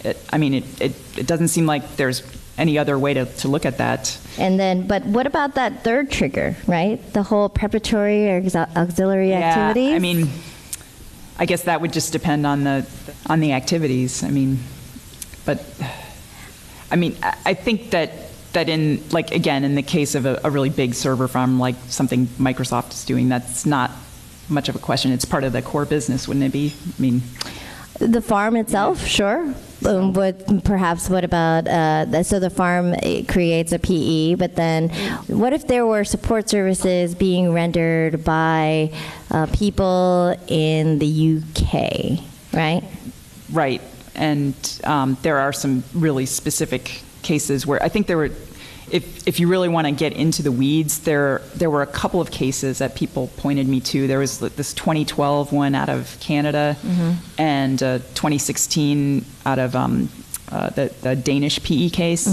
it, 0.05 0.17
I 0.31 0.39
mean, 0.39 0.55
it, 0.55 0.81
it, 0.81 0.93
it 1.19 1.27
doesn't 1.27 1.49
seem 1.49 1.67
like 1.67 1.97
there's 1.97 2.23
any 2.59 2.79
other 2.79 2.99
way 2.99 3.15
to, 3.15 3.25
to 3.25 3.49
look 3.49 3.65
at 3.65 3.79
that. 3.79 4.19
And 4.39 4.59
then, 4.59 4.87
but 4.87 5.05
what 5.05 5.27
about 5.27 5.55
that 5.55 5.85
third 5.85 6.11
trigger, 6.11 6.57
right? 6.67 7.01
The 7.13 7.23
whole 7.23 7.49
preparatory 7.49 8.31
or 8.31 8.43
auxil- 8.43 8.77
auxiliary 8.77 9.33
activities. 9.33 9.91
Yeah, 9.91 9.97
I 9.97 9.99
mean, 9.99 10.29
I 11.39 11.47
guess 11.47 11.65
that 11.65 11.81
would 11.81 11.93
just 11.93 12.13
depend 12.13 12.47
on 12.47 12.65
the 12.65 12.87
on 13.27 13.41
the 13.41 13.53
activities. 13.53 14.23
I 14.23 14.31
mean, 14.31 14.59
but 15.45 15.65
I 16.91 16.97
mean, 16.97 17.17
I, 17.23 17.37
I 17.47 17.55
think 17.55 17.91
that 17.91 18.13
that 18.53 18.69
in 18.69 19.03
like 19.11 19.33
again 19.33 19.65
in 19.65 19.75
the 19.75 19.83
case 19.83 20.15
of 20.15 20.27
a, 20.27 20.41
a 20.45 20.51
really 20.51 20.69
big 20.69 20.95
server 20.95 21.27
farm 21.29 21.59
like 21.59 21.77
something 21.89 22.27
Microsoft 22.39 22.93
is 22.93 23.05
doing, 23.05 23.29
that's 23.29 23.65
not 23.65 23.91
much 24.49 24.69
of 24.69 24.77
a 24.77 24.79
question. 24.79 25.11
It's 25.11 25.25
part 25.25 25.45
of 25.45 25.53
the 25.53 25.63
core 25.63 25.87
business, 25.87 26.29
wouldn't 26.29 26.45
it 26.45 26.53
be? 26.53 26.75
I 26.99 27.01
mean, 27.01 27.23
The 28.09 28.21
farm 28.21 28.57
itself, 28.57 29.07
sure. 29.07 29.55
Um, 29.87 30.13
but 30.13 30.65
perhaps 30.65 31.09
what 31.09 31.25
about 31.25 31.67
uh, 31.67 32.23
so 32.23 32.39
the 32.39 32.51
farm 32.51 32.95
creates 33.29 33.73
a 33.73 33.79
PE, 33.79 34.35
but 34.35 34.55
then 34.55 34.91
what 35.27 35.53
if 35.53 35.67
there 35.67 35.87
were 35.87 36.05
support 36.05 36.49
services 36.49 37.15
being 37.15 37.53
rendered 37.53 38.25
by 38.25 38.93
uh, 39.31 39.47
people 39.53 40.37
in 40.49 40.99
the 40.99 41.39
UK, 41.39 42.23
right? 42.53 42.83
Right, 43.53 43.83
and 44.15 44.55
um, 44.85 45.17
there 45.23 45.39
are 45.39 45.53
some 45.53 45.83
really 45.95 46.27
specific 46.27 47.03
cases 47.23 47.67
where 47.67 47.83
I 47.83 47.89
think 47.89 48.07
there 48.07 48.19
were, 48.19 48.31
if 48.93 49.27
if 49.27 49.41
you 49.41 49.49
really 49.49 49.69
want 49.69 49.87
to 49.87 49.93
get 49.93 50.13
into 50.13 50.43
the 50.43 50.53
weeds, 50.53 51.01
there 51.01 51.41
there 51.55 51.71
were 51.71 51.83
a 51.83 51.87
couple 51.87 52.21
of 52.21 52.31
cases 52.31 52.79
that 52.79 52.95
people 52.95 53.29
pointed 53.39 53.67
me 53.67 53.81
to. 53.81 54.07
There 54.07 54.19
was 54.19 54.39
this 54.39 54.75
2012 54.75 55.53
one 55.53 55.75
out 55.75 55.89
of 55.89 56.17
Canada, 56.21 56.77
and 57.39 57.83
uh, 57.83 57.99
2016 57.99 59.25
out 59.47 59.59
of. 59.59 59.75
Um, 59.75 60.09
uh, 60.51 60.69
the, 60.69 60.93
the 61.01 61.17
Danish 61.17 61.63
PE 61.63 61.89
case, 61.89 62.27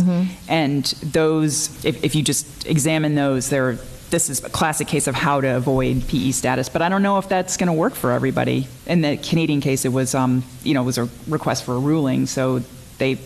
and 0.50 0.84
those, 1.02 1.86
if, 1.86 2.04
if 2.04 2.16
you 2.16 2.22
just 2.22 2.68
examine 2.68 3.16
those, 3.16 3.48
they're 3.48 3.78
this 4.10 4.30
is 4.30 4.44
a 4.44 4.50
classic 4.50 4.88
case 4.90 5.08
of 5.08 5.16
how 5.16 5.40
to 5.40 5.48
avoid 5.56 6.06
PE 6.08 6.32
status, 6.32 6.68
but 6.68 6.82
I 6.82 6.90
don't 6.90 7.04
know 7.04 7.18
if 7.18 7.30
that's 7.30 7.56
going 7.56 7.68
to 7.68 7.74
work 7.74 7.94
for 7.94 8.12
everybody. 8.12 8.68
In 8.88 9.02
the 9.02 9.16
Canadian 9.16 9.62
case, 9.62 9.86
it 9.86 9.94
was, 9.94 10.16
um, 10.16 10.44
you 10.64 10.74
know, 10.74 10.82
it 10.82 10.86
was 10.86 10.98
a 10.98 11.08
request 11.28 11.64
for 11.64 11.76
a 11.76 11.80
ruling, 11.80 12.26
so 12.26 12.62
they 12.98 13.20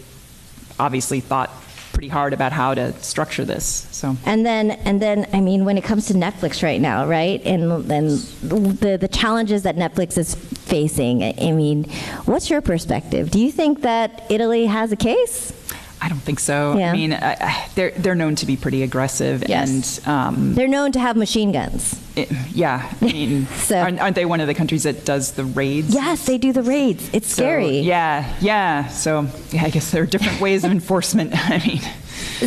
obviously 0.79 1.21
thought 1.21 1.49
pretty 1.93 2.09
hard 2.09 2.33
about 2.33 2.51
how 2.51 2.73
to 2.73 2.91
structure 3.01 3.45
this. 3.45 3.87
So 3.91 4.17
And 4.25 4.45
then, 4.45 4.71
and 4.71 5.01
then, 5.01 5.27
I 5.31 5.39
mean, 5.39 5.63
when 5.63 5.77
it 5.77 5.83
comes 5.83 6.07
to 6.07 6.13
Netflix 6.13 6.61
right 6.63 6.81
now, 6.81 7.05
right, 7.05 7.41
and 7.45 7.85
then 7.85 8.07
the 8.41 8.97
the 8.99 9.07
challenges 9.07 9.63
that 9.63 9.75
Netflix 9.77 10.17
is 10.17 10.35
facing, 10.35 11.23
I 11.23 11.51
mean, 11.51 11.85
what's 12.25 12.49
your 12.49 12.61
perspective? 12.61 13.31
Do 13.31 13.39
you 13.39 13.51
think 13.51 13.81
that 13.81 14.25
Italy 14.29 14.65
has 14.65 14.91
a 14.91 14.97
case? 14.97 15.53
I 16.03 16.09
don't 16.09 16.19
think 16.19 16.39
so. 16.41 16.77
Yeah. 16.77 16.89
I 16.91 16.93
mean, 16.93 17.13
I, 17.13 17.37
I, 17.39 17.69
they're 17.75 17.91
they're 17.91 18.15
known 18.15 18.35
to 18.35 18.45
be 18.45 18.57
pretty 18.57 18.83
aggressive, 18.83 19.43
Yes. 19.47 19.99
and 19.99 20.07
um, 20.07 20.53
They're 20.53 20.67
known 20.67 20.91
to 20.91 20.99
have 20.99 21.15
machine 21.15 21.53
guns. 21.53 21.97
it- 22.17 22.29
yeah, 22.51 22.91
I 23.01 23.05
mean, 23.05 23.45
So- 23.55 23.79
aren't, 23.79 23.99
aren't 24.01 24.15
they 24.15 24.25
one 24.25 24.41
of 24.41 24.47
the 24.47 24.53
countries 24.53 24.83
that 24.83 25.05
does 25.05 25.31
the 25.31 25.45
raids? 25.45 25.93
Yes, 25.93 26.25
they 26.25 26.37
do 26.37 26.51
the 26.51 26.61
raids. 26.63 27.09
It's 27.13 27.29
So, 27.29 27.43
scary. 27.43 27.79
Yeah, 27.79 28.31
yeah. 28.41 28.87
So 28.89 29.27
yeah, 29.51 29.63
I 29.63 29.69
guess 29.69 29.91
there 29.91 30.03
are 30.03 30.05
different 30.05 30.41
ways 30.41 30.65
of 30.65 30.71
enforcement. 30.71 31.31
I 31.49 31.59
mean. 31.65 31.81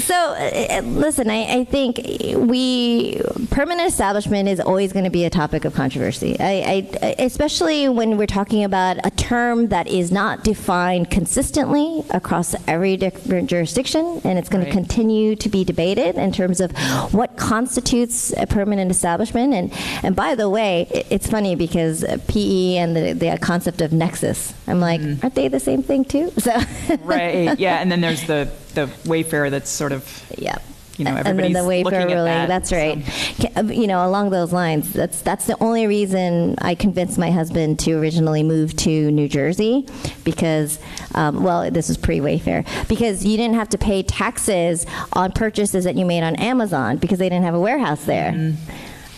So, 0.01 0.15
uh, 0.15 0.83
listen, 0.85 1.31
I, 1.31 1.61
I 1.61 1.65
think 1.65 2.01
we 2.37 3.21
permanent 3.51 3.89
establishment 3.89 4.49
is 4.49 4.61
always 4.61 4.93
going 4.93 5.05
to 5.05 5.11
be 5.11 5.25
a 5.25 5.31
topic 5.31 5.65
of 5.65 5.75
controversy. 5.75 6.37
I, 6.39 6.89
I, 7.03 7.15
especially 7.19 7.89
when 7.89 8.19
we're 8.19 8.27
talking 8.27 8.63
about 8.65 8.99
a 9.07 9.11
term 9.11 9.69
that 9.69 9.87
is 9.89 10.13
not 10.13 10.45
defined 10.45 11.11
consistently 11.11 12.05
across 12.11 12.55
every 12.69 12.97
different 12.97 13.49
jurisdiction, 13.49 14.21
and 14.25 14.39
it's 14.39 14.49
going 14.49 14.65
Right. 14.65 14.71
to 14.73 14.77
continue 14.77 15.37
to 15.37 15.49
be 15.49 15.65
debated 15.65 16.17
in 16.17 16.33
terms 16.33 16.61
of 16.61 16.73
what 17.13 17.37
constitutes 17.37 18.33
a 18.37 18.47
permanent 18.47 18.91
establishment. 18.91 19.55
And 19.55 19.73
and 20.03 20.17
by 20.17 20.35
the 20.35 20.49
way, 20.49 20.89
it, 20.91 21.07
it's 21.11 21.27
funny 21.29 21.55
because 21.55 22.05
PE 22.29 22.77
and 22.77 22.97
the, 22.97 23.13
the 23.13 23.39
concept 23.41 23.81
of 23.81 23.93
nexus, 23.93 24.53
I'm 24.67 24.81
like, 24.81 25.01
aren't 25.23 25.35
they 25.35 25.49
the 25.49 25.61
same 25.61 25.83
thing 25.83 26.05
too? 26.05 26.31
So, 26.39 26.53
right 27.03 27.59
yeah 27.59 27.79
and 27.81 27.91
then 27.91 28.01
there's 28.01 28.27
the 28.27 28.51
the 28.77 28.89
wayfarer 29.05 29.51
that's 29.51 29.69
sort 29.71 29.91
of 29.93 30.03
Yeah. 30.39 30.57
you 30.97 31.05
know 31.05 31.11
and 31.11 31.19
then 31.19 31.27
everybody's 31.27 31.57
the 31.57 31.61
Wayfair 31.63 31.85
looking 31.85 32.01
at 32.01 32.07
ruling. 32.15 32.25
that 32.25 32.49
That's 32.49 32.73
right. 32.73 33.05
Ca- 33.41 33.53
uh, 33.61 33.63
You 33.65 33.87
know, 33.87 34.07
along 34.09 34.31
those 34.31 34.51
lines, 34.53 34.93
that's 34.95 35.21
that's 35.21 35.45
the 35.47 35.57
only 35.61 35.87
reason 35.87 36.55
I 36.63 36.75
convinced 36.75 37.19
my 37.19 37.31
husband 37.31 37.79
to 37.81 37.93
originally 38.01 38.43
move 38.43 38.75
to 38.87 39.11
New 39.11 39.29
Jersey, 39.29 39.87
because, 40.25 40.79
um, 41.15 41.43
well, 41.43 41.71
this 41.71 41.89
was 41.89 41.99
pre-Wayfair, 41.99 42.65
because 42.89 43.27
you 43.27 43.37
didn't 43.37 43.57
have 43.57 43.69
to 43.71 43.79
pay 43.79 44.03
taxes 44.03 44.87
on 45.13 45.33
purchases 45.33 45.85
that 45.85 45.97
you 45.97 46.07
made 46.07 46.23
on 46.23 46.35
Amazon 46.37 46.97
because 46.97 47.19
they 47.19 47.29
didn't 47.29 47.45
have 47.45 47.55
a 47.55 47.61
warehouse 47.61 48.05
there. 48.07 48.33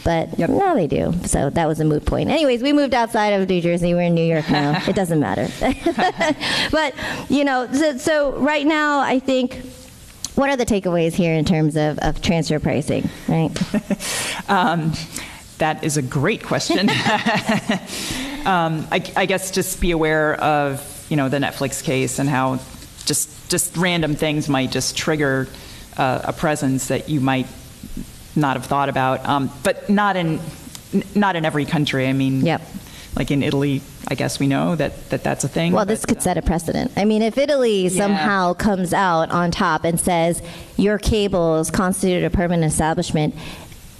But. 0.09 0.39
Yep. 0.39 0.49
now 0.49 0.75
they 0.75 0.87
do. 0.87 1.13
So 1.27 1.51
that 1.51 1.69
was 1.69 1.81
a 1.81 1.85
moot 1.85 2.07
point. 2.07 2.31
Anyways, 2.31 2.63
we 2.63 2.73
moved 2.73 2.95
outside 2.95 3.35
of 3.35 3.47
New 3.47 3.61
Jersey. 3.61 3.93
We're 3.93 4.05
in 4.05 4.15
New 4.15 4.25
York 4.25 4.49
now. 4.49 4.83
it 4.89 4.97
doesn't 4.97 5.21
matter. 5.21 5.49
but, 6.71 6.95
you 7.29 7.45
know, 7.45 7.71
so, 7.71 7.99
so 7.99 8.33
right 8.39 8.67
now, 8.67 9.01
I 9.01 9.19
think 9.19 9.61
what 10.35 10.49
are 10.49 10.57
the 10.57 10.65
takeaways 10.65 11.13
here 11.13 11.35
in 11.35 11.45
terms 11.45 11.77
of, 11.77 11.99
of 11.99 12.23
transfer 12.23 12.59
pricing, 12.59 13.11
right? 13.29 13.51
Um, 14.49 14.95
that 15.59 15.85
is 15.85 15.99
a 15.99 16.03
great 16.03 16.43
question. 16.43 16.89
um, 18.47 18.87
I, 18.91 19.13
I, 19.15 19.27
guess 19.27 19.51
just 19.51 19.79
be 19.79 19.91
aware 19.91 20.37
of 20.37 21.07
you 21.11 21.19
know 21.19 21.29
the 21.29 21.37
Netflix 21.37 21.85
case 21.85 22.19
and 22.19 22.31
how 22.31 22.61
just 23.05 23.51
just 23.51 23.77
random 23.77 24.15
things 24.15 24.49
might 24.49 24.71
just 24.71 24.97
trigger 24.97 25.49
uh, 25.99 26.23
a 26.25 26.33
presence 26.33 26.89
that 26.89 27.11
you 27.11 27.21
might 27.21 27.47
not 28.39 28.57
have 28.57 28.67
thought 28.67 28.89
about, 28.89 29.27
um, 29.27 29.51
but 29.63 29.89
not 29.91 30.17
in 30.17 30.41
not 31.15 31.37
in 31.37 31.45
every 31.45 31.65
country. 31.65 32.07
I 32.07 32.13
mean, 32.13 32.45
yep. 32.45 32.63
like 33.15 33.31
in 33.31 33.43
Italy, 33.43 33.83
I 34.09 34.15
guess 34.15 34.39
we 34.39 34.47
know 34.47 34.75
that, 34.77 35.11
that 35.11 35.23
that's 35.23 35.45
a 35.45 35.49
thing. 35.49 35.73
Well, 35.73 35.85
this 35.85 36.07
could 36.07 36.23
set 36.23 36.39
a 36.39 36.43
precedent. 36.43 36.93
I 36.97 37.05
mean, 37.05 37.23
if 37.23 37.37
Italy 37.37 37.89
yeah. 37.89 37.89
somehow 37.91 38.55
comes 38.55 38.95
out 38.95 39.31
on 39.31 39.51
top 39.51 39.85
and 39.85 40.01
says 40.01 40.43
your 40.77 40.99
cables 40.99 41.71
constitute 41.71 42.25
a 42.25 42.31
permanent 42.31 42.73
establishment, 42.73 43.35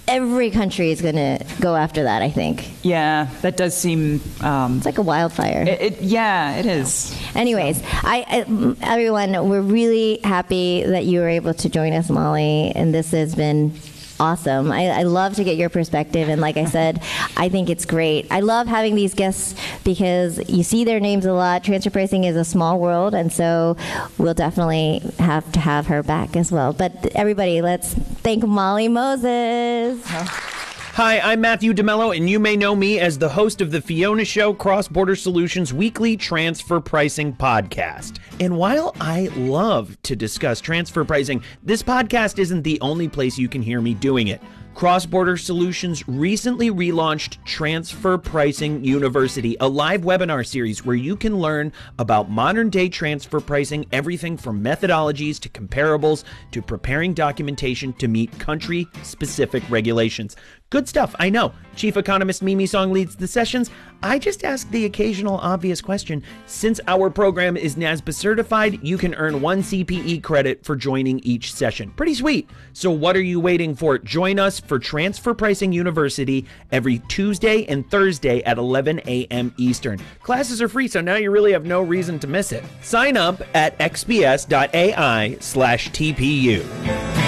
every 0.07 0.49
country 0.49 0.89
is 0.89 1.01
going 1.01 1.15
to 1.15 1.45
go 1.61 1.75
after 1.75 2.03
that. 2.03 2.23
I 2.23 2.31
think. 2.31 2.71
Yeah, 2.83 3.29
that 3.41 3.55
does 3.55 3.75
seem. 3.77 4.19
Um, 4.41 4.77
it's 4.77 4.85
like 4.87 4.97
a 4.97 5.03
wildfire. 5.03 5.61
It, 5.61 5.81
it, 5.81 6.01
yeah, 6.01 6.55
it 6.55 6.65
is. 6.65 7.15
Anyways, 7.35 7.83
I, 7.85 8.25
I, 8.27 8.75
everyone, 8.81 9.47
we're 9.47 9.61
really 9.61 10.19
happy 10.23 10.83
that 10.83 11.05
you 11.05 11.19
were 11.19 11.29
able 11.29 11.53
to 11.53 11.69
join 11.69 11.93
us, 11.93 12.09
Molly, 12.09 12.71
and 12.73 12.91
this 12.93 13.11
has 13.11 13.35
been 13.35 13.73
awesome. 14.19 14.71
I, 14.71 14.87
I, 14.87 15.03
love 15.03 15.35
to 15.35 15.43
get 15.43 15.57
your 15.57 15.69
perspective, 15.69 16.29
and 16.29 16.41
like 16.41 16.57
I 16.57 16.65
said, 16.65 17.01
I 17.37 17.49
think 17.49 17.69
it's 17.69 17.85
great. 17.85 18.27
I 18.31 18.41
love 18.41 18.67
having 18.67 18.95
these 18.95 19.13
guests 19.13 19.55
because 19.83 20.49
you 20.49 20.63
see 20.63 20.83
their 20.83 20.99
names 20.99 21.25
a 21.25 21.33
lot. 21.33 21.63
Transfer 21.63 21.89
pricing 21.89 22.23
is 22.25 22.35
a 22.35 22.45
small 22.45 22.79
world, 22.79 23.13
and 23.13 23.31
so 23.31 23.77
we'll 24.17 24.33
definitely 24.33 25.01
have 25.19 25.49
to 25.53 25.59
have 25.59 25.87
her 25.87 26.03
back 26.03 26.35
as 26.35 26.51
well. 26.51 26.73
But 26.73 27.15
everybody, 27.15 27.61
let's 27.61 27.93
thank 27.93 28.43
Molly 28.43 28.87
Moses. 28.87 30.05
Hi, 31.01 31.19
I'm 31.21 31.39
Matthew 31.39 31.73
DeMello, 31.73 32.13
and 32.13 32.29
you 32.29 32.41
may 32.41 32.57
know 32.57 32.75
me 32.75 32.99
as 32.99 33.17
the 33.17 33.29
host 33.29 33.61
of 33.61 33.71
the 33.71 33.79
Fiona 33.79 34.25
Show 34.25 34.53
Cross 34.53 34.89
Border 34.89 35.15
Solutions 35.15 35.73
weekly 35.73 36.17
transfer 36.17 36.81
pricing 36.81 37.33
podcast. 37.33 38.19
And 38.41 38.57
while 38.57 38.93
I 38.99 39.29
love 39.37 39.95
to 40.01 40.17
discuss 40.17 40.59
transfer 40.59 41.05
pricing, 41.05 41.41
this 41.63 41.81
podcast 41.81 42.37
isn't 42.37 42.63
the 42.63 42.81
only 42.81 43.07
place 43.07 43.37
you 43.37 43.47
can 43.47 43.61
hear 43.61 43.79
me 43.79 43.93
doing 43.93 44.27
it. 44.27 44.41
Cross 44.75 45.07
Border 45.07 45.35
Solutions 45.35 46.07
recently 46.07 46.71
relaunched 46.71 47.43
Transfer 47.43 48.17
Pricing 48.17 48.81
University, 48.81 49.57
a 49.59 49.67
live 49.67 50.03
webinar 50.03 50.47
series 50.47 50.85
where 50.85 50.95
you 50.95 51.17
can 51.17 51.37
learn 51.37 51.73
about 51.97 52.29
modern 52.29 52.69
day 52.69 52.87
transfer 52.87 53.41
pricing, 53.41 53.85
everything 53.91 54.37
from 54.37 54.63
methodologies 54.63 55.37
to 55.39 55.49
comparables 55.49 56.23
to 56.51 56.61
preparing 56.61 57.13
documentation 57.13 57.91
to 57.93 58.07
meet 58.07 58.37
country 58.39 58.87
specific 59.03 59.63
regulations. 59.69 60.37
Good 60.69 60.87
stuff, 60.87 61.15
I 61.17 61.31
know. 61.31 61.53
Chief 61.75 61.97
Economist 61.97 62.43
Mimi 62.43 62.67
Song 62.67 62.91
leads 62.91 63.15
the 63.15 63.27
sessions. 63.27 63.71
I 64.03 64.19
just 64.19 64.43
ask 64.43 64.69
the 64.69 64.85
occasional 64.85 65.37
obvious 65.37 65.81
question. 65.81 66.21
Since 66.45 66.79
our 66.87 67.09
program 67.09 67.57
is 67.57 67.75
NASBA 67.75 68.13
certified, 68.13 68.83
you 68.83 68.97
can 68.97 69.15
earn 69.15 69.41
one 69.41 69.63
CPE 69.63 70.21
credit 70.21 70.63
for 70.63 70.75
joining 70.75 71.19
each 71.19 71.53
session. 71.53 71.89
Pretty 71.91 72.13
sweet. 72.13 72.49
So, 72.73 72.91
what 72.91 73.15
are 73.15 73.21
you 73.21 73.39
waiting 73.39 73.73
for? 73.75 73.97
Join 73.97 74.37
us 74.37 74.59
for 74.59 74.77
Transfer 74.77 75.33
Pricing 75.33 75.71
University 75.71 76.45
every 76.71 76.99
Tuesday 77.07 77.65
and 77.65 77.89
Thursday 77.89 78.43
at 78.43 78.59
11 78.59 79.01
a.m. 79.07 79.51
Eastern. 79.57 79.99
Classes 80.21 80.61
are 80.61 80.69
free, 80.69 80.87
so 80.87 81.01
now 81.01 81.15
you 81.15 81.31
really 81.31 81.51
have 81.51 81.65
no 81.65 81.81
reason 81.81 82.19
to 82.19 82.27
miss 82.27 82.51
it. 82.51 82.63
Sign 82.81 83.17
up 83.17 83.41
at 83.55 83.75
xbs.ai 83.79 85.37
slash 85.39 85.89
TPU. 85.89 87.18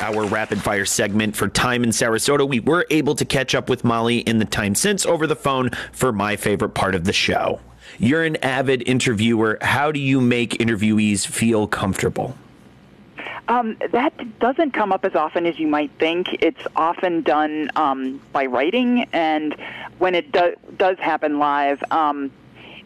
Our 0.00 0.24
rapid 0.24 0.62
fire 0.62 0.84
segment 0.84 1.36
for 1.36 1.48
time 1.48 1.84
in 1.84 1.90
Sarasota, 1.90 2.48
we 2.48 2.60
were 2.60 2.86
able 2.90 3.14
to 3.14 3.24
catch 3.24 3.54
up 3.54 3.68
with 3.68 3.84
Molly 3.84 4.18
in 4.18 4.38
the 4.38 4.44
time 4.44 4.74
since 4.74 5.04
over 5.06 5.26
the 5.26 5.36
phone 5.36 5.70
for 5.92 6.12
my 6.12 6.36
favorite 6.36 6.70
part 6.70 6.94
of 6.94 7.04
the 7.04 7.12
show. 7.12 7.60
You're 7.98 8.24
an 8.24 8.36
avid 8.36 8.86
interviewer. 8.86 9.58
How 9.60 9.92
do 9.92 10.00
you 10.00 10.20
make 10.20 10.52
interviewees 10.52 11.26
feel 11.26 11.66
comfortable? 11.66 12.36
Um, 13.48 13.76
that 13.90 14.38
doesn't 14.38 14.72
come 14.72 14.92
up 14.92 15.04
as 15.04 15.16
often 15.16 15.44
as 15.44 15.58
you 15.58 15.66
might 15.66 15.90
think. 15.98 16.28
It's 16.40 16.60
often 16.76 17.22
done 17.22 17.68
um, 17.74 18.20
by 18.32 18.46
writing, 18.46 19.08
and 19.12 19.56
when 19.98 20.14
it 20.14 20.30
do- 20.30 20.54
does 20.76 20.98
happen 20.98 21.40
live, 21.40 21.82
um, 21.90 22.30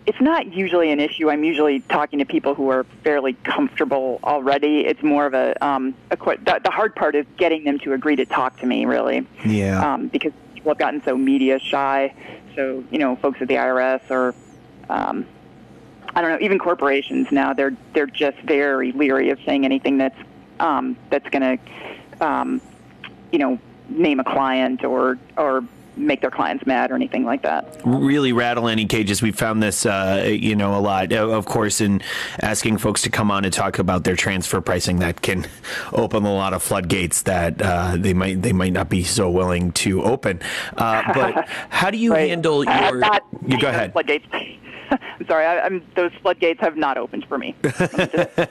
it's 0.07 0.21
not 0.21 0.53
usually 0.53 0.91
an 0.91 1.01
issue. 1.01 1.31
I'm 1.31 1.45
usually 1.45 1.81
talking 1.81 2.19
to 2.19 2.25
people 2.25 2.55
who 2.55 2.69
are 2.69 2.85
fairly 3.03 3.33
comfortable 3.45 4.21
already. 4.23 4.81
It's 4.81 5.03
more 5.03 5.25
of 5.27 5.35
a, 5.35 5.65
um, 5.65 5.95
a 6.11 6.17
the, 6.17 6.61
the 6.63 6.71
hard 6.71 6.95
part 6.95 7.15
is 7.15 7.25
getting 7.37 7.65
them 7.65 7.79
to 7.81 7.95
agree 7.95 8.17
to 8.17 8.27
talk 8.27 8.59
to 8.61 8.67
me, 8.67 8.85
really. 8.85 9.27
Yeah. 9.45 9.95
Um, 9.95 10.09
because 10.09 10.33
people 10.55 10.71
have 10.71 10.79
gotten 10.79 11.03
so 11.05 11.17
media 11.17 11.59
shy. 11.59 12.15
So 12.55 12.85
you 12.91 12.99
know, 12.99 13.17
folks 13.17 13.41
at 13.41 13.49
the 13.49 13.55
IRS 13.55 14.11
or 14.11 14.35
um, 14.89 15.27
I 16.15 16.21
don't 16.21 16.31
know, 16.31 16.39
even 16.45 16.59
corporations 16.59 17.33
now 17.33 17.53
they're 17.55 17.77
they're 17.95 18.07
just 18.07 18.39
very 18.41 18.93
leery 18.93 19.31
of 19.31 19.39
saying 19.45 19.65
anything 19.65 19.99
that's 19.99 20.19
um, 20.61 20.97
that's 21.11 21.29
going 21.31 21.59
to 21.59 22.25
um, 22.25 22.61
you 23.33 23.39
know 23.39 23.59
name 23.89 24.21
a 24.21 24.25
client 24.25 24.85
or 24.85 25.19
or 25.37 25.65
make 25.97 26.21
their 26.21 26.31
clients 26.31 26.67
mad 26.67 26.91
or 26.91 26.95
anything 26.95 27.25
like 27.25 27.43
that. 27.43 27.81
Really 27.85 28.33
rattle 28.33 28.69
any 28.69 28.87
cages. 28.87 29.23
We 29.23 29.33
found 29.33 29.63
this, 29.63 29.87
uh, 29.87 30.27
you 30.29 30.57
know, 30.57 30.77
a 30.77 30.81
lot. 30.81 31.13
Of 31.13 31.47
course, 31.47 31.81
in 31.81 32.03
asking 32.41 32.79
folks 32.79 33.03
to 33.03 33.11
come 33.11 33.31
on 33.31 33.45
and 33.45 33.53
talk 33.53 33.79
about 33.79 34.05
their 34.05 34.17
transfer 34.17 34.61
pricing, 34.61 34.99
that 34.99 35.23
can 35.23 35.47
open 35.93 36.25
a 36.25 36.35
lot 36.35 36.53
of 36.53 36.63
floodgates 36.63 37.23
that 37.23 37.61
uh, 37.61 37.97
they 37.99 38.15
might 38.15 38.43
they 38.43 38.53
might 38.53 38.73
not 38.73 38.89
be 38.89 39.05
so 39.05 39.31
willing 39.31 39.73
to 39.73 40.03
open. 40.03 40.41
Uh, 40.77 41.03
but 41.13 41.49
how 41.69 41.91
do 41.91 41.99
you 41.99 42.13
right. 42.13 42.29
handle 42.29 42.65
your? 42.65 43.03
You 43.47 43.61
go 43.61 43.69
ahead. 43.69 43.93
Floodgates. 43.93 44.27
I'm 44.91 45.27
sorry, 45.27 45.47
I, 45.47 45.67
am 45.67 45.83
those 45.97 46.13
floodgates 46.23 46.61
have 46.61 46.77
not 46.77 46.99
opened 46.99 47.25
for 47.27 47.39
me. 47.39 47.55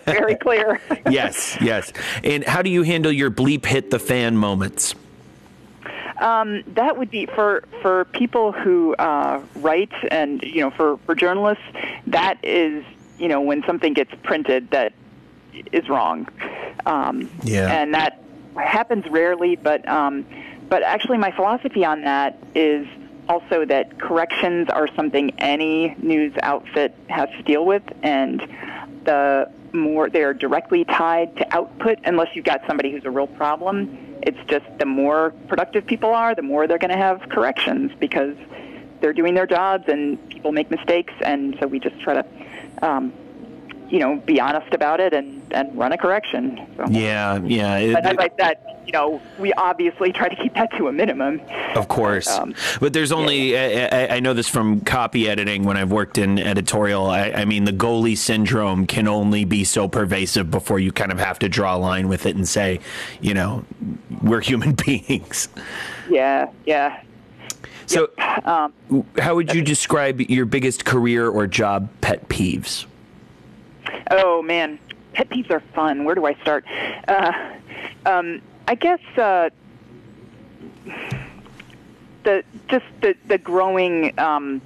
very 0.06 0.36
clear. 0.36 0.82
yes, 1.10 1.58
yes. 1.62 1.94
And 2.24 2.44
how 2.44 2.62
do 2.62 2.70
you 2.70 2.84
handle 2.84 3.12
your 3.12 3.30
bleep 3.30 3.66
hit 3.66 3.92
the 3.92 4.00
fan 4.00 4.36
moments? 4.36 4.96
Um, 6.18 6.64
that 6.76 6.98
would 6.98 7.10
be 7.10 7.26
for 7.26 7.64
for 7.82 8.06
people 8.06 8.52
who 8.52 8.96
uh, 8.96 9.42
write 9.56 9.92
and 10.12 10.42
you 10.44 10.62
know 10.62 10.72
for 10.72 10.98
for 11.06 11.16
journalists. 11.16 11.64
That 12.08 12.38
is 12.44 12.84
you 13.18 13.28
know 13.28 13.42
when 13.42 13.64
something 13.64 13.94
gets 13.94 14.12
printed 14.24 14.72
that 14.72 14.94
is 15.72 15.90
wrong. 15.90 16.28
Um, 16.86 17.30
yeah. 17.44 17.72
And 17.72 17.94
that 17.94 18.22
happens 18.56 19.06
rarely, 19.10 19.56
but 19.56 19.88
um, 19.88 20.26
but 20.70 20.84
actually, 20.84 21.18
my 21.18 21.32
philosophy 21.32 21.86
on 21.86 22.02
that 22.02 22.38
is 22.56 22.88
also 23.30 23.66
that 23.66 24.00
corrections 24.00 24.70
are 24.70 24.88
something 24.96 25.32
any 25.40 25.96
news 25.98 26.34
outfit 26.42 26.96
has 27.10 27.30
to 27.30 27.44
deal 27.44 27.66
with, 27.66 27.84
and 28.02 28.42
the 29.06 29.52
more 29.74 30.10
they're 30.10 30.34
directly 30.34 30.86
tied 30.86 31.36
to 31.38 31.56
output, 31.56 32.00
unless 32.06 32.28
you've 32.34 32.46
got 32.46 32.62
somebody 32.68 32.92
who's 32.92 33.06
a 33.06 33.12
real 33.12 33.28
problem 33.28 34.14
it's 34.26 34.40
just 34.48 34.66
the 34.80 34.86
more 34.86 35.32
productive 35.50 35.86
people 35.86 36.12
are, 36.12 36.34
the 36.34 36.42
more 36.42 36.66
they're 36.66 36.78
going 36.78 36.92
to 36.92 36.98
have 36.98 37.22
corrections 37.30 37.92
because 38.00 38.36
they're 39.02 39.14
doing 39.14 39.34
their 39.34 39.46
jobs 39.46 39.84
and 39.88 40.18
people 40.30 40.54
make 40.54 40.72
mistakes, 40.72 41.14
and 41.26 41.58
so 41.60 41.68
we 41.68 41.78
just 41.78 42.00
try 42.00 42.14
to, 42.14 42.26
um, 42.82 43.12
you 43.90 44.00
know, 44.00 44.18
be 44.18 44.40
honest 44.40 44.74
about 44.74 45.00
it 45.00 45.14
and, 45.14 45.42
and 45.52 45.78
run 45.78 45.92
a 45.92 45.98
correction. 45.98 46.66
So, 46.78 46.86
yeah, 46.90 47.40
yeah. 47.44 47.78
It, 47.78 47.94
but 47.94 48.06
as 48.06 48.18
I 48.18 48.30
said, 48.38 48.74
you 48.86 48.92
know, 48.92 49.22
we 49.40 49.54
obviously 49.54 50.12
try 50.12 50.30
to 50.30 50.36
keep 50.36 50.54
that 50.56 50.72
to 50.78 50.88
a 50.88 50.92
minimum. 50.92 51.42
Of 51.76 51.88
course, 51.88 52.28
um, 52.28 52.54
but 52.80 52.94
there's 52.94 53.12
only 53.12 53.54
yeah. 53.54 53.90
I, 53.92 54.16
I, 54.16 54.20
know 54.20 54.34
this 54.34 54.48
from 54.48 54.82
copy 54.82 55.30
editing 55.30 55.64
when 55.64 55.78
I've 55.78 55.92
worked 55.92 56.18
in 56.18 56.40
editorial. 56.40 57.08
I, 57.08 57.32
I, 57.32 57.46
mean, 57.46 57.64
the 57.64 57.74
goalie 57.74 58.18
syndrome 58.18 58.86
can 58.88 59.08
only 59.08 59.46
be 59.46 59.64
so 59.64 59.88
pervasive 59.88 60.52
before 60.52 60.80
you 60.80 60.92
kind 60.92 61.12
of 61.12 61.20
have 61.20 61.40
to 61.40 61.50
draw 61.50 61.76
a 61.76 61.80
line 61.80 62.08
with 62.08 62.26
it 62.26 62.36
and 62.36 62.48
say, 62.48 62.80
you 63.22 63.34
know, 63.34 63.66
we're 64.22 64.42
human 64.42 64.74
beings. 64.86 65.50
Yeah, 66.10 66.50
yeah. 66.66 67.02
So, 67.86 68.10
yep. 68.18 68.48
um, 68.48 68.74
how 69.20 69.36
would 69.36 69.54
you 69.54 69.62
describe 69.62 70.22
your 70.22 70.46
biggest 70.46 70.86
career 70.86 71.30
or 71.30 71.48
job 71.48 71.90
pet 72.02 72.28
peeves? 72.30 72.86
Oh 74.12 74.42
man, 74.42 74.80
pet 75.14 75.30
peeves 75.30 75.52
are 75.52 75.62
fun. 75.74 76.04
Where 76.04 76.16
do 76.16 76.26
I 76.26 76.34
start? 76.36 76.66
Uh, 77.08 77.32
um, 78.06 78.42
I 78.68 78.76
guess 78.76 79.00
uh, 79.18 79.50
the 82.24 82.44
just 82.70 82.86
the 83.02 83.16
the 83.28 83.38
growing 83.38 84.18
um, 84.20 84.62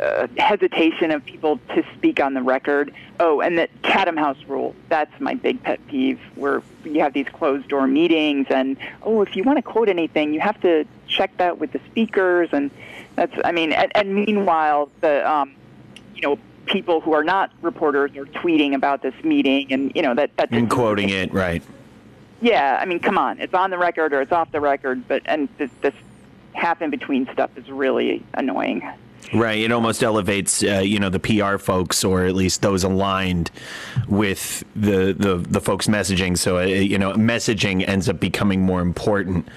uh, 0.00 0.28
hesitation 0.36 1.10
of 1.10 1.24
people 1.24 1.58
to 1.74 1.84
speak 1.96 2.20
on 2.20 2.34
the 2.34 2.42
record. 2.42 2.92
Oh, 3.20 3.40
and 3.40 3.58
the 3.58 3.68
Chatham 3.82 4.16
House 4.16 4.38
rule. 4.46 4.74
That's 4.88 5.12
my 5.20 5.34
big 5.34 5.62
pet 5.62 5.84
peeve, 5.88 6.20
where 6.36 6.62
you 6.84 7.00
have 7.00 7.12
these 7.12 7.28
closed 7.28 7.68
door 7.68 7.86
meetings, 7.86 8.46
and 8.50 8.76
oh, 9.02 9.22
if 9.22 9.34
you 9.34 9.42
want 9.42 9.58
to 9.58 9.62
quote 9.62 9.88
anything, 9.88 10.32
you 10.32 10.40
have 10.40 10.60
to 10.60 10.86
check 11.08 11.36
that 11.38 11.58
with 11.58 11.72
the 11.72 11.80
speakers, 11.90 12.50
and 12.52 12.70
that's. 13.16 13.34
I 13.44 13.52
mean, 13.52 13.72
and, 13.72 13.90
and 13.96 14.14
meanwhile, 14.14 14.88
the 15.00 15.28
um, 15.28 15.54
you 16.14 16.22
know 16.22 16.38
people 16.68 17.00
who 17.00 17.12
are 17.12 17.24
not 17.24 17.50
reporters 17.62 18.16
are 18.16 18.26
tweeting 18.26 18.74
about 18.74 19.02
this 19.02 19.14
meeting, 19.24 19.72
and 19.72 19.92
you 19.94 20.02
know 20.02 20.14
that 20.14 20.36
that 20.36 20.50
and 20.52 20.70
quoting 20.70 21.10
it, 21.10 21.32
right? 21.32 21.62
yeah, 22.40 22.78
I 22.80 22.84
mean, 22.84 23.00
come 23.00 23.18
on, 23.18 23.40
it's 23.40 23.54
on 23.54 23.70
the 23.70 23.78
record 23.78 24.12
or 24.12 24.20
it's 24.20 24.32
off 24.32 24.52
the 24.52 24.60
record, 24.60 25.06
but 25.08 25.22
and 25.26 25.48
this, 25.58 25.70
this 25.82 25.94
half 26.52 26.82
in 26.82 26.90
between 26.90 27.28
stuff 27.32 27.50
is 27.56 27.68
really 27.68 28.24
annoying. 28.34 28.88
Right. 29.34 29.58
It 29.58 29.72
almost 29.72 30.02
elevates, 30.02 30.62
uh, 30.62 30.78
you 30.78 30.98
know, 30.98 31.10
the 31.10 31.18
PR 31.18 31.58
folks, 31.58 32.02
or 32.02 32.24
at 32.24 32.34
least 32.34 32.62
those 32.62 32.82
aligned 32.82 33.50
with 34.06 34.64
the 34.74 35.12
the, 35.12 35.36
the 35.36 35.60
folks 35.60 35.86
messaging. 35.86 36.38
So, 36.38 36.58
uh, 36.58 36.62
you 36.62 36.96
know, 36.96 37.12
messaging 37.12 37.86
ends 37.86 38.08
up 38.08 38.20
becoming 38.20 38.62
more 38.62 38.80
important 38.80 39.48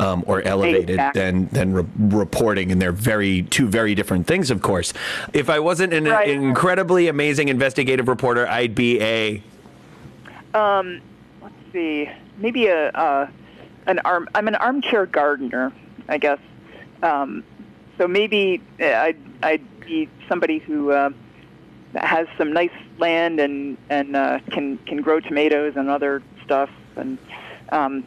um, 0.00 0.24
or 0.26 0.42
elevated 0.42 0.90
exactly. 0.90 1.20
than 1.20 1.48
than 1.48 1.72
re- 1.74 1.84
reporting, 1.98 2.72
and 2.72 2.80
they're 2.80 2.92
very 2.92 3.42
two 3.42 3.68
very 3.68 3.94
different 3.94 4.26
things, 4.26 4.50
of 4.50 4.62
course. 4.62 4.92
If 5.32 5.50
I 5.50 5.60
wasn't 5.60 5.92
an, 5.92 6.04
right. 6.04 6.28
incredibly 6.28 7.08
amazing 7.08 7.48
investigative 7.48 8.08
reporter, 8.08 8.48
I'd 8.48 8.74
be 8.74 9.00
a. 9.00 9.42
Um, 10.54 11.00
let's 11.42 11.54
see, 11.72 12.08
maybe 12.38 12.66
a, 12.66 12.88
a 12.90 13.30
an 13.86 13.98
arm. 14.00 14.28
I'm 14.34 14.48
an 14.48 14.56
armchair 14.56 15.06
gardener, 15.06 15.72
I 16.08 16.18
guess. 16.18 16.38
Um, 17.02 17.44
so 17.98 18.08
maybe 18.08 18.62
uh, 18.80 18.86
I'd, 18.86 19.18
I'd 19.42 19.80
be 19.80 20.08
somebody 20.28 20.58
who 20.58 20.90
uh, 20.90 21.10
has 21.94 22.26
some 22.38 22.52
nice 22.52 22.70
land 22.98 23.40
and 23.40 23.76
and 23.90 24.16
uh, 24.16 24.40
can 24.50 24.78
can 24.78 25.02
grow 25.02 25.20
tomatoes 25.20 25.74
and 25.76 25.88
other 25.88 26.22
stuff 26.44 26.70
and 26.96 27.18
um, 27.70 28.04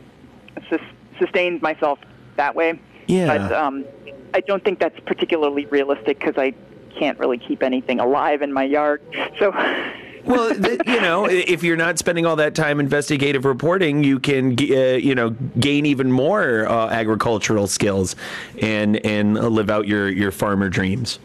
sus- 0.69 0.81
sustains 1.19 1.61
myself 1.61 1.99
that 2.35 2.55
way. 2.55 2.79
Yeah. 3.07 3.37
But 3.37 3.51
um, 3.51 3.85
I 4.33 4.41
don't 4.41 4.63
think 4.63 4.79
that's 4.79 4.99
particularly 5.01 5.65
realistic 5.67 6.19
because 6.19 6.35
I 6.37 6.53
can't 6.97 7.17
really 7.19 7.37
keep 7.37 7.63
anything 7.63 7.99
alive 7.99 8.41
in 8.41 8.53
my 8.53 8.63
yard. 8.63 9.01
So 9.39 9.51
well, 10.25 10.55
you 10.55 11.01
know, 11.01 11.25
if 11.25 11.63
you're 11.63 11.77
not 11.77 11.99
spending 11.99 12.25
all 12.25 12.35
that 12.37 12.55
time 12.55 12.79
investigative 12.79 13.45
reporting, 13.45 14.03
you 14.03 14.19
can, 14.19 14.53
uh, 14.53 14.95
you 14.95 15.15
know, 15.15 15.31
gain 15.59 15.85
even 15.85 16.11
more 16.11 16.67
uh, 16.67 16.89
agricultural 16.89 17.67
skills 17.67 18.15
and 18.61 19.05
and 19.05 19.33
live 19.33 19.69
out 19.69 19.87
your 19.87 20.09
your 20.09 20.31
farmer 20.31 20.69
dreams. 20.69 21.19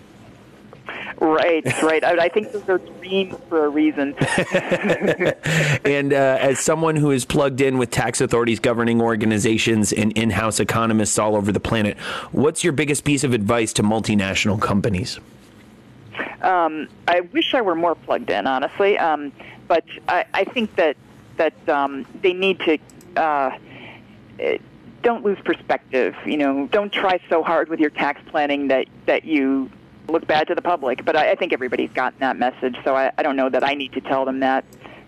Right, 1.20 1.64
right. 1.82 2.04
I, 2.04 2.26
I, 2.26 2.28
think 2.28 2.52
those 2.52 2.68
are 2.68 2.78
dreams 2.78 3.34
for 3.48 3.64
a 3.64 3.68
reason. 3.68 4.14
and 5.84 6.12
uh, 6.12 6.38
as 6.40 6.60
someone 6.60 6.94
who 6.94 7.10
is 7.10 7.24
plugged 7.24 7.60
in 7.60 7.76
with 7.76 7.90
tax 7.90 8.20
authorities, 8.20 8.60
governing 8.60 9.02
organizations, 9.02 9.92
and 9.92 10.16
in 10.16 10.30
house 10.30 10.60
economists 10.60 11.18
all 11.18 11.34
over 11.34 11.50
the 11.50 11.58
planet, 11.58 11.98
what's 12.30 12.62
your 12.62 12.72
biggest 12.72 13.04
piece 13.04 13.24
of 13.24 13.32
advice 13.32 13.72
to 13.74 13.82
multinational 13.82 14.60
companies? 14.60 15.18
Um, 16.42 16.88
I 17.08 17.20
wish 17.20 17.52
I 17.52 17.62
were 17.62 17.74
more 17.74 17.96
plugged 17.96 18.30
in, 18.30 18.46
honestly. 18.46 18.96
Um, 18.96 19.32
but 19.66 19.84
I, 20.08 20.24
I 20.32 20.44
think 20.44 20.76
that 20.76 20.96
that 21.36 21.68
um, 21.68 22.06
they 22.22 22.32
need 22.32 22.60
to 22.60 22.78
uh, 23.16 23.58
don't 25.02 25.24
lose 25.24 25.38
perspective. 25.44 26.14
You 26.24 26.36
know, 26.36 26.68
don't 26.68 26.92
try 26.92 27.20
so 27.28 27.42
hard 27.42 27.68
with 27.68 27.80
your 27.80 27.90
tax 27.90 28.20
planning 28.28 28.68
that 28.68 28.86
that 29.06 29.24
you 29.24 29.70
look 30.08 30.26
bad 30.26 30.48
to 30.48 30.54
the 30.54 30.62
public. 30.62 31.04
But 31.04 31.16
I, 31.16 31.32
I 31.32 31.34
think 31.34 31.52
everybody's 31.52 31.90
gotten 31.92 32.18
that 32.20 32.38
message, 32.38 32.76
so 32.84 32.96
I, 32.96 33.12
I 33.18 33.22
don't 33.22 33.36
know 33.36 33.48
that 33.48 33.64
I 33.64 33.74
need 33.74 33.92
to 33.92 34.00
tell 34.00 34.24
them 34.24 34.40
that. 34.40 34.64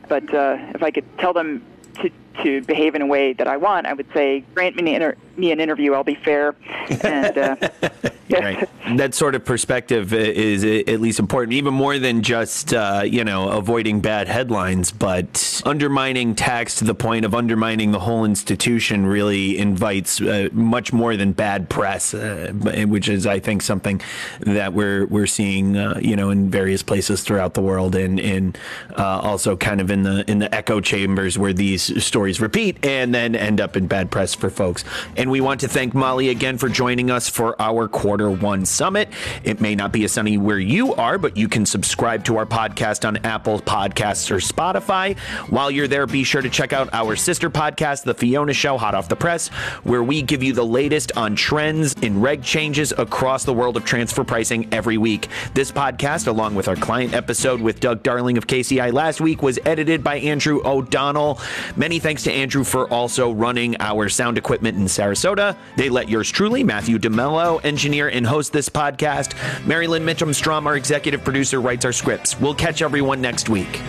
But 0.09 0.33
uh, 0.35 0.57
if 0.75 0.83
I 0.83 0.91
could 0.91 1.07
tell 1.19 1.33
them 1.33 1.65
to, 2.01 2.11
to 2.43 2.63
behave 2.63 2.95
in 2.95 3.03
a 3.03 3.07
way 3.07 3.33
that 3.35 3.49
I 3.49 3.57
want, 3.57 3.87
I 3.87 3.93
would 3.93 4.11
say, 4.13 4.45
grant 4.55 4.77
me, 4.77 4.95
inter- 4.95 5.17
me 5.37 5.53
an 5.53 5.61
interview. 5.61 5.95
I'll 5.95 6.05
be 6.05 6.15
fair. 6.15 6.55
And 7.03 7.37
uh, 7.37 7.57
right. 8.31 8.69
That 8.97 9.15
sort 9.15 9.37
of 9.37 9.45
perspective 9.45 10.13
is 10.13 10.65
at 10.65 11.01
least 11.01 11.21
important, 11.21 11.53
even 11.53 11.73
more 11.73 12.01
than 12.01 12.23
just 12.23 12.75
uh, 12.75 13.03
you 13.05 13.23
know 13.23 13.49
avoiding 13.51 14.01
bad 14.01 14.27
headlines, 14.27 14.91
but 14.91 15.63
undermining 15.65 16.35
tax 16.35 16.77
to 16.77 16.85
the 16.85 16.95
point 16.95 17.25
of 17.25 17.33
undermining 17.33 17.93
the 17.93 18.01
whole 18.01 18.25
institution 18.25 19.07
really 19.07 19.57
invites 19.59 20.21
uh, 20.21 20.49
much 20.51 20.93
more 20.93 21.17
than 21.17 21.31
bad 21.31 21.69
press, 21.69 22.15
uh, 22.15 22.53
which 22.89 23.09
is 23.09 23.27
I 23.27 23.39
think 23.39 23.63
something 23.63 24.01
that 24.41 24.73
we're 24.73 25.07
we're 25.07 25.29
seeing 25.29 25.77
uh, 25.77 26.01
you 26.03 26.17
know 26.17 26.31
in 26.31 26.51
various 26.51 26.83
places 26.83 27.23
throughout 27.23 27.55
the 27.55 27.63
world, 27.63 27.95
and 27.95 28.19
and 28.19 28.59
uh, 28.99 29.21
also 29.21 29.57
kind 29.57 29.81
of 29.81 29.91
in 29.91 30.03
the 30.03 30.29
in 30.29 30.41
the 30.41 30.53
echo 30.53 30.81
chambers 30.81 31.39
where 31.39 31.53
these 31.53 32.03
stories 32.03 32.30
repeat 32.39 32.85
and 32.85 33.15
then 33.15 33.35
end 33.35 33.61
up 33.61 33.77
in 33.77 33.87
bad 33.87 34.11
press 34.11 34.35
for 34.35 34.51
folks. 34.51 34.85
And 35.17 35.31
we 35.31 35.41
want 35.41 35.61
to 35.61 35.69
thank 35.69 35.95
Molly 35.95 36.29
again 36.29 36.59
for 36.59 36.69
joining 36.69 37.11
us 37.11 37.29
for 37.29 37.61
our 37.61 37.89
quarter 37.89 38.31
one 38.31 38.67
summit. 38.67 39.09
It 39.43 39.61
may 39.61 39.75
not 39.75 39.91
be 39.91 40.05
as 40.05 40.13
sunny 40.13 40.37
where 40.37 40.59
you 40.59 40.95
are, 40.95 41.17
but 41.17 41.37
you 41.37 41.49
can 41.49 41.65
subscribe 41.65 42.25
to 42.25 42.37
our 42.37 42.47
podcast 42.47 43.09
on 43.09 43.17
Apple 43.25 43.61
Podcasts 43.61 44.31
or 44.31 44.37
Spotify. 44.37 45.19
While 45.49 45.71
you're 45.71 45.89
there, 45.89 46.07
be 46.07 46.25
sure 46.25 46.43
to 46.43 46.51
check 46.51 46.73
out 46.73 46.93
our 46.93 47.17
sister 47.17 47.49
podcast, 47.49 48.05
The 48.05 48.15
Fiona 48.15 48.53
Show, 48.53 48.77
Hot 48.77 48.95
Off 48.95 49.09
the 49.09 49.17
Press, 49.17 49.49
where 49.83 50.03
we 50.03 50.21
give 50.21 50.43
you 50.43 50.53
the 50.53 50.67
latest 50.67 51.13
on 51.17 51.35
trends 51.35 51.95
in 51.95 52.21
reg 52.21 52.43
changes 52.43 52.93
across 52.99 53.45
the 53.45 53.55
world 53.55 53.77
of 53.77 53.85
transfer 53.85 54.25
pricing 54.25 54.69
every 54.73 54.99
week. 54.99 55.29
This 55.55 55.73
podcast, 55.73 56.27
along 56.27 56.55
with 56.55 56.69
our 56.69 56.77
client 56.77 57.15
episode 57.15 57.61
with 57.61 57.81
Doug 57.81 58.03
Darling 58.03 58.37
of 58.37 58.47
KCI 58.47 58.93
last 58.93 59.21
week, 59.21 59.43
was 59.43 59.59
edited 59.65 60.05
by 60.05 60.17
Andrew 60.17 60.61
O'Donnell. 60.65 61.39
Many 61.77 61.99
thanks 62.11 62.25
to 62.25 62.33
Andrew 62.33 62.65
for 62.65 62.89
also 62.89 63.31
running 63.31 63.77
our 63.79 64.09
sound 64.09 64.37
equipment 64.37 64.77
in 64.77 64.87
Sarasota. 64.87 65.57
They 65.77 65.89
let 65.89 66.09
yours 66.09 66.29
truly, 66.29 66.65
Matthew 66.65 66.99
DeMello, 66.99 67.65
engineer 67.65 68.09
and 68.09 68.27
host 68.27 68.53
this 68.53 68.69
podcast. 68.69 69.37
Marilyn 69.65 70.05
Mitchum 70.05 70.35
Strom, 70.35 70.67
our 70.67 70.75
executive 70.77 71.23
producer, 71.23 71.61
writes 71.61 71.85
our 71.85 71.93
scripts. 71.93 72.41
We'll 72.41 72.57
catch 72.57 72.83
everyone 72.83 73.21
next 73.21 73.49
week. 73.49 73.81